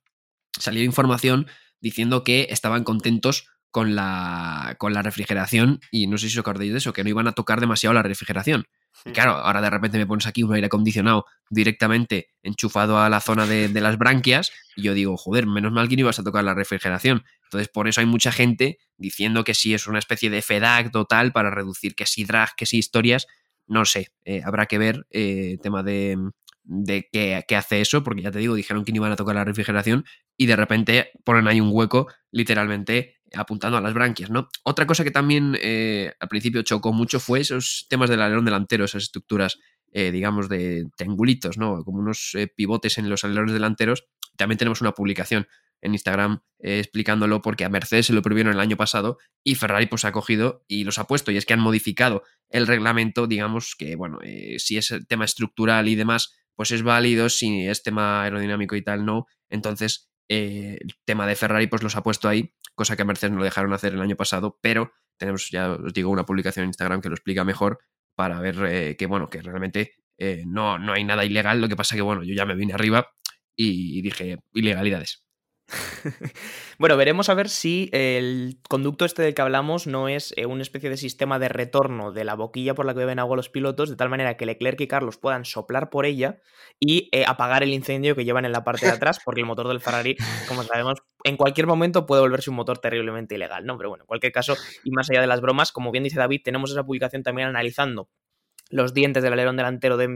salió 0.59 0.83
información 0.83 1.47
diciendo 1.79 2.23
que 2.23 2.47
estaban 2.49 2.83
contentos 2.83 3.47
con 3.71 3.95
la, 3.95 4.75
con 4.79 4.93
la 4.93 5.01
refrigeración 5.01 5.79
y 5.91 6.07
no 6.07 6.17
sé 6.17 6.29
si 6.29 6.35
os 6.35 6.39
acordáis 6.39 6.71
de 6.71 6.79
eso, 6.79 6.93
que 6.93 7.03
no 7.03 7.09
iban 7.09 7.27
a 7.27 7.33
tocar 7.33 7.59
demasiado 7.59 7.93
la 7.93 8.03
refrigeración. 8.03 8.65
Claro, 9.13 9.31
ahora 9.31 9.61
de 9.61 9.69
repente 9.69 9.97
me 9.97 10.05
pones 10.05 10.27
aquí 10.27 10.43
un 10.43 10.53
aire 10.53 10.67
acondicionado 10.67 11.25
directamente 11.49 12.29
enchufado 12.43 12.99
a 12.99 13.09
la 13.09 13.21
zona 13.21 13.45
de, 13.45 13.69
las 13.69 13.97
branquias 13.97 14.51
y 14.75 14.83
yo 14.83 14.93
digo, 14.93 15.17
joder, 15.17 15.45
menos 15.45 15.71
mal 15.71 15.87
que 15.87 15.95
no 15.95 16.01
ibas 16.01 16.19
a 16.19 16.23
tocar 16.23 16.43
la 16.43 16.53
refrigeración. 16.53 17.23
Entonces, 17.43 17.69
por 17.69 17.87
eso 17.87 18.01
hay 18.01 18.07
mucha 18.07 18.31
gente 18.31 18.79
diciendo 18.97 19.43
que 19.43 19.53
sí 19.53 19.73
es 19.73 19.87
una 19.87 19.99
especie 19.99 20.29
de 20.29 20.41
FEDAC 20.41 20.91
total 20.91 21.31
para 21.31 21.49
reducir 21.49 21.95
que 21.95 22.05
sí 22.05 22.25
drag, 22.25 22.55
que 22.55 22.65
sí 22.65 22.77
historias. 22.77 23.27
No 23.65 23.85
sé, 23.85 24.07
eh, 24.25 24.41
habrá 24.43 24.65
que 24.65 24.77
ver 24.77 25.05
eh, 25.09 25.57
tema 25.61 25.83
de, 25.83 26.17
de 26.63 27.07
qué, 27.11 27.43
qué, 27.47 27.55
hace 27.55 27.81
eso, 27.81 28.03
porque 28.03 28.21
ya 28.21 28.31
te 28.31 28.39
digo, 28.39 28.55
dijeron 28.55 28.83
que 28.83 28.91
no 28.91 28.97
iban 28.97 29.11
a 29.11 29.15
tocar 29.15 29.35
la 29.35 29.45
refrigeración 29.45 30.05
y 30.37 30.45
de 30.45 30.55
repente 30.55 31.11
ponen 31.23 31.47
ahí 31.47 31.61
un 31.61 31.69
hueco 31.71 32.07
literalmente 32.31 33.16
apuntando 33.33 33.77
a 33.77 33.81
las 33.81 33.93
branquias, 33.93 34.29
¿no? 34.29 34.49
Otra 34.63 34.85
cosa 34.85 35.03
que 35.03 35.11
también 35.11 35.57
eh, 35.61 36.13
al 36.19 36.27
principio 36.27 36.61
chocó 36.61 36.93
mucho 36.93 37.19
fue 37.19 37.39
esos 37.39 37.85
temas 37.89 38.09
del 38.09 38.21
alerón 38.21 38.45
delantero, 38.45 38.85
esas 38.85 39.03
estructuras, 39.03 39.59
eh, 39.91 40.11
digamos, 40.11 40.49
de 40.49 40.87
triangulitos, 40.95 41.57
¿no? 41.57 41.83
Como 41.83 41.99
unos 41.99 42.35
eh, 42.35 42.47
pivotes 42.47 42.97
en 42.97 43.09
los 43.09 43.23
alerones 43.23 43.53
delanteros. 43.53 44.05
También 44.37 44.57
tenemos 44.57 44.81
una 44.81 44.93
publicación 44.93 45.47
en 45.81 45.93
Instagram 45.93 46.39
explicándolo 46.59 47.43
porque 47.43 47.63
a 47.63 47.69
Mercedes 47.69 48.07
se 48.07 48.13
lo 48.13 48.23
prohibieron 48.23 48.51
el 48.51 48.59
año 48.59 48.77
pasado 48.77 49.19
y 49.43 49.53
Ferrari 49.53 49.85
pues 49.85 50.05
ha 50.05 50.11
cogido 50.11 50.65
y 50.67 50.83
los 50.85 50.97
ha 50.97 51.05
puesto 51.05 51.31
y 51.31 51.37
es 51.37 51.45
que 51.45 51.53
han 51.53 51.59
modificado 51.59 52.23
el 52.49 52.65
reglamento, 52.65 53.27
digamos 53.27 53.75
que, 53.77 53.95
bueno, 53.95 54.17
si 54.57 54.77
es 54.77 54.91
tema 55.07 55.25
estructural 55.25 55.87
y 55.87 55.93
demás, 55.93 56.35
pues 56.55 56.71
es 56.71 56.81
válido, 56.81 57.29
si 57.29 57.67
es 57.67 57.83
tema 57.83 58.23
aerodinámico 58.23 58.75
y 58.75 58.81
tal, 58.81 59.05
no. 59.05 59.27
Entonces, 59.49 60.09
el 60.27 60.93
tema 61.05 61.25
de 61.25 61.35
Ferrari 61.35 61.67
pues 61.67 61.83
los 61.83 61.95
ha 61.95 62.03
puesto 62.03 62.27
ahí 62.27 62.53
cosa 62.77 62.95
que 62.95 63.01
a 63.01 63.05
Mercedes 63.05 63.31
no 63.31 63.39
lo 63.39 63.43
dejaron 63.43 63.73
hacer 63.73 63.93
el 63.93 64.01
año 64.01 64.15
pasado, 64.15 64.59
pero 64.61 64.93
tenemos, 65.17 65.49
ya 65.49 65.71
os 65.71 65.93
digo, 65.93 66.11
una 66.11 66.25
publicación 66.25 66.63
en 66.63 66.69
Instagram 66.69 67.01
que 67.01 67.09
lo 67.09 67.15
explica 67.15 67.43
mejor 67.43 67.79
para 68.15 68.39
ver 68.39 68.55
eh, 68.67 68.95
que, 68.95 69.07
bueno, 69.07 69.29
que 69.29 69.41
realmente 69.41 69.95
eh, 70.19 70.43
no, 70.45 70.77
no 70.77 70.93
hay 70.93 71.03
nada 71.03 71.25
ilegal, 71.25 71.59
lo 71.59 71.67
que 71.67 71.75
pasa 71.75 71.95
que, 71.95 72.03
bueno, 72.03 72.23
yo 72.23 72.35
ya 72.35 72.45
me 72.45 72.55
vine 72.55 72.73
arriba 72.73 73.09
y 73.55 74.01
dije 74.03 74.37
ilegalidades. 74.53 75.26
bueno, 76.79 76.95
veremos 76.95 77.29
a 77.29 77.33
ver 77.33 77.49
si 77.49 77.89
el 77.91 78.59
conducto 78.69 79.03
este 79.03 79.21
del 79.21 79.33
que 79.33 79.41
hablamos 79.41 79.85
no 79.85 80.07
es 80.07 80.33
eh, 80.37 80.45
una 80.45 80.61
especie 80.61 80.89
de 80.89 80.97
sistema 80.97 81.39
de 81.39 81.49
retorno 81.49 82.11
de 82.11 82.23
la 82.23 82.35
boquilla 82.35 82.73
por 82.73 82.85
la 82.85 82.93
que 82.93 82.99
beben 82.99 83.19
agua 83.19 83.35
los 83.35 83.49
pilotos, 83.49 83.89
de 83.89 83.97
tal 83.97 84.09
manera 84.09 84.37
que 84.37 84.45
Leclerc 84.45 84.79
y 84.79 84.87
Carlos 84.87 85.17
puedan 85.17 85.43
soplar 85.43 85.89
por 85.89 86.05
ella 86.05 86.41
y 86.79 87.09
eh, 87.11 87.25
apagar 87.27 87.63
el 87.63 87.73
incendio 87.73 88.15
que 88.15 88.23
llevan 88.23 88.45
en 88.45 88.53
la 88.53 88.63
parte 88.63 88.85
de 88.85 88.93
atrás, 88.93 89.19
porque 89.23 89.41
el 89.41 89.47
motor 89.47 89.67
del 89.67 89.81
Ferrari, 89.81 90.15
como 90.47 90.63
sabemos, 90.63 90.99
en 91.23 91.35
cualquier 91.35 91.67
momento 91.67 92.05
puede 92.05 92.21
volverse 92.21 92.49
un 92.49 92.55
motor 92.55 92.77
terriblemente 92.77 93.35
ilegal, 93.35 93.65
¿no? 93.65 93.77
Pero 93.77 93.89
bueno, 93.89 94.03
en 94.03 94.07
cualquier 94.07 94.31
caso, 94.31 94.55
y 94.83 94.91
más 94.91 95.09
allá 95.09 95.21
de 95.21 95.27
las 95.27 95.41
bromas, 95.41 95.71
como 95.71 95.91
bien 95.91 96.03
dice 96.03 96.19
David, 96.19 96.41
tenemos 96.43 96.71
esa 96.71 96.83
publicación 96.83 97.23
también 97.23 97.49
analizando 97.49 98.09
los 98.69 98.93
dientes 98.93 99.23
del 99.23 99.33
alerón 99.33 99.57
delantero 99.57 99.97
de 99.97 100.07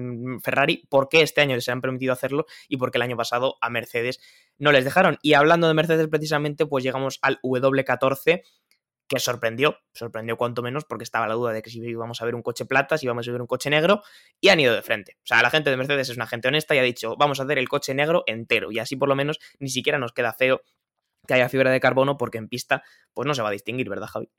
Ferrari, 0.44 0.86
por 0.90 1.10
qué 1.10 1.22
este 1.22 1.42
año 1.42 1.56
les 1.56 1.68
han 1.70 1.82
permitido 1.82 2.14
hacerlo 2.14 2.46
y 2.68 2.78
por 2.78 2.92
qué 2.92 2.98
el 2.98 3.04
año 3.04 3.18
pasado 3.18 3.58
a 3.62 3.70
Mercedes 3.70 4.20
no 4.58 4.72
les 4.72 4.84
dejaron. 4.84 5.18
Y 5.22 5.34
hablando 5.34 5.68
de 5.68 5.74
Mercedes 5.74 6.08
precisamente, 6.08 6.66
pues 6.66 6.84
llegamos 6.84 7.20
al 7.22 7.40
W14, 7.42 8.44
que 9.08 9.20
sorprendió, 9.20 9.78
sorprendió 9.94 10.38
cuanto 10.38 10.62
menos 10.62 10.86
porque 10.86 11.04
estaba 11.04 11.28
la 11.28 11.34
duda 11.34 11.52
de 11.52 11.62
que 11.62 11.70
si 11.70 11.80
íbamos 11.80 12.22
a 12.22 12.26
ver 12.26 12.36
un 12.36 12.42
coche 12.42 12.66
plata, 12.66 12.98
si 12.98 13.06
íbamos 13.06 13.28
a 13.28 13.32
ver 13.32 13.42
un 13.42 13.48
coche 13.48 13.70
negro, 13.70 14.04
y 14.40 14.50
han 14.50 14.60
ido 14.60 14.74
de 14.74 14.82
frente. 14.82 15.18
O 15.18 15.26
sea, 15.26 15.42
la 15.42 15.50
gente 15.50 15.70
de 15.70 15.78
Mercedes 15.78 16.10
es 16.10 16.16
una 16.16 16.28
gente 16.28 16.48
honesta 16.48 16.76
y 16.76 16.80
ha 16.80 16.84
dicho, 16.84 17.16
vamos 17.18 17.40
a 17.40 17.44
hacer 17.44 17.58
el 17.58 17.68
coche 17.68 17.94
negro 17.94 18.24
entero, 18.26 18.72
y 18.72 18.80
así 18.80 18.96
por 18.96 19.10
lo 19.10 19.16
menos 19.16 19.40
ni 19.60 19.70
siquiera 19.70 20.00
nos 20.00 20.14
queda 20.14 20.34
feo 20.34 20.62
que 21.28 21.34
haya 21.34 21.50
fibra 21.50 21.72
de 21.72 21.80
carbono 21.80 22.18
porque 22.18 22.38
en 22.38 22.48
pista 22.48 22.84
pues 23.14 23.28
no 23.28 23.34
se 23.34 23.42
va 23.42 23.50
a 23.50 23.52
distinguir, 23.52 23.90
¿verdad, 23.90 24.08
Javi? 24.08 24.30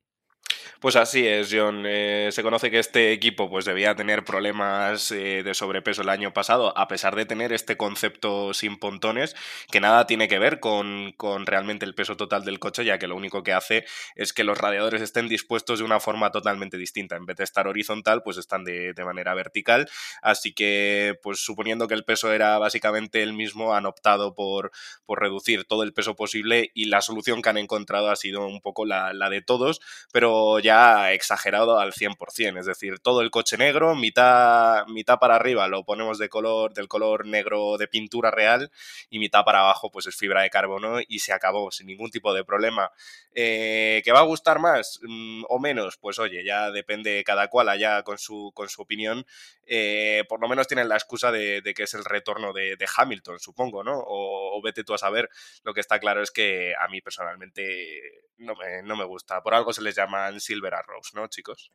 Pues 0.80 0.96
así 0.96 1.26
es, 1.26 1.48
John. 1.52 1.84
Eh, 1.86 2.30
se 2.32 2.42
conoce 2.42 2.70
que 2.70 2.78
este 2.78 3.12
equipo 3.12 3.48
pues, 3.48 3.64
debía 3.64 3.94
tener 3.94 4.24
problemas 4.24 5.10
eh, 5.12 5.42
de 5.42 5.54
sobrepeso 5.54 6.02
el 6.02 6.08
año 6.08 6.32
pasado, 6.32 6.76
a 6.76 6.88
pesar 6.88 7.14
de 7.14 7.26
tener 7.26 7.52
este 7.52 7.76
concepto 7.76 8.52
sin 8.52 8.78
pontones, 8.78 9.36
que 9.70 9.80
nada 9.80 10.06
tiene 10.06 10.28
que 10.28 10.38
ver 10.38 10.60
con, 10.60 11.12
con, 11.16 11.46
realmente 11.46 11.84
el 11.84 11.94
peso 11.94 12.16
total 12.16 12.44
del 12.44 12.58
coche, 12.58 12.84
ya 12.84 12.98
que 12.98 13.06
lo 13.06 13.16
único 13.16 13.42
que 13.42 13.52
hace 13.52 13.84
es 14.16 14.32
que 14.32 14.44
los 14.44 14.58
radiadores 14.58 15.02
estén 15.02 15.28
dispuestos 15.28 15.78
de 15.78 15.84
una 15.84 16.00
forma 16.00 16.30
totalmente 16.30 16.76
distinta. 16.76 17.16
En 17.16 17.26
vez 17.26 17.36
de 17.36 17.44
estar 17.44 17.68
horizontal, 17.68 18.22
pues 18.22 18.36
están 18.36 18.64
de, 18.64 18.92
de 18.92 19.04
manera 19.04 19.34
vertical. 19.34 19.88
Así 20.20 20.52
que, 20.52 21.18
pues 21.22 21.44
suponiendo 21.44 21.86
que 21.86 21.94
el 21.94 22.04
peso 22.04 22.32
era 22.32 22.58
básicamente 22.58 23.22
el 23.22 23.34
mismo, 23.34 23.74
han 23.74 23.86
optado 23.86 24.34
por, 24.34 24.72
por 25.04 25.20
reducir 25.20 25.64
todo 25.64 25.82
el 25.82 25.92
peso 25.92 26.16
posible 26.16 26.70
y 26.74 26.86
la 26.86 27.02
solución 27.02 27.42
que 27.42 27.50
han 27.50 27.58
encontrado 27.58 28.10
ha 28.10 28.16
sido 28.16 28.46
un 28.46 28.60
poco 28.60 28.84
la, 28.84 29.12
la 29.12 29.30
de 29.30 29.42
todos, 29.42 29.80
pero 30.12 30.58
ya 30.62 31.12
exagerado 31.12 31.78
al 31.78 31.92
100%, 31.92 32.58
es 32.58 32.66
decir, 32.66 32.98
todo 33.00 33.20
el 33.20 33.30
coche 33.30 33.56
negro, 33.56 33.94
mitad, 33.94 34.86
mitad 34.86 35.18
para 35.18 35.36
arriba 35.36 35.68
lo 35.68 35.84
ponemos 35.84 36.18
de 36.18 36.28
color, 36.28 36.72
del 36.72 36.88
color 36.88 37.26
negro 37.26 37.76
de 37.76 37.88
pintura 37.88 38.30
real 38.30 38.70
y 39.10 39.18
mitad 39.18 39.44
para 39.44 39.60
abajo 39.60 39.90
pues 39.90 40.06
es 40.06 40.16
fibra 40.16 40.42
de 40.42 40.50
carbono 40.50 41.00
y 41.06 41.18
se 41.18 41.32
acabó 41.32 41.70
sin 41.70 41.86
ningún 41.86 42.10
tipo 42.10 42.32
de 42.32 42.44
problema. 42.44 42.90
Eh, 43.34 44.02
¿Que 44.04 44.12
va 44.12 44.20
a 44.20 44.24
gustar 44.24 44.58
más 44.58 45.00
mm, 45.02 45.44
o 45.48 45.58
menos? 45.58 45.96
Pues 45.96 46.18
oye, 46.18 46.44
ya 46.44 46.70
depende 46.70 47.22
cada 47.24 47.48
cual 47.48 47.68
allá 47.68 48.02
con 48.02 48.18
su, 48.18 48.52
con 48.54 48.68
su 48.68 48.82
opinión. 48.82 49.26
Eh, 49.66 50.24
por 50.28 50.40
lo 50.40 50.48
menos 50.48 50.66
tienen 50.66 50.88
la 50.88 50.96
excusa 50.96 51.32
de, 51.32 51.62
que 51.74 51.84
es 51.84 51.94
el 51.94 52.04
retorno 52.04 52.52
de, 52.52 52.76
Hamilton, 52.96 53.38
supongo, 53.38 53.82
¿no? 53.82 53.98
O, 53.98 54.51
o, 54.52 54.62
vete 54.62 54.84
tú 54.84 54.94
a 54.94 54.98
saber. 54.98 55.28
Lo 55.64 55.74
que 55.74 55.80
está 55.80 55.98
claro 55.98 56.22
es 56.22 56.30
que 56.30 56.74
a 56.78 56.88
mí 56.88 57.00
personalmente 57.00 58.00
no 58.36 58.54
me, 58.54 58.82
no 58.82 58.96
me 58.96 59.04
gusta. 59.04 59.42
Por 59.42 59.54
algo 59.54 59.72
se 59.72 59.82
les 59.82 59.96
llaman 59.96 60.40
Silver 60.40 60.74
Arrows, 60.74 61.12
¿no, 61.14 61.26
chicos? 61.28 61.72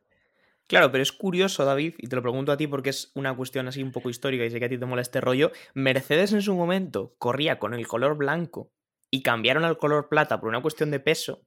Claro, 0.68 0.92
pero 0.92 1.02
es 1.02 1.12
curioso, 1.12 1.64
David, 1.64 1.94
y 1.96 2.08
te 2.08 2.16
lo 2.16 2.20
pregunto 2.20 2.52
a 2.52 2.58
ti 2.58 2.66
porque 2.66 2.90
es 2.90 3.10
una 3.14 3.34
cuestión 3.34 3.68
así 3.68 3.82
un 3.82 3.90
poco 3.90 4.10
histórica 4.10 4.44
y 4.44 4.50
sé 4.50 4.58
que 4.58 4.66
a 4.66 4.68
ti 4.68 4.76
te 4.76 4.84
mola 4.84 5.00
este 5.00 5.20
rollo. 5.20 5.50
Mercedes 5.72 6.34
en 6.34 6.42
su 6.42 6.54
momento 6.54 7.14
corría 7.16 7.58
con 7.58 7.72
el 7.72 7.86
color 7.86 8.18
blanco 8.18 8.70
y 9.10 9.22
cambiaron 9.22 9.64
al 9.64 9.78
color 9.78 10.10
plata 10.10 10.38
por 10.40 10.50
una 10.50 10.60
cuestión 10.60 10.90
de 10.90 11.00
peso 11.00 11.46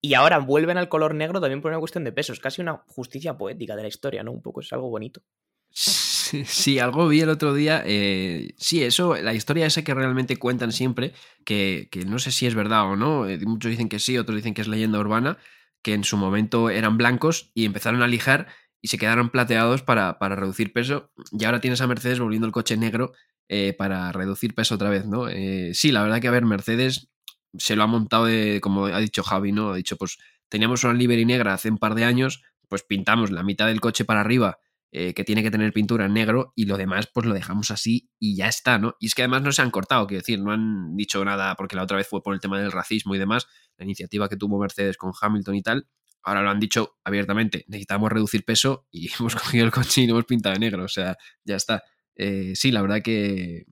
y 0.00 0.14
ahora 0.14 0.38
vuelven 0.38 0.78
al 0.78 0.88
color 0.88 1.14
negro 1.14 1.40
también 1.40 1.62
por 1.62 1.70
una 1.70 1.78
cuestión 1.78 2.02
de 2.02 2.10
peso. 2.10 2.32
Es 2.32 2.40
casi 2.40 2.60
una 2.60 2.82
justicia 2.88 3.38
poética 3.38 3.76
de 3.76 3.82
la 3.82 3.88
historia, 3.88 4.24
¿no? 4.24 4.32
Un 4.32 4.42
poco, 4.42 4.60
es 4.60 4.72
algo 4.72 4.90
bonito. 4.90 5.22
Sí, 6.46 6.78
algo 6.78 7.08
vi 7.08 7.20
el 7.20 7.28
otro 7.28 7.54
día. 7.54 7.82
Eh, 7.84 8.54
sí, 8.56 8.82
eso, 8.82 9.16
la 9.16 9.34
historia 9.34 9.66
esa 9.66 9.82
que 9.82 9.94
realmente 9.94 10.36
cuentan 10.36 10.72
siempre, 10.72 11.12
que, 11.44 11.88
que 11.90 12.04
no 12.04 12.18
sé 12.18 12.32
si 12.32 12.46
es 12.46 12.54
verdad 12.54 12.84
o 12.84 12.96
no, 12.96 13.28
eh, 13.28 13.38
muchos 13.44 13.70
dicen 13.70 13.88
que 13.88 13.98
sí, 13.98 14.18
otros 14.18 14.36
dicen 14.36 14.54
que 14.54 14.62
es 14.62 14.68
leyenda 14.68 14.98
urbana, 14.98 15.38
que 15.82 15.94
en 15.94 16.04
su 16.04 16.16
momento 16.16 16.70
eran 16.70 16.96
blancos 16.96 17.50
y 17.54 17.64
empezaron 17.64 18.02
a 18.02 18.08
lijar 18.08 18.48
y 18.82 18.88
se 18.88 18.98
quedaron 18.98 19.30
plateados 19.30 19.82
para, 19.82 20.18
para 20.18 20.36
reducir 20.36 20.72
peso. 20.72 21.10
Y 21.32 21.44
ahora 21.44 21.60
tienes 21.60 21.80
a 21.80 21.86
Mercedes 21.86 22.18
volviendo 22.20 22.46
el 22.46 22.52
coche 22.52 22.76
negro 22.76 23.12
eh, 23.48 23.74
para 23.76 24.12
reducir 24.12 24.54
peso 24.54 24.74
otra 24.74 24.90
vez, 24.90 25.06
¿no? 25.06 25.26
Sí, 25.72 25.92
la 25.92 26.02
verdad 26.02 26.20
que 26.20 26.28
a 26.28 26.32
ver, 26.32 26.44
Mercedes 26.44 27.08
se 27.56 27.76
lo 27.76 27.84
ha 27.84 27.86
montado 27.86 28.26
de, 28.26 28.60
como 28.60 28.86
ha 28.86 29.00
dicho 29.00 29.22
Javi, 29.22 29.52
¿no? 29.52 29.70
Ha 29.70 29.76
dicho, 29.76 29.96
pues 29.96 30.18
teníamos 30.48 30.84
una 30.84 30.94
Liberty 30.94 31.24
negra 31.24 31.54
hace 31.54 31.70
un 31.70 31.78
par 31.78 31.94
de 31.94 32.04
años, 32.04 32.42
pues 32.68 32.82
pintamos 32.82 33.30
la 33.30 33.42
mitad 33.42 33.66
del 33.66 33.80
coche 33.80 34.04
para 34.04 34.20
arriba 34.20 34.58
eh, 34.98 35.12
que 35.12 35.24
tiene 35.24 35.42
que 35.42 35.50
tener 35.50 35.74
pintura 35.74 36.06
en 36.06 36.14
negro 36.14 36.54
y 36.56 36.64
lo 36.64 36.78
demás 36.78 37.06
pues 37.12 37.26
lo 37.26 37.34
dejamos 37.34 37.70
así 37.70 38.08
y 38.18 38.34
ya 38.34 38.48
está, 38.48 38.78
¿no? 38.78 38.96
Y 38.98 39.08
es 39.08 39.14
que 39.14 39.20
además 39.20 39.42
no 39.42 39.52
se 39.52 39.60
han 39.60 39.70
cortado, 39.70 40.06
quiero 40.06 40.22
decir, 40.22 40.40
no 40.40 40.52
han 40.52 40.96
dicho 40.96 41.22
nada 41.22 41.54
porque 41.54 41.76
la 41.76 41.82
otra 41.82 41.98
vez 41.98 42.08
fue 42.08 42.22
por 42.22 42.32
el 42.32 42.40
tema 42.40 42.58
del 42.58 42.72
racismo 42.72 43.14
y 43.14 43.18
demás, 43.18 43.46
la 43.76 43.84
iniciativa 43.84 44.26
que 44.30 44.38
tuvo 44.38 44.58
Mercedes 44.58 44.96
con 44.96 45.12
Hamilton 45.20 45.54
y 45.54 45.62
tal, 45.62 45.86
ahora 46.22 46.40
lo 46.40 46.48
han 46.48 46.58
dicho 46.58 46.96
abiertamente, 47.04 47.66
necesitamos 47.68 48.10
reducir 48.10 48.46
peso 48.46 48.86
y 48.90 49.10
hemos 49.20 49.34
cogido 49.34 49.66
el 49.66 49.70
coche 49.70 50.00
y 50.00 50.06
lo 50.06 50.14
hemos 50.14 50.24
pintado 50.24 50.54
de 50.54 50.60
negro, 50.60 50.84
o 50.84 50.88
sea, 50.88 51.14
ya 51.44 51.56
está. 51.56 51.82
Eh, 52.14 52.52
sí, 52.54 52.72
la 52.72 52.80
verdad 52.80 53.02
que, 53.02 53.66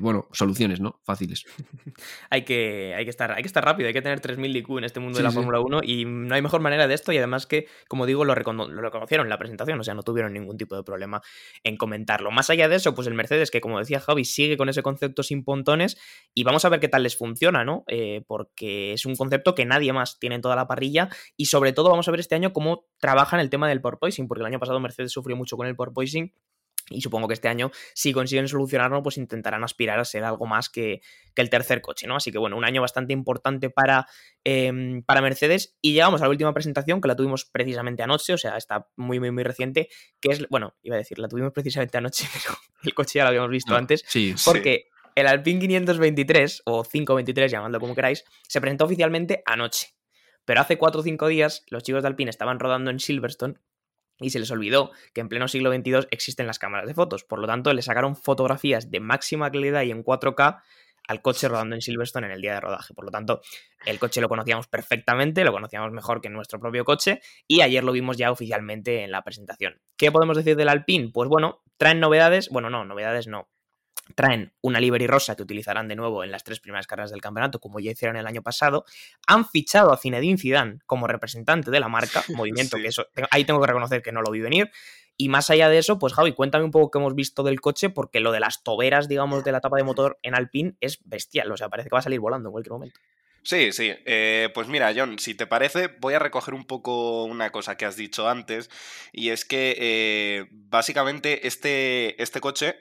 bueno, 0.00 0.28
soluciones, 0.32 0.80
¿no? 0.80 1.00
Fáciles. 1.04 1.44
hay, 2.30 2.44
que, 2.44 2.94
hay, 2.96 3.04
que 3.04 3.10
estar, 3.10 3.32
hay 3.32 3.42
que 3.42 3.46
estar 3.46 3.64
rápido, 3.64 3.86
hay 3.86 3.92
que 3.92 4.02
tener 4.02 4.20
3.000 4.20 4.56
IQ 4.56 4.78
en 4.78 4.84
este 4.84 5.00
mundo 5.00 5.18
de 5.18 5.24
la 5.24 5.30
Fórmula 5.30 5.60
1 5.60 5.80
y 5.84 6.04
no 6.04 6.34
hay 6.34 6.42
mejor 6.42 6.60
manera 6.60 6.86
de 6.88 6.94
esto 6.94 7.12
y 7.12 7.18
además 7.18 7.46
que, 7.46 7.66
como 7.88 8.06
digo, 8.06 8.24
lo, 8.24 8.34
lo, 8.34 8.80
reconocieron 8.82 9.26
en 9.26 9.30
la 9.30 9.38
presentación, 9.38 9.80
o 9.80 9.84
sea, 9.84 9.94
no 9.94 10.02
tuvieron 10.02 10.32
ningún 10.32 10.56
tipo 10.56 10.76
de 10.76 10.82
problema 10.82 11.22
en 11.64 11.76
comentarlo. 11.76 12.30
Más 12.30 12.50
allá 12.50 12.68
de 12.68 12.76
eso, 12.76 12.94
pues 12.94 13.06
el 13.06 13.14
Mercedes, 13.14 13.50
que 13.50 13.60
como 13.60 13.78
decía 13.78 14.00
Javi, 14.00 14.24
sigue 14.24 14.56
con 14.56 14.68
ese 14.68 14.82
concepto 14.82 15.22
sin 15.22 15.44
pontones 15.44 15.98
y 16.34 16.44
vamos 16.44 16.64
a 16.64 16.68
ver 16.68 16.80
qué 16.80 16.88
tal 16.88 17.02
les 17.02 17.16
funciona, 17.16 17.64
¿no? 17.64 17.84
Eh, 17.86 18.22
porque 18.26 18.92
es 18.92 19.06
un 19.06 19.16
concepto 19.16 19.54
que 19.54 19.64
nadie 19.64 19.92
más 19.92 20.18
tiene 20.18 20.36
en 20.36 20.42
toda 20.42 20.56
la 20.56 20.66
parrilla 20.66 21.08
y 21.36 21.46
sobre 21.46 21.72
todo 21.72 21.90
vamos 21.90 22.08
a 22.08 22.10
ver 22.10 22.20
este 22.20 22.34
año 22.34 22.52
cómo 22.52 22.86
trabajan 22.98 23.40
el 23.40 23.50
tema 23.50 23.68
del 23.68 23.80
porpoising, 23.80 24.28
porque 24.28 24.40
el 24.42 24.46
año 24.46 24.58
pasado 24.58 24.80
Mercedes 24.80 25.12
sufrió 25.12 25.36
mucho 25.36 25.56
con 25.56 25.66
el 25.66 25.76
porpoising 25.76 26.32
y 26.88 27.00
supongo 27.00 27.26
que 27.26 27.34
este 27.34 27.48
año, 27.48 27.70
si 27.94 28.12
consiguen 28.12 28.46
solucionarlo, 28.46 29.02
pues 29.02 29.18
intentarán 29.18 29.64
aspirar 29.64 29.98
a 29.98 30.04
ser 30.04 30.24
algo 30.24 30.46
más 30.46 30.68
que, 30.68 31.00
el 31.34 31.50
tercer 31.50 31.82
coche, 31.82 32.06
¿no? 32.06 32.16
Así 32.16 32.30
que 32.32 32.38
bueno, 32.38 32.56
un 32.56 32.64
año 32.64 32.80
bastante 32.80 33.12
importante 33.12 33.68
para, 33.68 34.06
em, 34.44 35.02
para 35.02 35.20
Mercedes. 35.20 35.76
Y 35.82 35.92
llegamos 35.92 36.22
a 36.22 36.24
la 36.24 36.30
última 36.30 36.54
presentación, 36.54 37.00
que 37.00 37.08
la 37.08 37.16
tuvimos 37.16 37.44
precisamente 37.44 38.02
anoche, 38.02 38.32
o 38.32 38.38
sea, 38.38 38.56
está 38.56 38.88
muy, 38.96 39.20
muy, 39.20 39.30
muy 39.32 39.42
reciente, 39.42 39.88
que 40.20 40.30
es, 40.30 40.48
bueno, 40.48 40.74
iba 40.82 40.94
a 40.94 40.98
decir, 40.98 41.18
la 41.18 41.28
tuvimos 41.28 41.52
precisamente 41.52 41.98
anoche, 41.98 42.26
pero 42.32 42.56
el 42.84 42.94
coche 42.94 43.18
ya 43.18 43.24
lo 43.24 43.28
habíamos 43.28 43.50
visto 43.50 43.74
antes. 43.74 44.04
Sí, 44.06 44.34
porque 44.44 44.88
el 45.14 45.26
Alpine 45.26 45.58
523, 45.60 46.62
o 46.66 46.84
523, 46.84 47.50
llamadlo 47.50 47.80
como 47.80 47.94
queráis, 47.94 48.24
se 48.48 48.60
presentó 48.60 48.84
oficialmente 48.84 49.42
anoche. 49.44 49.88
Pero 50.44 50.60
hace 50.60 50.78
4 50.78 51.00
o 51.00 51.02
5 51.02 51.26
días, 51.26 51.64
los 51.68 51.82
chicos 51.82 52.02
de 52.02 52.08
Alpine 52.08 52.30
estaban 52.30 52.60
rodando 52.60 52.90
en 52.90 53.00
Silverstone 53.00 53.56
y 54.20 54.30
se 54.30 54.38
les 54.38 54.50
olvidó 54.50 54.90
que 55.12 55.20
en 55.20 55.28
pleno 55.28 55.48
siglo 55.48 55.72
XXII 55.72 56.08
existen 56.10 56.46
las 56.46 56.58
cámaras 56.58 56.86
de 56.86 56.94
fotos. 56.94 57.24
Por 57.24 57.38
lo 57.38 57.46
tanto, 57.46 57.72
le 57.72 57.82
sacaron 57.82 58.16
fotografías 58.16 58.90
de 58.90 59.00
máxima 59.00 59.50
calidad 59.50 59.82
y 59.82 59.90
en 59.90 60.04
4K 60.04 60.60
al 61.08 61.22
coche 61.22 61.48
rodando 61.48 61.74
en 61.74 61.82
Silverstone 61.82 62.26
en 62.26 62.32
el 62.32 62.40
día 62.40 62.54
de 62.54 62.60
rodaje. 62.60 62.94
Por 62.94 63.04
lo 63.04 63.10
tanto, 63.10 63.40
el 63.84 63.98
coche 63.98 64.20
lo 64.20 64.28
conocíamos 64.28 64.66
perfectamente, 64.66 65.44
lo 65.44 65.52
conocíamos 65.52 65.92
mejor 65.92 66.20
que 66.20 66.28
nuestro 66.28 66.58
propio 66.58 66.84
coche 66.84 67.20
y 67.46 67.60
ayer 67.60 67.84
lo 67.84 67.92
vimos 67.92 68.16
ya 68.16 68.30
oficialmente 68.30 69.04
en 69.04 69.12
la 69.12 69.22
presentación. 69.22 69.80
¿Qué 69.96 70.10
podemos 70.10 70.36
decir 70.36 70.56
del 70.56 70.68
Alpine? 70.68 71.10
Pues 71.12 71.28
bueno, 71.28 71.62
traen 71.76 72.00
novedades, 72.00 72.48
bueno, 72.48 72.70
no, 72.70 72.84
novedades 72.84 73.28
no, 73.28 73.48
traen 74.14 74.52
una 74.60 74.80
livery 74.80 75.06
rosa 75.06 75.36
que 75.36 75.42
utilizarán 75.42 75.88
de 75.88 75.96
nuevo 75.96 76.22
en 76.24 76.30
las 76.30 76.44
tres 76.44 76.60
primeras 76.60 76.86
carreras 76.86 77.10
del 77.10 77.20
campeonato, 77.20 77.60
como 77.60 77.80
ya 77.80 77.90
hicieron 77.90 78.16
el 78.16 78.26
año 78.26 78.42
pasado. 78.42 78.84
Han 79.26 79.46
fichado 79.46 79.92
a 79.92 79.96
Zinedine 79.96 80.38
Zidane 80.38 80.78
como 80.86 81.06
representante 81.06 81.70
de 81.70 81.80
la 81.80 81.88
marca, 81.88 82.24
movimiento 82.34 82.76
que 82.76 82.88
eso, 82.88 83.06
ahí 83.30 83.44
tengo 83.44 83.60
que 83.60 83.66
reconocer 83.66 84.02
que 84.02 84.12
no 84.12 84.22
lo 84.22 84.30
vi 84.30 84.40
venir. 84.40 84.70
Y 85.18 85.30
más 85.30 85.48
allá 85.48 85.70
de 85.70 85.78
eso, 85.78 85.98
pues 85.98 86.12
Javi, 86.12 86.32
cuéntame 86.32 86.64
un 86.64 86.70
poco 86.70 86.90
qué 86.90 86.98
hemos 86.98 87.14
visto 87.14 87.42
del 87.42 87.60
coche, 87.60 87.88
porque 87.88 88.20
lo 88.20 88.32
de 88.32 88.40
las 88.40 88.62
toberas, 88.62 89.08
digamos, 89.08 89.44
de 89.44 89.52
la 89.52 89.60
tapa 89.60 89.78
de 89.78 89.82
motor 89.82 90.18
en 90.22 90.34
Alpine 90.34 90.76
es 90.80 90.98
bestial, 91.04 91.50
o 91.50 91.56
sea, 91.56 91.70
parece 91.70 91.88
que 91.88 91.94
va 91.94 92.00
a 92.00 92.02
salir 92.02 92.20
volando 92.20 92.50
en 92.50 92.52
cualquier 92.52 92.72
momento. 92.72 93.00
Sí, 93.42 93.70
sí. 93.70 93.94
Eh, 94.04 94.50
pues 94.52 94.66
mira, 94.66 94.92
John, 94.94 95.20
si 95.20 95.34
te 95.34 95.46
parece, 95.46 95.86
voy 96.00 96.14
a 96.14 96.18
recoger 96.18 96.52
un 96.52 96.64
poco 96.64 97.24
una 97.24 97.52
cosa 97.52 97.76
que 97.76 97.86
has 97.86 97.96
dicho 97.96 98.28
antes, 98.28 98.68
y 99.12 99.30
es 99.30 99.44
que 99.44 99.76
eh, 99.78 100.46
básicamente 100.50 101.46
este, 101.46 102.20
este 102.20 102.40
coche 102.40 102.76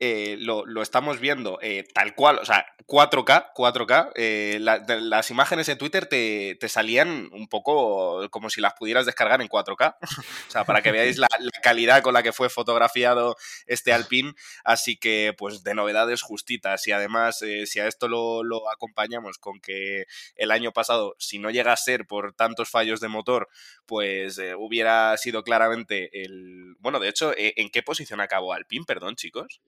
eh, 0.00 0.36
lo, 0.38 0.80
estamos 0.80 1.18
viendo 1.18 1.58
eh, 1.60 1.84
tal 1.92 2.14
cual, 2.14 2.38
o 2.38 2.44
sea, 2.44 2.64
4K, 2.86 3.52
4K, 3.52 4.12
eh, 4.14 4.58
las 4.60 5.30
imágenes 5.32 5.68
en 5.68 5.76
Twitter 5.76 6.06
te, 6.06 6.56
salían 6.68 7.28
un 7.32 7.48
poco 7.48 8.30
como 8.30 8.48
si 8.48 8.60
las 8.60 8.74
pudieras 8.74 9.06
descargar 9.06 9.40
en 9.40 9.48
4K, 9.48 9.96
o 10.48 10.50
sea, 10.50 10.64
para 10.64 10.82
que 10.82 10.92
veáis 10.92 11.18
la, 11.18 11.26
calidad 11.64 12.02
con 12.02 12.14
la 12.14 12.22
que 12.22 12.32
fue 12.32 12.48
fotografiado 12.48 13.36
este 13.66 13.92
Alpine, 13.92 14.34
así 14.62 14.96
que 14.96 15.34
pues 15.36 15.64
de 15.64 15.74
novedades 15.74 16.22
justitas 16.22 16.86
y 16.86 16.92
además 16.92 17.42
si 17.64 17.80
a 17.80 17.88
esto 17.88 18.06
lo, 18.06 18.44
lo, 18.44 18.70
acompañamos 18.70 19.38
con 19.38 19.58
que 19.60 20.04
el 20.36 20.52
año 20.52 20.72
pasado, 20.72 21.16
si 21.18 21.40
no 21.40 21.50
llega 21.50 21.72
a 21.72 21.76
ser 21.76 22.06
por 22.06 22.34
tantos 22.34 22.70
fallos 22.70 23.00
de 23.00 23.08
motor, 23.08 23.48
pues 23.84 24.40
hubiera 24.58 25.16
sido 25.16 25.42
claramente 25.42 26.22
el... 26.22 26.76
Bueno, 26.78 27.00
de 27.00 27.08
hecho, 27.08 27.32
¿en 27.36 27.70
qué 27.70 27.82
posición 27.82 28.20
acabó 28.20 28.52
Alpine? 28.52 28.84
Perdón, 28.86 29.16
chicos. 29.16 29.60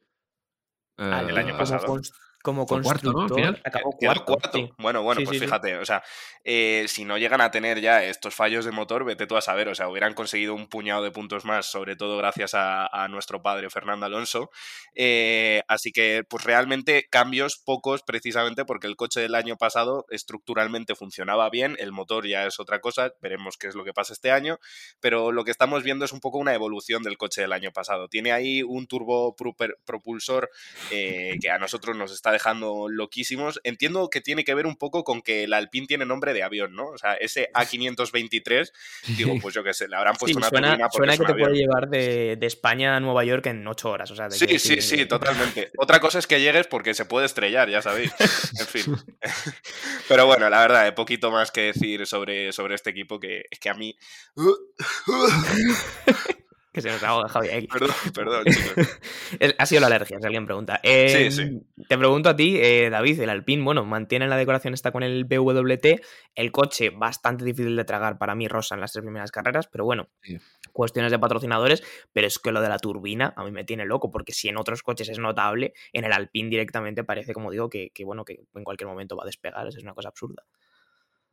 El 1.00 1.38
año 1.38 1.56
pasado. 1.56 2.00
Como 2.42 2.66
cuarto, 2.66 3.12
¿no? 3.12 3.28
Constructor 3.28 3.34
final. 3.36 3.62
acabó 3.64 3.96
Quedó 3.98 4.10
cuarto. 4.12 4.24
cuarto. 4.24 4.50
sí. 4.58 4.70
Bueno, 4.78 5.02
bueno, 5.02 5.20
Sí, 5.20 5.24
pues 5.26 5.36
sí, 5.36 5.40
sí. 5.40 5.46
fíjate, 5.46 5.76
o 5.76 5.84
sea, 5.84 6.02
eh, 6.44 6.86
si 6.88 7.04
no 7.04 7.18
llegan 7.18 7.40
a 7.40 7.50
tener 7.50 7.80
ya 7.80 8.02
estos 8.04 8.34
fallos 8.34 8.64
de 8.64 8.70
motor, 8.72 9.04
vete 9.04 9.26
tú 9.26 9.36
a 9.36 9.40
saber, 9.42 9.68
o 9.68 9.74
sea, 9.74 9.88
hubieran 9.88 10.14
conseguido 10.14 10.54
un 10.54 10.68
puñado 10.68 11.02
de 11.02 11.10
puntos 11.10 11.44
más, 11.44 11.66
sobre 11.66 11.96
todo 11.96 12.16
gracias 12.16 12.54
a, 12.54 12.86
a 12.86 13.08
nuestro 13.08 13.42
padre 13.42 13.68
Fernando 13.70 14.06
Alonso. 14.06 14.50
Eh, 14.94 15.62
así 15.68 15.92
que, 15.92 16.24
pues 16.28 16.44
realmente 16.44 17.06
cambios 17.10 17.58
pocos, 17.58 18.02
precisamente 18.02 18.64
porque 18.64 18.86
el 18.86 18.96
coche 18.96 19.20
del 19.20 19.34
año 19.34 19.56
pasado 19.56 20.06
estructuralmente 20.10 20.94
funcionaba 20.94 21.50
bien, 21.50 21.76
el 21.78 21.92
motor 21.92 22.26
ya 22.26 22.46
es 22.46 22.58
otra 22.58 22.80
cosa, 22.80 23.12
veremos 23.20 23.56
qué 23.58 23.66
es 23.68 23.74
lo 23.74 23.84
que 23.84 23.92
pasa 23.92 24.12
este 24.12 24.30
año, 24.30 24.58
pero 25.00 25.32
lo 25.32 25.44
que 25.44 25.50
estamos 25.50 25.82
viendo 25.82 26.04
es 26.04 26.12
un 26.12 26.20
poco 26.20 26.38
una 26.38 26.54
evolución 26.54 27.02
del 27.02 27.18
coche 27.18 27.42
del 27.42 27.52
año 27.52 27.72
pasado. 27.72 28.08
Tiene 28.08 28.32
ahí 28.32 28.62
un 28.62 28.86
turbo 28.86 29.36
propulsor 29.84 30.50
eh, 30.90 31.36
que 31.40 31.50
a 31.50 31.58
nosotros 31.58 31.96
nos 31.96 32.12
está 32.12 32.29
dejando 32.32 32.88
loquísimos. 32.88 33.60
Entiendo 33.64 34.08
que 34.10 34.20
tiene 34.20 34.44
que 34.44 34.54
ver 34.54 34.66
un 34.66 34.76
poco 34.76 35.04
con 35.04 35.22
que 35.22 35.44
el 35.44 35.52
Alpine 35.52 35.86
tiene 35.86 36.06
nombre 36.06 36.32
de 36.32 36.42
avión, 36.42 36.74
¿no? 36.74 36.88
O 36.88 36.98
sea, 36.98 37.14
ese 37.14 37.48
A523, 37.54 38.72
digo, 39.16 39.34
pues 39.40 39.54
yo 39.54 39.62
qué 39.64 39.74
sé, 39.74 39.88
le 39.88 39.96
habrán 39.96 40.14
puesto 40.16 40.34
Sí, 40.34 40.38
una 40.38 40.48
suena, 40.48 40.68
turbina 40.70 40.88
porque 40.88 40.96
suena 40.98 41.12
es 41.12 41.18
que 41.18 41.22
un 41.22 41.26
te 41.26 41.32
avión. 41.32 41.48
puede 41.48 41.60
llevar 41.60 41.88
de, 41.88 42.36
de 42.36 42.46
España 42.46 42.96
a 42.96 43.00
Nueva 43.00 43.24
York 43.24 43.46
en 43.46 43.66
ocho 43.66 43.90
horas. 43.90 44.10
O 44.10 44.16
sea, 44.16 44.30
Sí, 44.30 44.58
sí, 44.58 44.80
sí, 44.80 45.06
totalmente. 45.06 45.70
Otra 45.78 46.00
cosa 46.00 46.18
es 46.18 46.26
que 46.26 46.40
llegues 46.40 46.66
porque 46.66 46.94
se 46.94 47.04
puede 47.04 47.26
estrellar, 47.26 47.68
ya 47.68 47.82
sabéis. 47.82 48.12
En 48.58 48.66
fin. 48.66 48.96
Pero 50.08 50.26
bueno, 50.26 50.48
la 50.50 50.60
verdad, 50.60 50.82
hay 50.82 50.92
poquito 50.92 51.30
más 51.30 51.50
que 51.50 51.72
decir 51.72 52.06
sobre, 52.06 52.52
sobre 52.52 52.74
este 52.74 52.90
equipo 52.90 53.18
que 53.20 53.44
es 53.50 53.58
que 53.58 53.70
a 53.70 53.74
mí. 53.74 53.96
Que 56.72 56.80
se 56.82 56.88
nos 56.88 57.02
ahoga 57.02 57.28
Javi 57.28 57.48
aquí. 57.48 57.66
Perdón, 57.66 57.90
perdón, 58.14 58.44
chicos. 58.44 58.98
Ha 59.58 59.66
sido 59.66 59.80
la 59.80 59.88
alergia, 59.88 60.18
si 60.20 60.24
alguien 60.24 60.46
pregunta. 60.46 60.78
Eh, 60.84 61.30
Sí, 61.30 61.42
sí. 61.42 61.62
Te 61.88 61.98
pregunto 61.98 62.28
a 62.28 62.36
ti, 62.36 62.58
eh, 62.60 62.90
David, 62.90 63.20
el 63.20 63.30
Alpine, 63.30 63.64
bueno, 63.64 63.84
mantiene 63.84 64.28
la 64.28 64.36
decoración 64.36 64.72
está 64.74 64.92
con 64.92 65.02
el 65.02 65.24
BWT, 65.24 66.00
el 66.36 66.52
coche 66.52 66.90
bastante 66.90 67.44
difícil 67.44 67.74
de 67.74 67.84
tragar 67.84 68.18
para 68.18 68.34
mí, 68.36 68.46
Rosa, 68.46 68.76
en 68.76 68.80
las 68.80 68.92
tres 68.92 69.02
primeras 69.02 69.32
carreras, 69.32 69.66
pero 69.66 69.84
bueno, 69.84 70.08
Sí. 70.22 70.38
cuestiones 70.72 71.10
de 71.10 71.18
patrocinadores, 71.18 71.82
pero 72.12 72.28
es 72.28 72.38
que 72.38 72.52
lo 72.52 72.60
de 72.60 72.68
la 72.68 72.78
turbina 72.78 73.34
a 73.36 73.42
mí 73.44 73.50
me 73.50 73.64
tiene 73.64 73.84
loco, 73.84 74.10
porque 74.10 74.32
si 74.32 74.48
en 74.48 74.56
otros 74.56 74.82
coches 74.84 75.08
es 75.08 75.18
notable, 75.18 75.72
en 75.92 76.04
el 76.04 76.12
Alpine 76.12 76.50
directamente 76.50 77.02
parece, 77.02 77.32
como 77.32 77.50
digo, 77.50 77.68
que, 77.68 77.90
que, 77.90 78.04
bueno, 78.04 78.24
que 78.24 78.44
en 78.54 78.62
cualquier 78.64 78.86
momento 78.86 79.16
va 79.16 79.24
a 79.24 79.26
despegar, 79.26 79.66
es 79.66 79.76
una 79.78 79.94
cosa 79.94 80.10
absurda. 80.10 80.44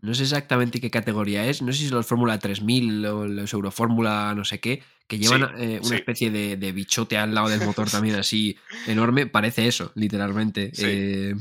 No 0.02 0.14
sé 0.14 0.24
exactamente 0.24 0.80
qué 0.80 0.92
categoría 0.92 1.46
es, 1.48 1.62
no 1.62 1.72
sé 1.74 1.80
si 1.80 1.88
son 1.88 1.98
los 1.98 2.06
Fórmula 2.06 2.38
3000 2.40 3.06
o 3.08 3.26
los 3.28 3.52
Eurofórmula 3.54 4.34
no 4.36 4.46
sé 4.46 4.60
qué, 4.60 4.84
que 5.08 5.18
llevan 5.18 5.42
Sí, 5.58 5.64
eh, 5.64 5.80
una 5.80 5.90
sí. 5.90 5.96
especie 5.96 6.30
de, 6.32 6.56
de 6.58 6.72
bichote 6.72 7.18
al 7.18 7.34
lado 7.34 7.50
del 7.50 7.62
motor 7.62 7.90
también 7.90 8.16
así 8.20 8.58
enorme, 8.86 9.26
parece 9.26 9.68
eso, 9.68 9.92
literalmente. 9.96 10.72
Sí. 10.74 10.84
Eh, 10.88 11.36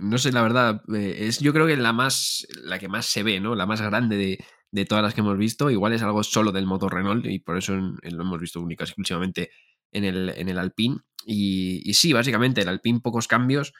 no 0.00 0.16
sé, 0.18 0.32
la 0.32 0.42
verdad, 0.42 0.82
eh, 0.94 1.16
es 1.28 1.40
yo 1.40 1.52
creo 1.52 1.66
que 1.66 1.76
la 1.76 1.92
más, 1.92 2.46
la 2.62 2.78
que 2.78 2.88
más 2.88 3.06
se 3.06 3.22
ve, 3.22 3.40
¿no? 3.40 3.54
La 3.54 3.66
más 3.66 3.80
grande 3.82 4.16
de, 4.16 4.38
de 4.70 4.84
todas 4.86 5.02
las 5.04 5.12
que 5.14 5.20
hemos 5.20 5.36
visto, 5.36 5.70
igual 5.70 5.92
es 5.92 6.02
algo 6.02 6.22
solo 6.22 6.50
del 6.52 6.66
motor 6.66 6.94
Renault 6.94 7.26
y 7.26 7.40
por 7.40 7.58
eso 7.58 7.74
lo 7.76 8.22
hemos 8.22 8.40
visto 8.40 8.60
única 8.60 8.84
exclusivamente 8.84 9.50
en 9.92 10.04
el, 10.04 10.30
en 10.30 10.48
el 10.48 10.58
Alpine. 10.58 10.96
Y, 11.26 11.82
y 11.84 11.92
sí, 11.94 12.12
básicamente 12.14 12.62
el 12.62 12.68
Alpine 12.68 13.00
pocos 13.00 13.28
cambios, 13.28 13.74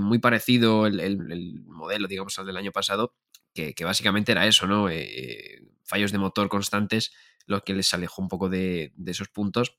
muy 0.00 0.18
parecido 0.18 0.86
el, 0.86 1.00
el- 1.00 1.32
el 1.32 1.62
modelo, 1.64 2.06
digamos, 2.08 2.38
al 2.38 2.44
del 2.46 2.56
año 2.58 2.72
pasado, 2.72 3.14
que, 3.74 3.84
básicamente 3.84 4.32
era 4.32 4.46
eso, 4.46 4.66
¿no? 4.66 4.88
Eh, 4.90 5.62
fallos 5.84 6.12
de 6.12 6.18
motor 6.18 6.48
constantes, 6.48 7.12
lo 7.46 7.64
que 7.64 7.74
les 7.74 7.92
alejó 7.94 8.22
un 8.22 8.28
poco 8.28 8.48
de, 8.48 8.92
esos 9.06 9.28
puntos. 9.28 9.78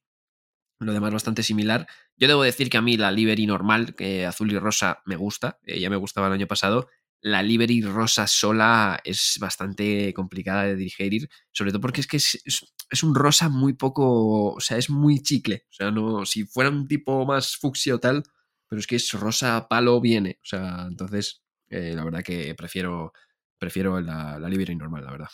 Lo 0.80 0.94
demás 0.94 1.12
bastante 1.12 1.44
similar. 1.44 1.88
Yo 2.18 2.28
debo 2.28 2.44
decir 2.44 2.70
que 2.70 2.78
a 2.78 2.82
mí 2.82 2.98
la 2.98 3.12
livery 3.12 3.46
normal, 3.46 3.96
que 3.96 4.26
azul 4.26 4.52
y 4.52 4.58
rosa, 4.58 5.02
me 5.06 5.16
gusta. 5.16 5.60
eh, 5.66 5.80
ya 5.80 5.90
me 5.90 5.98
gustaba 5.98 6.28
el 6.28 6.34
año 6.34 6.48
pasado. 6.48 6.88
La 7.22 7.44
livery 7.44 7.82
rosa 7.82 8.28
sola 8.28 9.00
es 9.04 9.38
bastante 9.42 10.14
complicada 10.14 10.64
de 10.64 10.78
digerir, 10.78 11.30
sobre 11.52 11.72
todo 11.72 11.82
porque 11.82 12.00
es 12.00 12.08
que 12.08 12.16
es, 12.16 13.04
un 13.04 13.14
rosa 13.14 13.50
muy 13.50 13.74
poco, 13.74 14.54
o 14.54 14.60
sea, 14.62 14.78
es 14.78 14.90
muy 14.90 15.22
chicle. 15.22 15.66
O 15.70 15.74
sea, 15.74 15.92
no, 15.92 16.26
si 16.26 16.46
fuera 16.46 16.70
un 16.70 16.88
tipo 16.88 17.26
más 17.26 17.58
fucsia 17.58 17.96
o 17.96 18.00
tal, 18.00 18.24
pero 18.70 18.80
es 18.80 18.88
que 18.88 18.96
es 18.96 19.12
rosa 19.14 19.68
palo 19.68 20.00
viene. 20.00 20.40
O 20.42 20.46
sea, 20.46 20.86
entonces, 20.88 21.44
eh, 21.70 21.94
la 21.94 22.06
verdad 22.06 22.24
que 22.24 22.56
prefiero, 22.56 23.12
prefiero 23.60 24.00
la, 24.02 24.40
la 24.40 24.50
livery 24.50 24.76
normal, 24.76 25.06
la 25.06 25.12
verdad. 25.12 25.30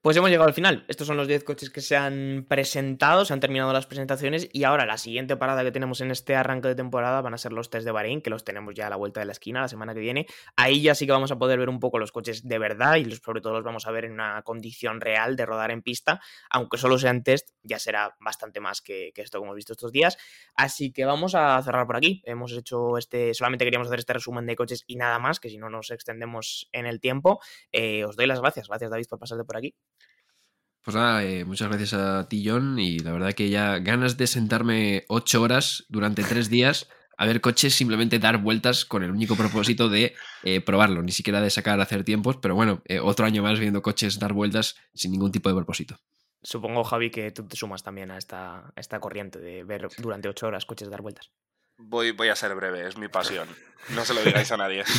Pues 0.00 0.16
hemos 0.16 0.30
llegado 0.30 0.46
al 0.46 0.54
final. 0.54 0.84
Estos 0.86 1.08
son 1.08 1.16
los 1.16 1.26
10 1.26 1.42
coches 1.42 1.70
que 1.70 1.80
se 1.80 1.96
han 1.96 2.46
presentado, 2.48 3.24
se 3.24 3.32
han 3.32 3.40
terminado 3.40 3.72
las 3.72 3.86
presentaciones 3.86 4.48
y 4.52 4.62
ahora 4.62 4.86
la 4.86 4.96
siguiente 4.96 5.36
parada 5.36 5.64
que 5.64 5.72
tenemos 5.72 6.00
en 6.00 6.12
este 6.12 6.36
arranque 6.36 6.68
de 6.68 6.76
temporada 6.76 7.20
van 7.20 7.34
a 7.34 7.38
ser 7.38 7.52
los 7.52 7.68
test 7.68 7.84
de 7.84 7.90
Bahrein, 7.90 8.22
que 8.22 8.30
los 8.30 8.44
tenemos 8.44 8.76
ya 8.76 8.86
a 8.86 8.90
la 8.90 8.96
vuelta 8.96 9.18
de 9.18 9.26
la 9.26 9.32
esquina 9.32 9.60
la 9.60 9.66
semana 9.66 9.94
que 9.94 10.00
viene. 10.00 10.26
Ahí 10.54 10.82
ya 10.82 10.94
sí 10.94 11.04
que 11.04 11.10
vamos 11.10 11.32
a 11.32 11.36
poder 11.36 11.58
ver 11.58 11.68
un 11.68 11.80
poco 11.80 11.98
los 11.98 12.12
coches 12.12 12.46
de 12.46 12.58
verdad 12.60 12.94
y 12.94 13.10
sobre 13.16 13.40
todo 13.40 13.54
los 13.54 13.64
vamos 13.64 13.88
a 13.88 13.90
ver 13.90 14.04
en 14.04 14.12
una 14.12 14.40
condición 14.42 15.00
real 15.00 15.34
de 15.34 15.44
rodar 15.46 15.72
en 15.72 15.82
pista, 15.82 16.20
aunque 16.48 16.78
solo 16.78 16.96
sean 16.96 17.24
test, 17.24 17.48
ya 17.64 17.80
será 17.80 18.16
bastante 18.20 18.60
más 18.60 18.80
que, 18.80 19.10
que 19.12 19.22
esto 19.22 19.40
que 19.40 19.46
hemos 19.46 19.56
visto 19.56 19.72
estos 19.72 19.90
días. 19.90 20.16
Así 20.54 20.92
que 20.92 21.06
vamos 21.06 21.34
a 21.34 21.60
cerrar 21.64 21.88
por 21.88 21.96
aquí. 21.96 22.22
Hemos 22.24 22.52
hecho 22.52 22.98
este, 22.98 23.34
solamente 23.34 23.64
queríamos 23.64 23.88
hacer 23.88 23.98
este 23.98 24.12
resumen 24.12 24.46
de 24.46 24.54
coches 24.54 24.84
y 24.86 24.94
nada 24.94 25.18
más, 25.18 25.40
que 25.40 25.48
si 25.48 25.58
no 25.58 25.68
nos 25.70 25.90
extendemos 25.90 26.68
en 26.70 26.86
el 26.86 27.00
tiempo. 27.00 27.40
Eh, 27.72 28.04
os 28.04 28.14
doy 28.14 28.28
las 28.28 28.40
gracias. 28.40 28.68
Gracias 28.68 28.92
David 28.92 29.06
por 29.10 29.18
pasarte 29.18 29.44
por 29.44 29.56
aquí. 29.56 29.74
Pues 30.88 30.96
nada, 30.96 31.22
eh, 31.22 31.44
muchas 31.44 31.68
gracias 31.68 31.92
a 31.92 32.26
ti, 32.30 32.42
John, 32.48 32.78
y 32.78 32.98
la 33.00 33.12
verdad 33.12 33.34
que 33.34 33.50
ya 33.50 33.78
ganas 33.78 34.16
de 34.16 34.26
sentarme 34.26 35.04
ocho 35.08 35.42
horas 35.42 35.84
durante 35.90 36.24
tres 36.24 36.48
días 36.48 36.88
a 37.18 37.26
ver 37.26 37.42
coches 37.42 37.74
simplemente 37.74 38.18
dar 38.18 38.38
vueltas 38.38 38.86
con 38.86 39.02
el 39.02 39.10
único 39.10 39.36
propósito 39.36 39.90
de 39.90 40.14
eh, 40.44 40.62
probarlo, 40.62 41.02
ni 41.02 41.12
siquiera 41.12 41.42
de 41.42 41.50
sacar 41.50 41.78
a 41.78 41.82
hacer 41.82 42.04
tiempos, 42.04 42.38
pero 42.38 42.54
bueno, 42.54 42.80
eh, 42.86 43.00
otro 43.00 43.26
año 43.26 43.42
más 43.42 43.60
viendo 43.60 43.82
coches 43.82 44.18
dar 44.18 44.32
vueltas 44.32 44.76
sin 44.94 45.12
ningún 45.12 45.30
tipo 45.30 45.50
de 45.50 45.56
propósito. 45.56 45.98
Supongo, 46.42 46.82
Javi, 46.84 47.10
que 47.10 47.32
tú 47.32 47.46
te 47.46 47.56
sumas 47.56 47.82
también 47.82 48.10
a 48.10 48.16
esta, 48.16 48.68
a 48.68 48.72
esta 48.76 48.98
corriente 48.98 49.38
de 49.40 49.64
ver 49.64 49.88
durante 49.98 50.30
ocho 50.30 50.46
horas 50.46 50.64
coches 50.64 50.88
dar 50.88 51.02
vueltas. 51.02 51.30
Voy, 51.78 52.10
voy 52.10 52.28
a 52.28 52.36
ser 52.36 52.54
breve, 52.54 52.86
es 52.86 52.98
mi 52.98 53.08
pasión. 53.08 53.48
No 53.94 54.04
se 54.04 54.12
lo 54.12 54.22
digáis 54.22 54.52
a 54.52 54.56
nadie. 54.56 54.84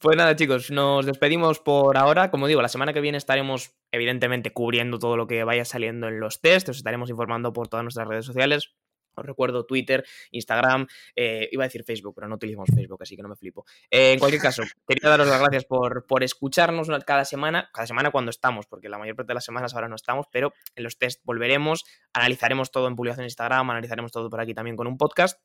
Pues 0.00 0.16
nada, 0.16 0.34
chicos, 0.34 0.70
nos 0.72 1.06
despedimos 1.06 1.60
por 1.60 1.96
ahora. 1.96 2.30
Como 2.30 2.48
digo, 2.48 2.60
la 2.60 2.68
semana 2.68 2.92
que 2.92 3.00
viene 3.00 3.18
estaremos, 3.18 3.76
evidentemente, 3.92 4.52
cubriendo 4.52 4.98
todo 4.98 5.16
lo 5.16 5.28
que 5.28 5.44
vaya 5.44 5.64
saliendo 5.64 6.08
en 6.08 6.18
los 6.18 6.40
test. 6.40 6.68
Os 6.70 6.78
estaremos 6.78 7.08
informando 7.08 7.52
por 7.52 7.68
todas 7.68 7.84
nuestras 7.84 8.08
redes 8.08 8.26
sociales. 8.26 8.74
Os 9.14 9.26
recuerdo 9.26 9.64
Twitter, 9.64 10.04
Instagram, 10.30 10.86
eh, 11.16 11.48
iba 11.52 11.64
a 11.64 11.66
decir 11.66 11.84
Facebook, 11.84 12.14
pero 12.14 12.28
no 12.28 12.36
utilizamos 12.36 12.70
Facebook, 12.74 13.02
así 13.02 13.16
que 13.16 13.22
no 13.22 13.28
me 13.28 13.36
flipo. 13.36 13.64
Eh, 13.90 14.12
en 14.12 14.18
cualquier 14.18 14.42
caso, 14.42 14.62
quería 14.86 15.10
daros 15.10 15.28
las 15.28 15.40
gracias 15.40 15.64
por, 15.64 16.06
por 16.06 16.22
escucharnos 16.22 16.88
cada 17.04 17.24
semana, 17.24 17.70
cada 17.72 17.86
semana 17.86 18.10
cuando 18.10 18.30
estamos, 18.30 18.66
porque 18.66 18.88
la 18.88 18.98
mayor 18.98 19.16
parte 19.16 19.28
de 19.28 19.34
las 19.34 19.44
semanas 19.44 19.74
ahora 19.74 19.88
no 19.88 19.96
estamos, 19.96 20.26
pero 20.30 20.52
en 20.74 20.84
los 20.84 20.98
test 20.98 21.20
volveremos, 21.24 21.84
analizaremos 22.12 22.70
todo 22.70 22.88
en 22.88 22.96
publicación 22.96 23.24
en 23.24 23.26
Instagram, 23.26 23.70
analizaremos 23.70 24.12
todo 24.12 24.30
por 24.30 24.40
aquí 24.40 24.54
también 24.54 24.76
con 24.76 24.86
un 24.86 24.96
podcast. 24.96 25.40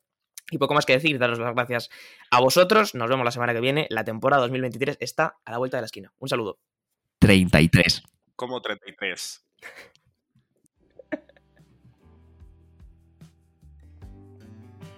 Y 0.50 0.58
poco 0.58 0.74
más 0.74 0.86
que 0.86 0.94
decir, 0.94 1.18
daros 1.18 1.38
las 1.38 1.54
gracias 1.54 1.90
a 2.30 2.40
vosotros. 2.40 2.94
Nos 2.94 3.10
vemos 3.10 3.24
la 3.24 3.30
semana 3.30 3.52
que 3.52 3.60
viene. 3.60 3.86
La 3.90 4.04
temporada 4.04 4.40
2023 4.42 4.96
está 5.00 5.38
a 5.44 5.50
la 5.50 5.58
vuelta 5.58 5.76
de 5.76 5.82
la 5.82 5.86
esquina. 5.86 6.12
Un 6.18 6.28
saludo. 6.28 6.58
33. 7.18 8.02
Como 8.34 8.62
33. 8.62 9.44